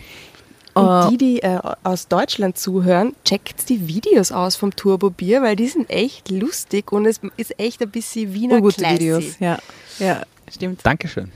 Äh, 0.75 0.81
Und 0.81 1.11
die, 1.11 1.17
die 1.19 1.43
äh, 1.43 1.59
aus 1.83 2.09
Deutschland 2.09 2.59
zuhören, 2.59 3.15
checkt 3.25 3.69
die 3.69 3.87
Videos 3.87 4.33
aus 4.33 4.57
vom 4.57 4.75
Turbo 4.75 5.11
Bier, 5.11 5.43
weil 5.43 5.57
die 5.57 5.69
sind 5.69 5.89
echt 5.91 6.31
lustig 6.31 6.93
und 6.93 7.07
es 7.07 7.21
ist 7.37 7.59
echt 7.59 7.83
ein 7.83 7.91
bisschen 7.91 8.33
Wiener 8.35 8.57
urgute 8.57 8.77
Classy. 8.77 8.95
Videos. 9.01 9.25
Ja, 9.41 9.59
ja, 9.99 10.23
stimmt. 10.53 10.81
Dankeschön. 10.85 11.31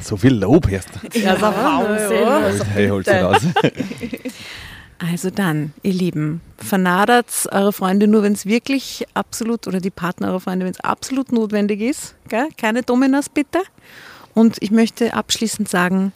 So 0.00 0.16
viel 0.16 0.34
Lob 0.34 0.70
erst. 0.70 0.88
Ja, 1.14 1.34
ein 1.34 1.40
Wahnsinn. 1.40 2.66
Hey, 2.72 2.88
hol's 2.88 3.06
dir 3.06 3.22
raus. 3.24 3.42
Also 5.04 5.30
dann, 5.30 5.72
ihr 5.82 5.94
Lieben, 5.94 6.40
vernadert 6.58 7.26
eure 7.50 7.72
Freunde 7.72 8.06
nur, 8.06 8.22
wenn 8.22 8.34
es 8.34 8.46
wirklich 8.46 9.04
absolut, 9.14 9.66
oder 9.66 9.80
die 9.80 9.90
Partner 9.90 10.28
eurer 10.28 10.38
Freunde, 10.38 10.64
wenn 10.64 10.72
es 10.72 10.78
absolut 10.78 11.32
notwendig 11.32 11.80
ist. 11.80 12.14
Gell? 12.28 12.46
Keine 12.56 12.82
Dominas 12.82 13.28
bitte. 13.28 13.58
Und 14.32 14.58
ich 14.60 14.70
möchte 14.70 15.12
abschließend 15.14 15.68
sagen, 15.68 16.12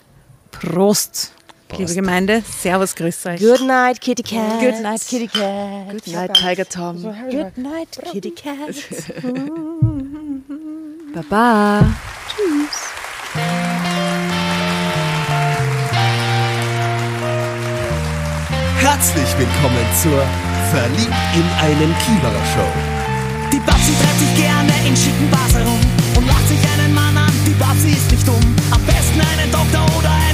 Prost. 0.51 1.33
Passt. 1.67 1.79
Liebe 1.79 1.93
Gemeinde, 1.95 2.43
Servus, 2.61 2.95
grüß 2.95 3.25
euch. 3.25 3.39
Good 3.41 3.61
night, 3.67 3.99
Kitty 3.99 4.23
Cat. 4.23 4.59
Good 4.59 4.81
night, 4.81 5.01
Kitty 5.07 5.27
Cat. 5.27 5.89
Good 5.91 6.07
night, 6.07 6.33
Tiger 6.33 6.67
Tom. 6.67 7.03
Good 7.29 7.57
night, 7.57 7.99
Kitty 8.11 8.31
Cat. 8.31 8.73
Baba. 11.13 11.85
Tschüss. 12.29 12.87
Herzlich 18.79 19.27
willkommen 19.37 19.85
zur 20.01 20.23
Verliebt 20.71 21.13
in 21.35 21.43
einen 21.61 21.95
Kiewerer 21.99 22.45
Show. 22.53 22.71
Die 23.51 23.59
Babsi 23.59 23.93
treibt 24.01 24.19
sich 24.19 24.35
gerne 24.35 24.71
in 24.87 24.95
schicken 24.95 25.29
Bars 25.31 25.53
herum 25.53 25.79
und 26.15 26.27
lacht 26.27 26.47
sich 26.47 26.59
einen 26.73 26.93
Mann 26.93 27.17
an. 27.17 27.31
Die 27.45 27.53
Babsi 27.53 27.89
ist 27.91 28.11
nicht 28.11 28.27
dumm. 28.27 28.39
Am 28.71 28.81
besten 28.83 29.21
einen 29.21 29.51
Doktor 29.51 29.85
oder 29.97 30.11
einen 30.11 30.26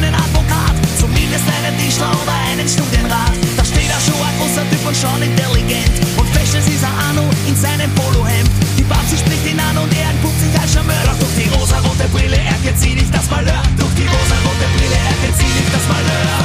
es 1.33 1.43
nennen 1.49 1.75
die 1.81 1.91
schlau 1.91 2.13
einen 2.47 2.67
Studienrat. 2.69 3.33
Da 3.57 3.65
steht 3.65 3.89
auch 3.89 4.03
schon 4.05 4.21
ein 4.21 4.35
großer 4.37 4.65
Typ 4.69 4.83
und 4.85 4.95
schon 4.95 5.21
intelligent. 5.21 5.93
Und 6.17 6.27
fashion 6.29 6.61
ist 6.61 6.83
er 6.83 6.93
Anno 7.09 7.25
in 7.47 7.55
seinem 7.55 7.89
Polohemd. 7.95 8.49
Die 8.77 8.83
Babsi 8.83 9.17
spricht 9.17 9.45
ihn 9.45 9.59
an 9.59 9.77
und 9.77 9.91
er 9.97 10.13
guckt 10.21 10.39
sich 10.39 10.53
als 10.61 10.73
Charmeur. 10.73 11.03
Doch 11.05 11.17
durch 11.17 11.35
die 11.37 11.49
rosarote 11.49 12.07
Brille 12.13 12.37
erkennt 12.37 12.79
sie 12.79 12.93
nicht 12.93 13.13
das 13.13 13.29
Malheur. 13.29 13.63
Durch 13.77 13.93
die 13.97 14.05
rosarote 14.05 14.67
Brille 14.77 14.99
erkennt 15.09 15.37
sie 15.37 15.49
nicht 15.49 15.73
das 15.73 15.85
Malheur. 15.89 16.42